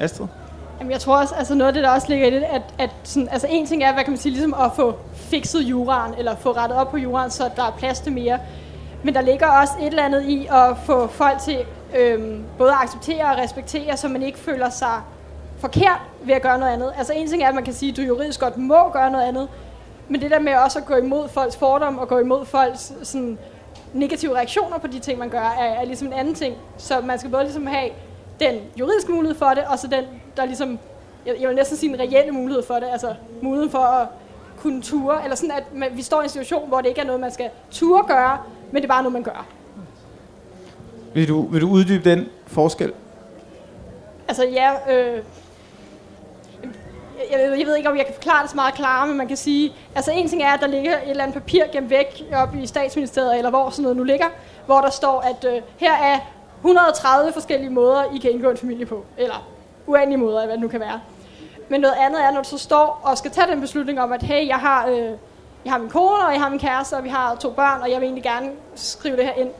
Astrid? 0.00 0.26
Jamen, 0.78 0.92
jeg 0.92 1.00
tror 1.00 1.16
også, 1.16 1.34
altså 1.34 1.54
noget 1.54 1.68
af 1.68 1.74
det, 1.74 1.82
der 1.82 1.90
også 1.90 2.08
ligger 2.08 2.26
i 2.26 2.30
det, 2.30 2.42
at, 2.42 2.62
at 2.78 2.90
sådan, 3.04 3.28
altså 3.32 3.46
en 3.50 3.66
ting 3.66 3.82
er, 3.82 3.92
hvad 3.92 4.04
kan 4.04 4.10
man 4.10 4.18
sige, 4.18 4.32
ligesom 4.32 4.54
at 4.54 4.70
få 4.76 4.94
fikset 5.14 5.60
juraen, 5.60 6.14
eller 6.18 6.36
få 6.36 6.52
rettet 6.52 6.78
op 6.78 6.90
på 6.90 6.96
juraen, 6.96 7.30
så 7.30 7.50
der 7.56 7.62
er 7.62 7.70
plads 7.70 8.00
til 8.00 8.12
mere. 8.12 8.38
Men 9.02 9.14
der 9.14 9.20
ligger 9.20 9.46
også 9.46 9.72
et 9.80 9.86
eller 9.86 10.02
andet 10.02 10.24
i 10.24 10.46
at 10.46 10.76
få 10.84 11.06
folk 11.06 11.38
til 11.40 11.58
øhm, 11.96 12.44
både 12.58 12.70
at 12.70 12.76
acceptere 12.82 13.24
og 13.24 13.38
respektere, 13.38 13.96
så 13.96 14.08
man 14.08 14.22
ikke 14.22 14.38
føler 14.38 14.70
sig 14.70 15.00
forkert 15.58 16.00
ved 16.22 16.34
at 16.34 16.42
gøre 16.42 16.58
noget 16.58 16.72
andet. 16.72 16.92
Altså 16.98 17.12
en 17.12 17.28
ting 17.28 17.42
er, 17.42 17.48
at 17.48 17.54
man 17.54 17.64
kan 17.64 17.74
sige, 17.74 17.90
at 17.90 17.96
du 17.96 18.02
juridisk 18.02 18.40
godt 18.40 18.56
må 18.56 18.90
gøre 18.92 19.10
noget 19.10 19.24
andet, 19.24 19.48
men 20.08 20.20
det 20.20 20.30
der 20.30 20.38
med 20.38 20.54
også 20.54 20.78
at 20.78 20.86
gå 20.86 20.96
imod 20.96 21.28
folks 21.28 21.56
fordom 21.56 21.98
og 21.98 22.08
gå 22.08 22.18
imod 22.18 22.46
folks 22.46 22.92
sådan, 23.02 23.38
negative 23.92 24.36
reaktioner 24.36 24.78
på 24.78 24.86
de 24.86 24.98
ting, 24.98 25.18
man 25.18 25.28
gør, 25.28 25.56
er, 25.60 25.80
er 25.80 25.84
ligesom 25.84 26.06
en 26.06 26.12
anden 26.12 26.34
ting. 26.34 26.54
Så 26.76 27.00
man 27.00 27.18
skal 27.18 27.30
både 27.30 27.42
ligesom 27.42 27.66
have 27.66 27.90
den 28.40 28.60
juridiske 28.76 29.12
mulighed 29.12 29.38
for 29.38 29.48
det, 29.48 29.64
og 29.64 29.78
så 29.78 29.86
den, 29.86 30.04
der 30.36 30.44
ligesom, 30.44 30.78
jeg, 31.26 31.34
jeg 31.40 31.48
vil 31.48 31.56
næsten 31.56 31.76
sige 31.76 31.92
en 31.92 32.00
reelle 32.00 32.32
mulighed 32.32 32.62
for 32.62 32.74
det, 32.74 32.86
altså 32.92 33.14
muligheden 33.42 33.70
for 33.70 33.78
at 33.78 34.08
kunne 34.56 34.82
ture, 34.82 35.24
eller 35.24 35.36
sådan, 35.36 35.50
at 35.50 35.74
man, 35.74 35.88
vi 35.96 36.02
står 36.02 36.20
i 36.20 36.24
en 36.24 36.30
situation, 36.30 36.68
hvor 36.68 36.80
det 36.80 36.88
ikke 36.88 37.00
er 37.00 37.04
noget, 37.04 37.20
man 37.20 37.32
skal 37.32 37.50
ture 37.70 38.04
gøre, 38.06 38.38
men 38.72 38.82
det 38.82 38.84
er 38.84 38.92
bare 38.92 39.02
noget, 39.02 39.12
man 39.12 39.22
gør. 39.22 39.46
Vil 41.14 41.28
du, 41.28 41.46
vil 41.46 41.60
du 41.60 41.70
uddybe 41.70 42.10
den 42.10 42.28
forskel? 42.46 42.92
Altså 44.28 44.44
ja, 44.44 44.70
øh, 44.92 45.22
jeg, 47.32 47.58
jeg, 47.58 47.66
ved 47.66 47.76
ikke, 47.76 47.88
om 47.88 47.96
jeg 47.96 48.06
kan 48.06 48.14
forklare 48.14 48.42
det 48.42 48.50
så 48.50 48.56
meget 48.56 48.74
klarere, 48.74 49.06
men 49.08 49.16
man 49.16 49.28
kan 49.28 49.36
sige, 49.36 49.72
altså 49.94 50.10
en 50.14 50.28
ting 50.28 50.42
er, 50.42 50.52
at 50.52 50.60
der 50.60 50.66
ligger 50.66 50.92
et 50.92 51.10
eller 51.10 51.22
andet 51.22 51.34
papir 51.34 51.64
gemt 51.72 51.90
væk 51.90 52.22
op 52.34 52.54
i 52.54 52.66
statsministeriet, 52.66 53.36
eller 53.36 53.50
hvor 53.50 53.70
sådan 53.70 53.82
noget 53.82 53.96
nu 53.96 54.04
ligger, 54.04 54.26
hvor 54.66 54.80
der 54.80 54.90
står, 54.90 55.20
at 55.20 55.54
øh, 55.54 55.62
her 55.76 55.92
er 55.92 56.18
130 56.58 57.32
forskellige 57.32 57.70
måder, 57.70 58.04
I 58.14 58.18
kan 58.18 58.30
indgå 58.30 58.50
en 58.50 58.56
familie 58.56 58.86
på, 58.86 59.04
eller 59.16 59.48
uendelige 59.86 60.18
måder, 60.18 60.44
hvad 60.44 60.54
det 60.54 60.62
nu 60.62 60.68
kan 60.68 60.80
være. 60.80 61.00
Men 61.68 61.80
noget 61.80 61.94
andet 61.94 62.24
er, 62.24 62.30
når 62.30 62.42
du 62.42 62.48
så 62.48 62.58
står 62.58 63.00
og 63.02 63.18
skal 63.18 63.30
tage 63.30 63.46
den 63.46 63.60
beslutning 63.60 64.00
om, 64.00 64.12
at 64.12 64.22
hey, 64.22 64.48
jeg 64.48 64.56
har, 64.56 64.86
øh, 64.86 65.10
jeg 65.64 65.72
har 65.72 65.78
min 65.78 65.90
kone, 65.90 66.26
og 66.26 66.32
jeg 66.32 66.40
har 66.40 66.48
min 66.48 66.58
kæreste, 66.58 66.94
og 66.94 67.04
vi 67.04 67.08
har 67.08 67.34
to 67.34 67.50
børn, 67.50 67.80
og 67.80 67.90
jeg 67.90 68.00
vil 68.00 68.06
egentlig 68.06 68.22
gerne 68.22 68.50
skrive 68.74 69.16
det 69.16 69.24
her 69.24 69.32
ind. 69.32 69.50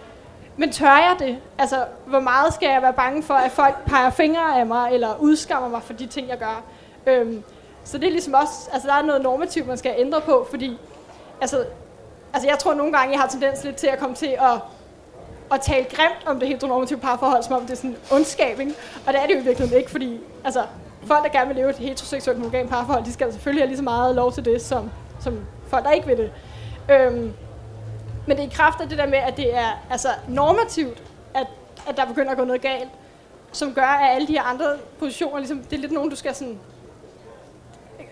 Men 0.57 0.73
tør 0.73 0.87
jeg 0.87 1.17
det? 1.19 1.39
Altså, 1.59 1.85
hvor 2.07 2.21
meget 2.21 2.55
skal 2.55 2.69
jeg 2.69 2.83
være 2.83 2.93
bange 2.93 3.23
for, 3.23 3.35
at 3.35 3.51
folk 3.51 3.85
peger 3.87 4.11
fingre 4.11 4.61
af 4.61 4.67
mig, 4.67 4.93
eller 4.93 5.17
udskammer 5.21 5.69
mig 5.69 5.83
for 5.83 5.93
de 5.93 6.07
ting, 6.07 6.29
jeg 6.29 6.39
gør? 6.39 6.63
Øhm, 7.07 7.43
så 7.85 7.99
det 7.99 8.07
er 8.07 8.11
ligesom 8.11 8.35
også, 8.35 8.71
altså 8.73 8.89
der 8.89 8.95
er 8.95 9.03
noget 9.03 9.23
normativt, 9.23 9.67
man 9.67 9.79
skal 9.79 9.95
ændre 9.99 10.21
på, 10.21 10.47
fordi, 10.51 10.79
altså, 11.41 11.65
altså 12.33 12.49
jeg 12.49 12.59
tror 12.59 12.75
nogle 12.75 12.93
gange, 12.93 13.13
jeg 13.13 13.21
har 13.21 13.29
tendens 13.29 13.65
lidt 13.65 13.77
til 13.77 13.87
at 13.87 13.99
komme 13.99 14.17
til 14.17 14.27
at, 14.27 14.61
at 15.53 15.61
tale 15.61 15.85
grimt 15.85 16.27
om 16.27 16.41
det 16.41 16.49
heteronormative 16.49 16.99
parforhold, 16.99 17.43
som 17.43 17.53
om 17.55 17.63
det 17.63 17.71
er 17.71 17.77
sådan 17.77 17.97
ondskab, 18.13 18.61
ikke? 18.61 18.75
Og 19.07 19.13
det 19.13 19.23
er 19.23 19.27
det 19.27 19.35
jo 19.35 19.41
i 19.41 19.43
virkeligheden 19.43 19.79
ikke, 19.79 19.91
fordi, 19.91 20.21
altså, 20.45 20.63
folk, 21.07 21.25
der 21.25 21.31
gerne 21.31 21.47
vil 21.47 21.57
leve 21.57 21.71
et 21.71 21.77
heteroseksuelt 21.77 22.39
monogamt 22.39 22.71
parforhold, 22.71 23.05
de 23.05 23.13
skal 23.13 23.33
selvfølgelig 23.33 23.63
have 23.63 23.69
lige 23.69 23.77
så 23.77 23.85
meget 23.85 24.15
lov 24.15 24.33
til 24.33 24.45
det, 24.45 24.63
som, 24.63 24.91
som 25.21 25.41
folk, 25.69 25.85
der 25.85 25.91
ikke 25.91 26.07
vil 26.07 26.17
det. 26.17 26.33
Øhm, 26.91 27.33
men 28.27 28.37
det 28.37 28.45
er 28.45 28.49
i 28.49 28.53
kraft 28.55 28.81
af 28.81 28.89
det 28.89 28.99
der 28.99 29.07
med, 29.07 29.19
at 29.19 29.37
det 29.37 29.57
er 29.57 29.85
altså, 29.91 30.09
normativt, 30.29 31.03
at, 31.35 31.47
at 31.89 31.97
der 31.97 32.07
begynder 32.07 32.31
at 32.31 32.39
gå 32.39 32.45
noget 32.45 32.63
galt, 32.63 32.91
som 33.53 33.75
gør, 33.75 33.83
at 33.83 34.15
alle 34.15 34.29
de 34.29 34.33
her 34.33 34.43
andre 34.43 34.77
positioner, 34.99 35.39
ligesom, 35.39 35.59
det 35.59 35.77
er 35.77 35.81
lidt 35.81 35.93
nogen, 35.93 36.11
du 36.11 36.17
skal 36.17 36.35
sådan 36.35 36.59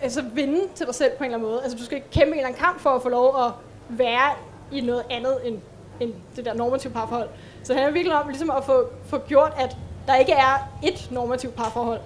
altså 0.02 0.22
vinde 0.22 0.60
til 0.74 0.86
dig 0.86 0.94
selv 0.94 1.10
på 1.10 1.24
en 1.24 1.24
eller 1.24 1.38
anden 1.38 1.50
måde. 1.50 1.62
Altså 1.62 1.78
du 1.78 1.84
skal 1.84 2.02
kæmpe 2.12 2.32
en 2.32 2.32
eller 2.32 2.46
anden 2.46 2.60
kamp 2.60 2.80
for 2.80 2.90
at 2.90 3.02
få 3.02 3.08
lov 3.08 3.44
at 3.44 3.52
være 3.88 4.30
i 4.72 4.80
noget 4.80 5.02
andet 5.10 5.36
end, 5.44 5.58
end 6.00 6.12
det 6.36 6.44
der 6.44 6.54
normative 6.54 6.92
parforhold. 6.92 7.28
Så 7.62 7.72
det 7.72 7.80
handler 7.80 7.92
virkelig 7.92 8.16
om 8.16 8.28
ligesom 8.28 8.50
at 8.50 8.64
få, 8.64 8.88
få 9.06 9.18
gjort, 9.18 9.52
at 9.58 9.76
der 10.06 10.14
ikke 10.14 10.32
er 10.32 10.68
et 10.82 11.08
normativt 11.10 11.54
parforhold, 11.54 12.00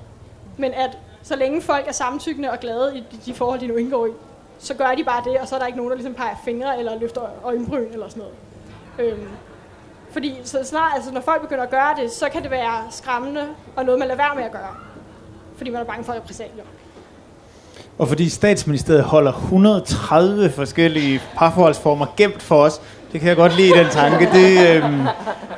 men 0.56 0.74
at 0.74 0.98
så 1.22 1.36
længe 1.36 1.62
folk 1.62 1.88
er 1.88 1.92
samtykkende 1.92 2.50
og 2.50 2.60
glade 2.60 2.92
i 2.96 3.00
de, 3.00 3.18
de 3.26 3.34
forhold, 3.34 3.60
de 3.60 3.66
nu 3.66 3.76
indgår 3.76 4.06
i, 4.06 4.10
så 4.58 4.74
gør 4.74 4.94
de 4.96 5.04
bare 5.04 5.22
det, 5.24 5.40
og 5.40 5.48
så 5.48 5.54
er 5.54 5.58
der 5.58 5.66
ikke 5.66 5.76
nogen, 5.76 5.90
der 5.90 5.96
ligesom 5.96 6.14
peger 6.14 6.34
fingre 6.44 6.78
eller 6.78 6.98
løfter 6.98 7.22
øjenbryn 7.44 7.92
eller 7.92 8.08
sådan 8.08 8.22
noget. 8.22 9.12
Øhm, 9.12 9.28
fordi 10.10 10.34
så 10.44 10.58
snart, 10.64 10.92
altså, 10.94 11.12
når 11.12 11.20
folk 11.20 11.42
begynder 11.42 11.62
at 11.62 11.70
gøre 11.70 11.94
det, 12.02 12.10
så 12.10 12.28
kan 12.32 12.42
det 12.42 12.50
være 12.50 12.84
skræmmende 12.90 13.46
og 13.76 13.84
noget, 13.84 13.98
man 13.98 14.08
lader 14.08 14.22
være 14.22 14.34
med 14.34 14.44
at 14.44 14.52
gøre. 14.52 14.74
Fordi 15.56 15.70
man 15.70 15.80
er 15.80 15.84
bange 15.84 16.04
for 16.04 16.12
repressalier. 16.12 16.64
Og 17.98 18.08
fordi 18.08 18.28
statsministeriet 18.28 19.02
holder 19.02 19.32
130 19.32 20.50
forskellige 20.50 21.22
parforholdsformer 21.36 22.06
gemt 22.16 22.42
for 22.42 22.62
os, 22.62 22.80
det 23.12 23.20
kan 23.20 23.28
jeg 23.28 23.36
godt 23.36 23.56
lide, 23.56 23.74
den 23.74 23.86
tanke. 23.90 24.28
Det, 24.32 24.76
øh, 24.76 24.82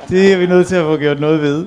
det 0.09 0.33
er 0.33 0.37
vi 0.37 0.45
nødt 0.45 0.67
til 0.67 0.75
at 0.75 0.83
få 0.83 0.97
gjort 0.97 1.19
noget 1.19 1.41
ved. 1.41 1.65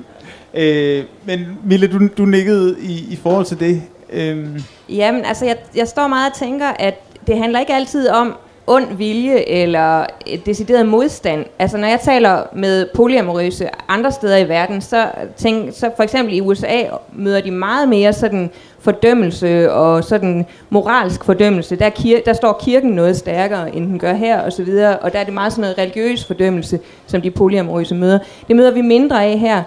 Øh, 0.53 1.03
men 1.25 1.57
Mille, 1.63 1.87
du, 1.87 2.07
du 2.17 2.25
nikkede 2.25 2.75
i, 2.81 3.13
i 3.13 3.19
forhold 3.23 3.45
til 3.45 3.59
det. 3.59 3.81
Øh. 4.13 4.47
Jamen, 4.89 5.25
altså, 5.25 5.45
jeg, 5.45 5.57
jeg 5.75 5.87
står 5.87 6.07
meget 6.07 6.31
og 6.31 6.37
tænker, 6.37 6.67
at 6.79 6.95
det 7.27 7.37
handler 7.37 7.59
ikke 7.59 7.73
altid 7.73 8.09
om 8.09 8.35
ond 8.67 8.97
vilje 8.97 9.49
eller 9.49 10.05
decideret 10.45 10.85
modstand. 10.85 11.45
Altså, 11.59 11.77
når 11.77 11.87
jeg 11.87 11.99
taler 11.99 12.41
med 12.53 12.87
polyamorøse 12.95 13.69
andre 13.87 14.11
steder 14.11 14.37
i 14.37 14.49
verden, 14.49 14.81
så, 14.81 15.05
tænk, 15.37 15.73
så 15.73 15.89
for 15.95 16.03
eksempel 16.03 16.35
i 16.35 16.41
USA 16.41 16.83
møder 17.13 17.41
de 17.41 17.51
meget 17.51 17.89
mere 17.89 18.13
sådan 18.13 18.49
fordømmelse 18.79 19.71
og 19.71 20.03
sådan 20.03 20.45
moralsk 20.69 21.23
fordømmelse. 21.23 21.75
Der, 21.75 21.89
kir- 21.89 22.23
der 22.25 22.33
står 22.33 22.61
kirken 22.65 22.89
noget 22.89 23.17
stærkere, 23.17 23.75
end 23.75 23.87
den 23.87 23.99
gør 23.99 24.13
her, 24.13 24.41
og 24.41 24.53
så 24.53 24.63
videre. 24.63 24.97
Og 24.99 25.13
der 25.13 25.19
er 25.19 25.23
det 25.23 25.33
meget 25.33 25.51
sådan 25.53 25.61
noget 25.61 25.77
religiøs 25.77 26.25
fordømmelse, 26.25 26.79
som 27.07 27.21
de 27.21 27.31
polyamorøse 27.31 27.95
møder. 27.95 28.19
Det 28.47 28.55
møder 28.55 28.71
vi 28.71 28.81
mindre 28.81 29.25
af 29.25 29.37
her. 29.39 29.63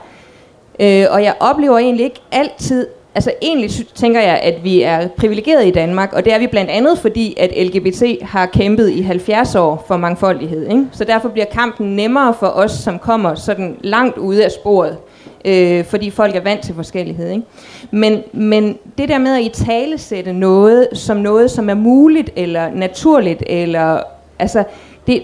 Øh, 0.80 1.06
og 1.10 1.22
jeg 1.22 1.34
oplever 1.40 1.78
egentlig 1.78 2.04
ikke 2.04 2.20
altid, 2.32 2.86
altså 3.14 3.32
egentlig 3.42 3.70
tænker 3.94 4.20
jeg, 4.20 4.40
at 4.42 4.64
vi 4.64 4.82
er 4.82 5.08
privilegeret 5.08 5.66
i 5.66 5.70
Danmark, 5.70 6.12
og 6.12 6.24
det 6.24 6.32
er 6.32 6.38
vi 6.38 6.46
blandt 6.46 6.70
andet 6.70 6.98
fordi, 6.98 7.36
at 7.38 7.66
LGBT 7.66 8.22
har 8.22 8.46
kæmpet 8.46 8.90
i 8.90 9.00
70 9.00 9.54
år 9.54 9.84
for 9.88 9.96
mangfoldighed. 9.96 10.68
Ikke? 10.68 10.86
Så 10.92 11.04
derfor 11.04 11.28
bliver 11.28 11.46
kampen 11.46 11.96
nemmere 11.96 12.34
for 12.40 12.46
os, 12.46 12.72
som 12.72 12.98
kommer 12.98 13.34
sådan 13.34 13.76
langt 13.80 14.18
ude 14.18 14.44
af 14.44 14.50
sporet 14.50 14.96
øh, 15.44 15.84
fordi 15.84 16.10
folk 16.10 16.36
er 16.36 16.40
vant 16.40 16.62
til 16.62 16.74
forskellighed. 16.74 17.30
Ikke? 17.30 17.42
Men, 17.90 18.22
men 18.32 18.78
det 18.98 19.08
der 19.08 19.18
med 19.18 19.36
at 19.36 19.42
i 19.42 19.64
tale 19.64 19.98
sætte 19.98 20.32
noget 20.32 20.88
som 20.92 21.16
noget, 21.16 21.50
som 21.50 21.70
er 21.70 21.74
muligt 21.74 22.30
eller 22.36 22.70
naturligt, 22.74 23.42
eller 23.46 24.00
altså, 24.38 24.64
det, 25.06 25.22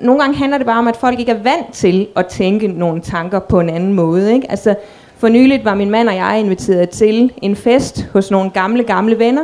nogle 0.00 0.20
gange 0.20 0.36
handler 0.36 0.58
det 0.58 0.66
bare 0.66 0.78
om, 0.78 0.88
at 0.88 0.96
folk 0.96 1.18
ikke 1.20 1.32
er 1.32 1.42
vant 1.42 1.72
til 1.72 2.08
at 2.16 2.26
tænke 2.26 2.68
nogle 2.68 3.00
tanker 3.00 3.38
på 3.38 3.60
en 3.60 3.68
anden 3.68 3.92
måde. 3.92 4.34
Ikke? 4.34 4.50
Altså, 4.50 4.74
for 5.18 5.28
nyligt 5.28 5.64
var 5.64 5.74
min 5.74 5.90
mand 5.90 6.08
og 6.08 6.14
jeg 6.14 6.40
inviteret 6.40 6.90
til 6.90 7.32
en 7.42 7.56
fest 7.56 8.06
hos 8.12 8.30
nogle 8.30 8.50
gamle, 8.50 8.82
gamle 8.82 9.18
venner, 9.18 9.42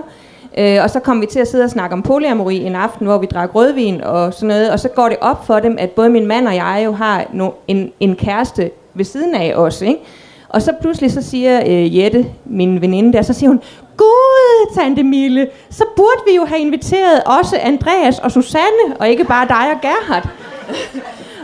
Øh, 0.59 0.79
og 0.83 0.91
så 0.91 1.01
kom 1.01 1.21
vi 1.21 1.27
til 1.27 1.41
at 1.41 1.49
sidde 1.49 1.65
og 1.65 1.71
snakke 1.71 1.93
om 1.93 2.03
polyamori 2.03 2.57
en 2.57 2.77
aften, 2.77 3.07
hvor 3.07 3.19
vi 3.19 3.27
drak 3.27 3.55
rødvin 3.55 4.01
og 4.01 4.35
sådan 4.35 4.49
noget. 4.49 4.71
Og 4.71 4.81
så 4.81 4.89
går 4.89 5.09
det 5.09 5.17
op 5.21 5.47
for 5.47 5.59
dem, 5.59 5.77
at 5.79 5.91
både 5.91 6.11
min 6.11 6.27
mand 6.27 6.49
og 6.49 6.55
jeg 6.55 6.83
jo 6.85 6.93
har 6.93 7.25
no, 7.33 7.51
en, 7.69 7.93
en 8.01 8.17
kæreste 8.17 8.71
ved 8.95 9.05
siden 9.05 9.35
af 9.35 9.55
os. 9.55 9.83
Ikke? 9.83 10.01
Og 10.49 10.63
så 10.63 10.73
pludselig 10.81 11.13
så 11.13 11.23
siger 11.23 11.61
øh, 11.67 11.99
Jette, 11.99 12.27
min 12.45 12.81
veninde 12.81 13.13
der, 13.13 13.23
så 13.23 13.33
siger 13.33 13.51
hun, 13.51 13.61
Gud, 13.97 14.75
tante 14.75 15.03
Mille, 15.03 15.49
så 15.71 15.85
burde 15.97 16.23
vi 16.31 16.37
jo 16.37 16.45
have 16.45 16.61
inviteret 16.61 17.23
også 17.27 17.59
Andreas 17.63 18.19
og 18.19 18.33
Susanne, 18.33 18.97
og 18.99 19.09
ikke 19.09 19.25
bare 19.25 19.49
dig 19.49 19.73
og 19.75 19.81
Gerhard 19.83 20.29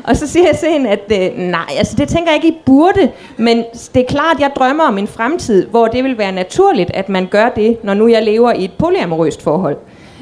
og 0.06 0.16
så 0.16 0.26
siger 0.26 0.46
jeg 0.46 0.56
til 0.58 0.68
hende, 0.68 0.90
at 0.90 1.12
øh, 1.12 1.38
nej, 1.38 1.74
altså 1.78 1.96
det 1.96 2.08
tænker 2.08 2.32
jeg 2.32 2.44
ikke, 2.44 2.58
I 2.58 2.62
burde, 2.66 3.10
men 3.36 3.64
det 3.94 4.02
er 4.02 4.06
klart, 4.08 4.34
at 4.36 4.40
jeg 4.40 4.50
drømmer 4.56 4.84
om 4.84 4.98
en 4.98 5.06
fremtid, 5.06 5.66
hvor 5.66 5.86
det 5.86 6.04
vil 6.04 6.18
være 6.18 6.32
naturligt, 6.32 6.90
at 6.94 7.08
man 7.08 7.26
gør 7.26 7.48
det, 7.48 7.84
når 7.84 7.94
nu 7.94 8.08
jeg 8.08 8.22
lever 8.22 8.52
i 8.52 8.64
et 8.64 8.72
polyamorøst 8.78 9.42
forhold. 9.42 9.76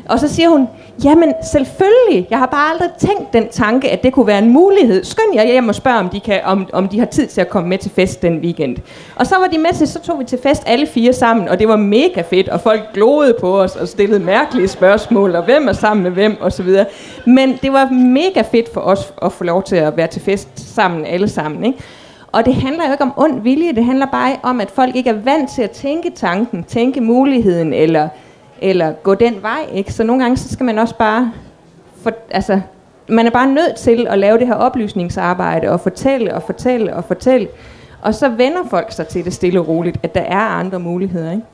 Og 0.08 0.18
så 0.20 0.28
siger 0.28 0.48
hun, 0.48 0.68
jamen 1.04 1.32
selvfølgelig, 1.52 2.26
jeg 2.30 2.38
har 2.38 2.46
bare 2.46 2.70
aldrig 2.70 2.90
tænkt 2.98 3.32
den 3.32 3.48
tanke, 3.48 3.90
at 3.90 4.02
det 4.02 4.12
kunne 4.12 4.26
være 4.26 4.38
en 4.38 4.50
mulighed. 4.52 5.04
Skynd 5.04 5.34
jer 5.34 5.44
hjem 5.44 5.68
og 5.68 5.74
spørg, 5.74 5.94
om 5.94 6.08
de, 6.08 6.20
kan, 6.20 6.40
om, 6.44 6.68
om 6.72 6.88
de 6.88 6.98
har 6.98 7.06
tid 7.06 7.26
til 7.26 7.40
at 7.40 7.48
komme 7.48 7.68
med 7.68 7.78
til 7.78 7.90
fest 7.90 8.22
den 8.22 8.38
weekend. 8.38 8.76
Og 9.16 9.26
så 9.26 9.34
var 9.38 9.46
de 9.46 9.58
med 9.58 9.72
til, 9.74 9.88
så 9.88 10.00
tog 10.00 10.18
vi 10.18 10.24
til 10.24 10.38
fest 10.42 10.62
alle 10.66 10.86
fire 10.86 11.12
sammen, 11.12 11.48
og 11.48 11.58
det 11.58 11.68
var 11.68 11.76
mega 11.76 12.22
fedt, 12.30 12.48
og 12.48 12.60
folk 12.60 12.82
gloede 12.94 13.36
på 13.40 13.60
os 13.60 13.76
og 13.76 13.88
stillede 13.88 14.20
mærkelige 14.20 14.68
spørgsmål, 14.68 15.34
og 15.36 15.44
hvem 15.44 15.68
er 15.68 15.72
sammen 15.72 16.02
med 16.02 16.10
hvem, 16.10 16.36
og 16.40 16.52
så 16.52 16.62
videre. 16.62 16.86
Men 17.26 17.58
det 17.62 17.72
var 17.72 17.90
mega 17.90 18.42
fedt 18.52 18.72
for 18.74 18.80
os 18.80 19.12
at 19.22 19.32
få 19.32 19.44
lov 19.44 19.62
til 19.62 19.76
at 19.76 19.96
være 19.96 20.06
til 20.06 20.22
fest 20.22 20.74
sammen 20.74 21.06
alle 21.06 21.28
sammen, 21.28 21.64
ikke? 21.64 21.78
Og 22.32 22.46
det 22.46 22.54
handler 22.54 22.86
jo 22.86 22.92
ikke 22.92 23.04
om 23.04 23.12
ond 23.16 23.42
vilje, 23.42 23.72
det 23.72 23.84
handler 23.84 24.06
bare 24.06 24.36
om, 24.42 24.60
at 24.60 24.70
folk 24.70 24.96
ikke 24.96 25.10
er 25.10 25.20
vant 25.24 25.50
til 25.50 25.62
at 25.62 25.70
tænke 25.70 26.10
tanken, 26.10 26.64
tænke 26.64 27.00
muligheden, 27.00 27.72
eller, 27.72 28.08
eller 28.64 28.92
gå 28.92 29.14
den 29.14 29.42
vej. 29.42 29.66
Ikke? 29.72 29.92
Så 29.92 30.04
nogle 30.04 30.22
gange 30.22 30.36
så 30.36 30.48
skal 30.48 30.66
man 30.66 30.78
også 30.78 30.94
bare... 30.94 31.32
For, 32.02 32.12
altså, 32.30 32.60
man 33.08 33.26
er 33.26 33.30
bare 33.30 33.46
nødt 33.46 33.76
til 33.76 34.06
at 34.10 34.18
lave 34.18 34.38
det 34.38 34.46
her 34.46 34.54
oplysningsarbejde, 34.54 35.70
og 35.70 35.80
fortælle 35.80 36.34
og 36.34 36.42
fortælle 36.42 36.96
og 36.96 37.04
fortælle. 37.04 37.48
Og 38.02 38.14
så 38.14 38.28
vender 38.28 38.68
folk 38.70 38.92
sig 38.92 39.06
til 39.08 39.24
det 39.24 39.32
stille 39.34 39.60
og 39.60 39.68
roligt, 39.68 39.98
at 40.02 40.14
der 40.14 40.20
er 40.20 40.40
andre 40.40 40.78
muligheder. 40.78 41.32
Ikke? 41.32 41.44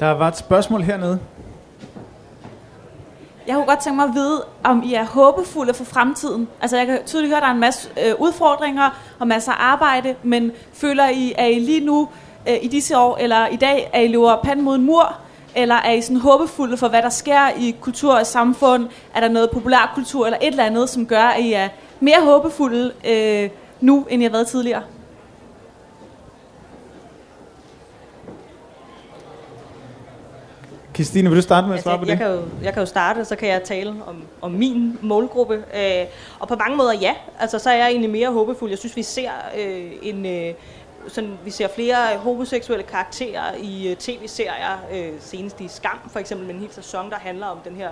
Der 0.00 0.10
var 0.10 0.28
et 0.28 0.36
spørgsmål 0.36 0.82
hernede. 0.82 1.18
Jeg 3.46 3.54
kunne 3.54 3.66
godt 3.66 3.78
tænke 3.78 3.96
mig 3.96 4.04
at 4.04 4.14
vide, 4.14 4.44
om 4.64 4.82
I 4.86 4.94
er 4.94 5.04
håbefulde 5.04 5.74
for 5.74 5.84
fremtiden. 5.84 6.48
Altså 6.60 6.76
jeg 6.76 6.86
kan 6.86 6.98
tydeligt 7.06 7.30
høre, 7.30 7.36
at 7.36 7.42
der 7.42 7.48
er 7.48 7.52
en 7.52 7.60
masse 7.60 7.88
øh, 8.06 8.14
udfordringer 8.18 8.90
og 9.18 9.26
masser 9.26 9.52
af 9.52 9.72
arbejde, 9.72 10.14
men 10.22 10.52
føler 10.72 11.08
I, 11.08 11.34
at 11.38 11.50
I 11.50 11.54
lige 11.54 11.86
nu 11.86 12.08
øh, 12.48 12.56
i 12.62 12.68
disse 12.68 12.98
år, 12.98 13.16
eller 13.20 13.46
i 13.46 13.56
dag, 13.56 13.90
er 13.92 14.00
I 14.00 14.08
løber 14.08 14.40
panden 14.44 14.64
mod 14.64 14.76
en 14.76 14.82
mur, 14.82 15.16
eller 15.56 15.74
er 15.74 15.92
I 15.92 16.00
sådan 16.00 16.16
håbefulde 16.16 16.76
for, 16.76 16.88
hvad 16.88 17.02
der 17.02 17.08
sker 17.08 17.48
i 17.58 17.76
kultur 17.80 18.14
og 18.14 18.26
samfund? 18.26 18.88
Er 19.14 19.20
der 19.20 19.28
noget 19.28 19.50
populærkultur 19.50 20.26
eller 20.26 20.38
et 20.42 20.46
eller 20.46 20.64
andet, 20.64 20.88
som 20.88 21.06
gør, 21.06 21.22
at 21.22 21.40
I 21.40 21.52
er 21.52 21.68
mere 22.00 22.20
håbefulde 22.22 22.92
øh, 23.04 23.50
nu, 23.80 24.06
end 24.10 24.22
I 24.22 24.24
har 24.24 24.32
været 24.32 24.46
tidligere? 24.46 24.82
Christine, 30.94 31.28
vil 31.28 31.36
du 31.36 31.42
starte 31.42 31.66
med 31.66 31.74
at 31.74 31.78
Altså, 31.78 31.88
svare 31.90 31.98
på 31.98 32.04
jeg, 32.06 32.18
det? 32.18 32.24
jeg, 32.24 32.28
kan 32.28 32.36
jo, 32.36 32.42
jeg 32.62 32.72
kan 32.72 32.82
jo 32.82 32.86
starte, 32.86 33.24
så 33.24 33.36
kan 33.36 33.48
jeg 33.48 33.62
tale 33.62 33.90
om, 33.90 34.22
om 34.40 34.50
min 34.50 34.98
målgruppe. 35.02 35.54
Øh, 35.54 36.06
og 36.38 36.48
på 36.48 36.56
mange 36.56 36.76
måder 36.76 36.92
ja. 36.92 37.14
Altså, 37.40 37.58
så 37.58 37.70
er 37.70 37.74
jeg 37.74 37.88
egentlig 37.88 38.10
mere 38.10 38.30
håbefuld. 38.32 38.70
Jeg 38.70 38.78
synes, 38.78 38.96
vi 38.96 39.02
ser 39.02 39.30
øh, 39.58 39.92
en... 40.02 40.26
Øh, 40.26 40.54
sådan, 41.08 41.38
vi 41.44 41.50
ser 41.50 41.68
flere 41.68 42.16
homoseksuelle 42.16 42.86
karakterer 42.86 43.54
i 43.62 43.90
øh, 43.90 43.96
tv-serier, 43.96 44.78
øh, 44.92 45.12
senest 45.20 45.60
i 45.60 45.68
Skam 45.68 46.10
for 46.10 46.18
eksempel, 46.18 46.46
med 46.46 46.54
en 46.54 46.60
hel 46.60 46.72
sæson, 46.72 47.10
der 47.10 47.16
handler 47.16 47.46
om 47.46 47.58
den 47.64 47.76
her 47.76 47.90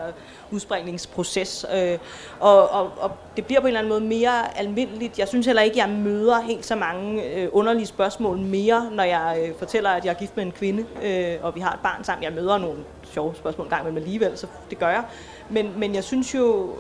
udspringningsproces. 0.50 1.66
Øh, 1.74 1.98
og, 2.40 2.70
og, 2.70 2.90
og 2.96 3.10
det 3.36 3.46
bliver 3.46 3.60
på 3.60 3.66
en 3.66 3.68
eller 3.68 3.80
anden 3.80 3.88
måde 3.88 4.00
mere 4.00 4.58
almindeligt. 4.58 5.18
Jeg 5.18 5.28
synes 5.28 5.46
heller 5.46 5.62
ikke, 5.62 5.78
jeg 5.78 5.88
møder 5.88 6.40
helt 6.40 6.66
så 6.66 6.76
mange 6.76 7.24
øh, 7.34 7.48
underlige 7.52 7.86
spørgsmål 7.86 8.38
mere, 8.38 8.90
når 8.92 9.04
jeg 9.04 9.38
øh, 9.42 9.54
fortæller, 9.58 9.90
at 9.90 10.04
jeg 10.04 10.10
er 10.10 10.18
gift 10.18 10.36
med 10.36 10.44
en 10.44 10.52
kvinde, 10.52 10.84
øh, 11.02 11.44
og 11.44 11.54
vi 11.54 11.60
har 11.60 11.72
et 11.72 11.80
barn 11.82 12.04
sammen. 12.04 12.24
Jeg 12.24 12.32
møder 12.32 12.58
nogle 12.58 12.78
sjove 13.04 13.34
spørgsmål 13.34 13.66
en 13.66 13.70
gang 13.70 13.82
imellem 13.82 14.02
alligevel, 14.02 14.38
så 14.38 14.46
det 14.70 14.78
gør 14.78 14.88
jeg. 14.88 15.04
Men, 15.50 15.72
men 15.76 15.94
jeg 15.94 16.04
synes 16.04 16.34
jo, 16.34 16.70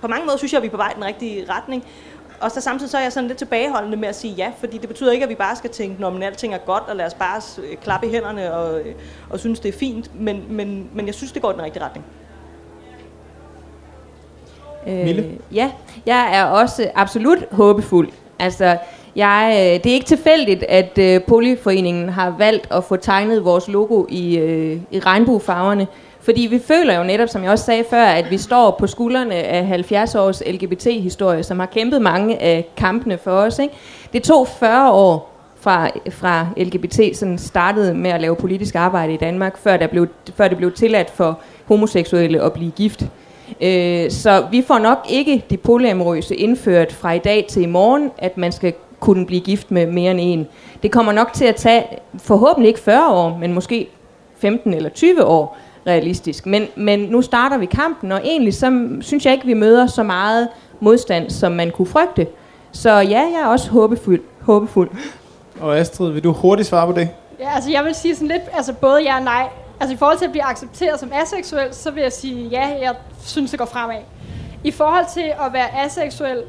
på 0.00 0.08
mange 0.08 0.26
måder 0.26 0.38
synes 0.38 0.52
jeg, 0.52 0.58
at 0.58 0.62
vi 0.62 0.66
er 0.66 0.70
på 0.70 0.76
vej 0.76 0.90
i 0.90 0.94
den 0.94 1.04
rigtige 1.04 1.52
retning. 1.52 1.84
Og 2.40 2.50
så 2.50 2.60
samtidig 2.60 2.90
så 2.90 2.98
er 2.98 3.02
jeg 3.02 3.12
sådan 3.12 3.28
lidt 3.28 3.38
tilbageholdende 3.38 3.96
med 3.96 4.08
at 4.08 4.14
sige 4.16 4.34
ja, 4.34 4.52
fordi 4.58 4.78
det 4.78 4.88
betyder 4.88 5.12
ikke, 5.12 5.22
at 5.22 5.28
vi 5.28 5.34
bare 5.34 5.56
skal 5.56 5.70
tænke, 5.70 6.00
når 6.00 6.22
alting 6.22 6.54
er 6.54 6.58
godt, 6.58 6.82
og 6.88 6.96
lad 6.96 7.06
os 7.06 7.14
bare 7.14 7.40
øh, 7.62 7.76
klappe 7.76 8.06
i 8.06 8.10
hænderne 8.10 8.54
og, 8.54 8.80
øh, 8.80 8.94
og 9.30 9.38
synes, 9.38 9.60
det 9.60 9.68
er 9.68 9.78
fint. 9.78 10.20
Men, 10.20 10.44
men, 10.48 10.90
men 10.94 11.06
jeg 11.06 11.14
synes, 11.14 11.32
det 11.32 11.42
går 11.42 11.50
i 11.50 11.54
den 11.54 11.62
rigtige 11.62 11.84
retning. 11.84 12.04
Mille? 14.86 15.22
Øh, 15.22 15.56
ja, 15.56 15.70
jeg 16.06 16.38
er 16.38 16.44
også 16.44 16.90
absolut 16.94 17.38
håbefuld. 17.50 18.08
Altså, 18.38 18.78
jeg, 19.16 19.50
øh, 19.52 19.84
det 19.84 19.90
er 19.90 19.94
ikke 19.94 20.06
tilfældigt, 20.06 20.62
at 20.62 20.98
øh, 20.98 21.20
Polyforeningen 21.22 22.08
har 22.08 22.34
valgt 22.38 22.72
at 22.72 22.84
få 22.84 22.96
tegnet 22.96 23.44
vores 23.44 23.68
logo 23.68 24.06
i, 24.08 24.38
øh, 24.38 24.80
i 24.90 25.00
regnbuefarverne. 25.00 25.86
Fordi 26.22 26.46
vi 26.50 26.58
føler 26.58 26.98
jo 26.98 27.04
netop, 27.04 27.28
som 27.28 27.42
jeg 27.42 27.50
også 27.50 27.64
sagde 27.64 27.84
før, 27.90 28.04
at 28.04 28.30
vi 28.30 28.38
står 28.38 28.76
på 28.78 28.86
skuldrene 28.86 29.34
af 29.34 29.66
70 29.66 30.14
års 30.14 30.42
LGBT-historie, 30.46 31.42
som 31.42 31.58
har 31.58 31.66
kæmpet 31.66 32.02
mange 32.02 32.42
af 32.42 32.68
kampene 32.76 33.18
for 33.18 33.30
os. 33.30 33.58
Ikke? 33.58 33.74
Det 34.12 34.22
tog 34.22 34.48
40 34.48 34.92
år 34.92 35.30
fra, 35.60 35.88
fra 36.10 36.46
LGBT 36.56 37.16
sådan 37.16 37.38
startede 37.38 37.94
med 37.94 38.10
at 38.10 38.20
lave 38.20 38.36
politisk 38.36 38.74
arbejde 38.74 39.12
i 39.12 39.16
Danmark, 39.16 39.58
før, 39.58 39.76
der 39.76 39.86
blev, 39.86 40.06
før 40.34 40.48
det 40.48 40.56
blev 40.56 40.72
tilladt 40.72 41.10
for 41.10 41.38
homoseksuelle 41.64 42.42
at 42.42 42.52
blive 42.52 42.70
gift. 42.70 43.04
Øh, 43.60 44.10
så 44.10 44.46
vi 44.50 44.64
får 44.66 44.78
nok 44.78 44.98
ikke 45.08 45.44
det 45.50 45.60
polyamorøse 45.60 46.36
indført 46.36 46.92
fra 46.92 47.12
i 47.12 47.18
dag 47.18 47.46
til 47.48 47.62
i 47.62 47.66
morgen, 47.66 48.10
at 48.18 48.38
man 48.38 48.52
skal 48.52 48.72
kunne 49.00 49.26
blive 49.26 49.40
gift 49.40 49.70
med 49.70 49.86
mere 49.86 50.10
end 50.10 50.20
en. 50.22 50.48
Det 50.82 50.90
kommer 50.90 51.12
nok 51.12 51.32
til 51.32 51.44
at 51.44 51.56
tage 51.56 51.84
forhåbentlig 52.18 52.68
ikke 52.68 52.80
40 52.80 53.12
år, 53.12 53.38
men 53.40 53.52
måske 53.52 53.88
15 54.38 54.74
eller 54.74 54.90
20 54.90 55.24
år 55.24 55.58
realistisk. 55.86 56.46
Men, 56.46 56.66
men 56.76 57.00
nu 57.00 57.22
starter 57.22 57.58
vi 57.58 57.66
kampen, 57.66 58.12
og 58.12 58.20
egentlig 58.24 58.54
så 58.54 58.88
synes 59.00 59.24
jeg 59.24 59.32
ikke, 59.32 59.46
vi 59.46 59.54
møder 59.54 59.86
så 59.86 60.02
meget 60.02 60.48
modstand, 60.80 61.30
som 61.30 61.52
man 61.52 61.70
kunne 61.70 61.86
frygte. 61.86 62.26
Så 62.72 62.90
ja, 62.90 63.20
jeg 63.20 63.40
er 63.42 63.46
også 63.46 63.70
håbefuld. 63.70 64.20
håbefuld. 64.40 64.90
Og 65.60 65.78
Astrid, 65.78 66.10
vil 66.12 66.24
du 66.24 66.32
hurtigt 66.32 66.68
svare 66.68 66.86
på 66.86 66.92
det? 66.92 67.08
Ja, 67.40 67.54
altså 67.54 67.70
jeg 67.70 67.84
vil 67.84 67.94
sige 67.94 68.14
sådan 68.14 68.28
lidt, 68.28 68.42
altså 68.52 68.72
både 68.72 69.02
ja 69.02 69.16
og 69.16 69.22
nej. 69.22 69.48
Altså 69.80 69.94
i 69.94 69.96
forhold 69.96 70.18
til 70.18 70.24
at 70.24 70.30
blive 70.30 70.44
accepteret 70.44 71.00
som 71.00 71.12
aseksuel, 71.12 71.74
så 71.74 71.90
vil 71.90 72.02
jeg 72.02 72.12
sige 72.12 72.48
ja, 72.48 72.68
jeg 72.80 72.94
synes 73.24 73.50
det 73.50 73.58
går 73.58 73.66
fremad. 73.66 73.96
I 74.64 74.70
forhold 74.70 75.04
til 75.14 75.32
at 75.46 75.52
være 75.52 75.84
aseksuel, 75.84 76.42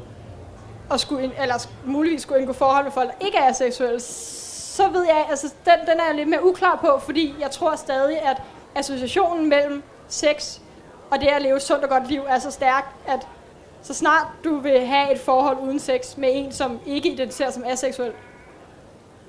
og 0.90 1.00
skulle, 1.00 1.24
ind, 1.24 1.32
eller 1.42 1.66
muligvis 1.84 2.22
skulle 2.22 2.40
indgå 2.40 2.52
forhold 2.52 2.84
med 2.84 2.92
folk, 2.92 3.08
der 3.08 3.26
ikke 3.26 3.38
er 3.38 3.50
aseksuelle, 3.50 4.00
så 4.00 4.82
ved 4.92 5.04
jeg, 5.04 5.26
altså 5.30 5.46
den, 5.64 5.74
den 5.80 6.00
er 6.00 6.04
jeg 6.08 6.16
lidt 6.16 6.28
mere 6.28 6.46
uklar 6.46 6.78
på, 6.80 7.00
fordi 7.04 7.34
jeg 7.40 7.50
tror 7.50 7.76
stadig, 7.76 8.16
at 8.22 8.42
associationen 8.74 9.48
mellem 9.48 9.82
sex 10.08 10.58
og 11.12 11.20
det 11.20 11.26
at 11.26 11.42
leve 11.42 11.56
et 11.56 11.62
sundt 11.62 11.84
og 11.84 11.90
godt 11.90 12.08
liv 12.08 12.22
er 12.28 12.38
så 12.38 12.50
stærk, 12.50 12.94
at 13.06 13.28
så 13.82 13.94
snart 13.94 14.26
du 14.44 14.58
vil 14.58 14.86
have 14.86 15.12
et 15.12 15.20
forhold 15.20 15.58
uden 15.58 15.78
sex 15.78 16.16
med 16.16 16.28
en, 16.32 16.52
som 16.52 16.80
ikke 16.86 17.12
identificerer 17.12 17.50
som 17.50 17.64
aseksuel, 17.66 18.12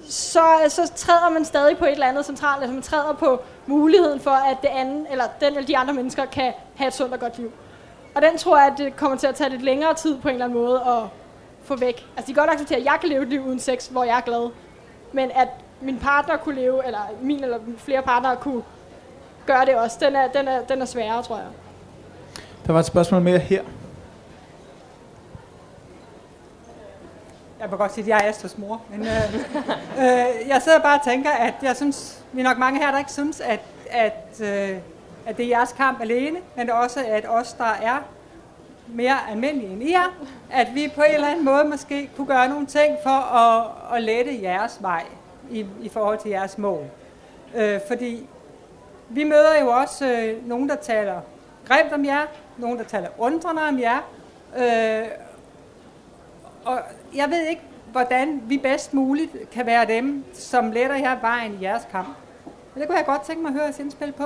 så, 0.10 0.44
så 0.70 0.92
træder 0.96 1.30
man 1.30 1.46
stadig 1.46 1.78
på 1.78 1.86
et 1.86 1.92
eller 1.92 2.08
andet 2.08 2.26
centralt, 2.26 2.62
altså 2.62 2.74
man 2.74 2.82
træder 2.84 3.14
på 3.14 3.42
muligheden 3.68 4.20
for, 4.20 4.32
at 4.32 4.58
det 4.62 4.68
anden, 4.68 5.08
eller 5.12 5.26
den 5.40 5.48
eller 5.54 5.68
de 5.68 5.78
andre 5.78 5.94
mennesker 5.94 6.26
kan 6.26 6.54
have 6.76 6.88
et 6.88 6.94
sundt 6.94 7.14
og 7.14 7.20
godt 7.20 7.38
liv. 7.38 7.52
Og 8.16 8.22
den 8.22 8.38
tror 8.38 8.58
jeg, 8.58 8.68
at 8.68 8.78
det 8.78 8.96
kommer 8.96 9.18
til 9.18 9.28
at 9.28 9.36
tage 9.36 9.50
lidt 9.50 9.62
længere 9.62 9.94
tid 9.94 10.18
på 10.18 10.28
en 10.28 10.34
eller 10.34 10.46
anden 10.46 10.60
måde 10.60 10.82
at 10.88 11.04
få 11.64 11.76
væk. 11.76 12.08
Altså 12.18 12.28
de 12.28 12.34
kan 12.34 12.42
godt 12.42 12.54
acceptere, 12.54 12.80
at 12.80 12.86
jeg 12.86 12.98
kan 13.02 13.10
leve 13.10 13.22
et 13.22 13.28
liv 13.30 13.46
uden 13.46 13.60
sex, 13.60 13.88
hvor 13.88 14.04
jeg 14.04 14.18
er 14.18 14.22
glad. 14.22 14.50
Men 15.12 15.32
at 15.36 15.48
min 15.82 16.00
partner 16.00 16.38
kunne 16.38 16.56
leve, 16.56 16.86
eller 16.86 17.00
min 17.22 17.44
eller 17.44 17.60
flere 17.78 18.02
partnere 18.02 18.36
kunne 18.36 18.64
gøre 19.46 19.66
det 19.66 19.76
også, 19.76 19.98
den 20.00 20.16
er, 20.16 20.28
den 20.28 20.48
er, 20.48 20.62
den 20.62 20.82
er 20.82 20.86
sværere, 20.86 21.24
tror 21.24 21.38
jeg. 21.38 21.48
Der 22.68 22.74
var 22.74 22.80
et 22.80 22.86
spørgsmål 22.86 23.22
mere 23.22 23.40
her. 23.40 23.64
Jeg 27.60 27.70
må 27.72 27.78
godt 27.78 27.94
sige, 27.94 28.04
at 28.04 28.08
jeg 28.08 28.26
er 28.26 28.30
Astrids 28.30 28.58
mor. 28.58 28.82
Men, 28.90 29.02
øh, 29.02 29.36
øh, 30.04 30.48
jeg 30.48 30.62
sidder 30.64 30.80
bare 30.80 31.00
og 31.00 31.06
tænker, 31.06 31.32
at 31.32 31.54
jeg 31.62 31.76
synes, 31.76 32.24
vi 32.32 32.40
er 32.40 32.44
nok 32.44 32.58
mange 32.58 32.80
her, 32.80 32.92
der 32.92 32.98
ikke 32.98 33.12
synes, 33.12 33.40
at, 33.40 33.60
at, 33.90 34.42
øh, 34.42 34.78
at 35.26 35.38
det 35.38 35.46
er 35.46 35.50
jeres 35.50 35.72
kamp 35.72 36.02
alene, 36.02 36.40
men 36.56 36.70
også 36.70 37.06
at 37.08 37.26
os, 37.30 37.54
der 37.54 37.78
er 37.82 37.98
mere 38.88 39.18
almindelige 39.30 39.72
end 39.72 39.84
I 39.84 39.94
er, 39.94 40.16
at 40.52 40.68
vi 40.74 40.92
på 40.96 41.02
en 41.02 41.14
eller 41.14 41.28
anden 41.28 41.46
måde 41.46 41.64
måske 41.64 42.10
kunne 42.16 42.28
gøre 42.28 42.50
nogle 42.50 42.66
ting 42.66 42.98
for 43.04 43.36
at, 43.36 43.68
at 43.96 44.04
lette 44.04 44.42
jeres 44.42 44.78
vej 44.82 45.04
i, 45.52 45.66
i 45.82 45.90
forhold 45.90 46.18
til 46.18 46.32
jeres 46.32 46.58
mål. 46.58 46.86
Øh, 47.56 47.80
fordi 47.88 48.28
vi 49.10 49.24
møder 49.24 49.60
jo 49.62 49.68
også 49.68 50.06
øh, 50.06 50.48
nogen, 50.48 50.70
der 50.70 50.76
taler 50.76 51.22
grimt 51.68 51.94
om 51.94 52.06
jer, 52.06 52.26
nogen, 52.58 52.78
der 52.78 52.84
taler 52.84 53.10
undrende 53.18 53.62
om 53.62 53.80
jer, 53.80 54.00
øh, 54.58 55.08
og 56.66 56.80
jeg 57.16 57.30
ved 57.30 57.48
ikke, 57.48 57.62
hvordan 57.92 58.42
vi 58.46 58.58
bedst 58.58 58.94
muligt 58.94 59.50
kan 59.52 59.66
være 59.66 59.86
dem, 59.86 60.26
som 60.34 60.72
letter 60.72 60.96
jer 60.96 61.20
vejen 61.20 61.54
i 61.54 61.64
jeres 61.64 61.88
kamp. 61.92 62.08
Men 62.74 62.82
det 62.82 62.88
kunne 62.88 62.98
jeg 62.98 63.06
godt 63.06 63.22
tænke 63.22 63.42
mig 63.42 63.50
at 63.50 63.54
høre 63.54 63.64
jeres 63.64 63.80
indspil 63.80 64.12
på. 64.12 64.24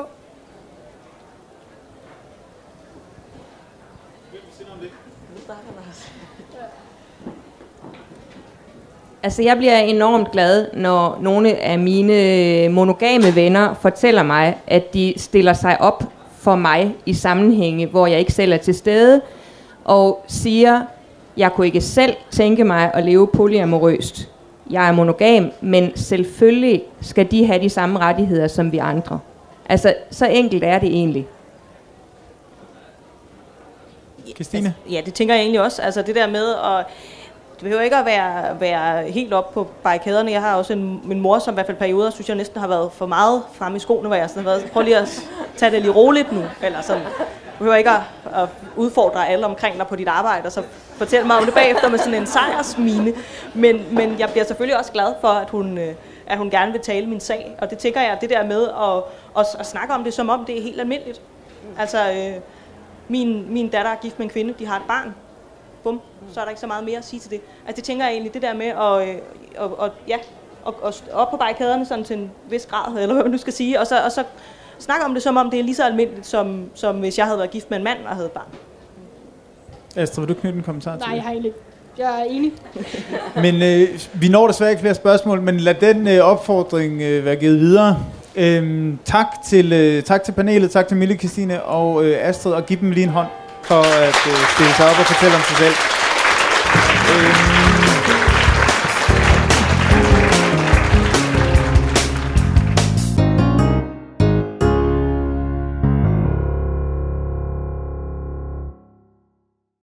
Altså, 9.24 9.44
jeg 9.44 9.58
bliver 9.58 9.78
enormt 9.78 10.32
glad, 10.32 10.68
når 10.74 11.18
nogle 11.22 11.56
af 11.56 11.80
mine 11.80 12.70
monogame 12.70 13.36
venner 13.36 13.74
fortæller 13.74 14.24
mig, 14.24 14.58
at 14.68 14.94
de 14.94 15.14
stiller 15.18 15.54
sig 15.54 15.82
op 15.82 16.04
for 16.40 16.56
mig 16.56 16.96
i 17.06 17.14
sammenhænge, 17.14 17.86
hvor 17.88 18.08
jeg 18.08 18.20
ikke 18.20 18.34
selv 18.34 18.54
er 18.54 18.58
til 18.58 18.76
stede, 18.76 19.22
og 19.86 20.24
siger, 20.28 20.82
jeg 21.38 21.54
kunne 21.54 21.68
ikke 21.68 21.82
selv 21.82 22.16
tænke 22.32 22.64
mig 22.64 22.92
at 22.94 23.06
leve 23.06 23.28
polyamorøst. 23.28 24.30
Jeg 24.70 24.88
er 24.88 24.92
monogam, 24.92 25.52
men 25.62 25.92
selvfølgelig 25.96 26.84
skal 27.02 27.32
de 27.32 27.46
have 27.46 27.62
de 27.62 27.70
samme 27.70 28.00
rettigheder 28.00 28.48
som 28.48 28.72
vi 28.72 28.78
andre. 28.78 29.20
Altså, 29.70 29.94
så 30.12 30.26
enkelt 30.26 30.64
er 30.64 30.80
det 30.80 30.90
egentlig. 30.90 31.28
Christine? 34.36 34.74
Ja, 34.92 35.02
det 35.06 35.14
tænker 35.14 35.34
jeg 35.36 35.42
egentlig 35.42 35.62
også. 35.62 35.82
Altså 35.82 36.02
det 36.02 36.16
der 36.16 36.28
med 36.28 36.54
at... 36.54 36.86
Det 37.58 37.64
behøver 37.64 37.82
ikke 37.82 37.96
at 37.96 38.06
være, 38.06 38.60
være 38.60 39.12
helt 39.12 39.34
op 39.34 39.54
på 39.54 39.68
barrikaderne. 39.84 40.32
Jeg 40.32 40.42
har 40.42 40.56
også 40.56 40.74
en, 40.74 41.02
min 41.04 41.20
mor, 41.20 41.40
som 41.40 41.54
i 41.54 41.56
hvert 41.56 41.66
fald 41.66 41.78
perioder, 41.78 42.10
synes 42.10 42.30
jeg 42.30 42.38
næsten 42.38 42.60
har 42.60 42.68
været 42.68 42.92
for 42.92 43.06
meget 43.06 43.44
frem 43.54 43.76
i 43.76 43.80
skoene, 43.80 44.08
hvor 44.08 44.16
jeg 44.16 44.30
sådan 44.30 44.44
har 44.44 44.52
været, 44.52 44.72
prøv 44.72 44.84
lige 44.84 44.98
at 44.98 45.22
tage 45.56 45.72
det 45.72 45.82
lige 45.82 45.92
roligt 45.92 46.32
nu. 46.32 46.44
Eller 46.64 46.82
sådan. 46.82 47.04
Du 47.04 47.58
behøver 47.58 47.76
ikke 47.76 47.90
at, 47.90 48.02
at 48.34 48.50
udfordre 48.76 49.28
alle 49.28 49.46
omkring 49.46 49.78
dig 49.78 49.88
på 49.88 49.96
dit 49.96 50.08
arbejde, 50.08 50.46
og 50.46 50.52
så 50.52 50.64
fortæl 50.96 51.26
mig 51.26 51.38
om 51.38 51.46
det 51.46 51.54
bagefter 51.54 51.90
med 51.90 52.00
sådan 52.00 52.14
en 52.14 52.28
sejrsmine. 52.28 53.14
Men, 53.54 53.86
men 53.92 54.20
jeg 54.20 54.30
bliver 54.30 54.46
selvfølgelig 54.46 54.78
også 54.78 54.92
glad 54.92 55.14
for, 55.22 55.28
at 55.28 55.50
hun, 55.50 55.78
øh, 55.78 55.94
at 56.28 56.38
hun 56.38 56.50
gerne 56.50 56.72
vil 56.72 56.82
tale 56.82 57.06
min 57.06 57.20
sag. 57.20 57.56
Og 57.62 57.70
det 57.70 57.78
tænker 57.78 58.02
jeg, 58.02 58.18
det 58.22 58.30
der 58.30 58.46
med 58.46 58.68
at, 58.68 59.04
at, 59.40 59.60
at 59.60 59.66
snakke 59.66 59.94
om 59.94 60.04
det, 60.04 60.14
som 60.14 60.30
om 60.30 60.46
det 60.46 60.58
er 60.58 60.62
helt 60.62 60.80
almindeligt. 60.80 61.22
Altså, 61.80 62.12
øh, 62.12 62.42
min, 63.08 63.54
min 63.54 63.70
datter 63.70 63.92
er 63.92 63.96
gift 63.96 64.20
med 64.20 64.26
en 64.26 64.32
kvinde, 64.32 64.54
de 64.60 64.66
har 64.68 64.76
et 64.76 64.86
barn. 64.88 65.14
Bum, 65.84 66.02
så 66.34 66.40
er 66.40 66.44
der 66.44 66.50
ikke 66.50 66.62
så 66.62 66.68
meget 66.68 66.86
mere 66.86 66.98
at 66.98 67.06
sige 67.06 67.20
til 67.20 67.32
det. 67.32 67.42
Altså, 67.68 67.76
det 67.76 67.84
tænker 67.84 68.06
jeg 68.06 68.14
egentlig, 68.14 68.34
det 68.34 68.42
der 68.42 68.54
med 68.54 68.66
at, 68.66 69.10
øh, 69.10 69.22
og, 69.58 69.80
og, 69.80 69.90
ja, 70.08 70.18
og, 70.64 70.76
og 70.82 70.94
op 71.14 71.32
på 71.32 71.38
barrikaderne 71.38 71.86
sådan 71.86 72.04
til 72.04 72.18
en 72.18 72.32
vis 72.50 72.66
grad, 72.66 73.02
eller 73.02 73.14
hvad 73.14 73.24
man 73.24 73.32
nu 73.32 73.38
skal 73.38 73.54
sige, 73.54 73.80
og 73.80 73.88
så, 73.88 74.04
og 74.04 74.12
så 74.12 74.24
snakke 74.80 75.06
om 75.06 75.14
det, 75.14 75.24
som 75.24 75.38
om 75.38 75.50
det 75.50 75.60
er 75.60 75.64
lige 75.64 75.76
så 75.76 75.84
almindeligt, 75.84 76.28
som, 76.28 76.70
som 76.74 76.96
hvis 76.96 77.18
jeg 77.18 77.26
havde 77.26 77.38
været 77.38 77.52
gift 77.52 77.70
med 77.70 77.78
en 77.78 77.84
mand 77.84 77.98
og 78.06 78.16
havde 78.16 78.26
et 78.26 78.32
barn. 78.32 78.48
Astrid, 79.96 80.26
vil 80.26 80.36
du 80.36 80.40
knytte 80.42 80.58
en 80.58 80.64
kommentar 80.64 80.98
til 80.98 81.08
Nej, 81.08 81.16
jeg 81.16 81.24
har 81.24 81.32
egentlig 81.32 81.50
ikke. 81.50 81.60
Jeg 81.98 82.22
er 82.22 82.24
enig. 82.24 82.52
Men 83.44 83.56
øh, 83.56 84.00
vi 84.14 84.30
når 84.30 84.48
desværre 84.48 84.70
ikke 84.70 84.82
flere 84.82 84.96
spørgsmål, 84.96 85.42
men 85.42 85.60
lad 85.60 85.74
den 85.74 86.08
øh, 86.08 86.20
opfordring 86.20 87.02
øh, 87.02 87.26
være 87.26 87.36
givet 87.36 87.60
videre. 87.60 88.04
Øhm, 88.36 89.00
tak, 89.06 89.28
til, 89.48 89.74
øh, 89.74 90.04
tak 90.04 90.24
til 90.24 90.32
panelet, 90.32 90.72
tak 90.72 90.88
til 90.88 90.98
Mille 90.98 91.16
Christine 91.16 91.64
og 91.64 92.06
øh, 92.06 92.18
Astrid, 92.22 92.54
og 92.54 92.66
giv 92.66 92.80
dem 92.80 92.92
lige 92.92 93.04
en 93.04 93.10
hånd 93.10 93.28
for 93.68 93.84
at 94.08 94.20
øh, 94.32 94.40
stille 94.54 94.74
sig 94.78 94.86
op 94.90 95.00
og 95.02 95.06
fortælle 95.12 95.36
om 95.36 95.44
sig 95.50 95.58
selv. 95.58 95.76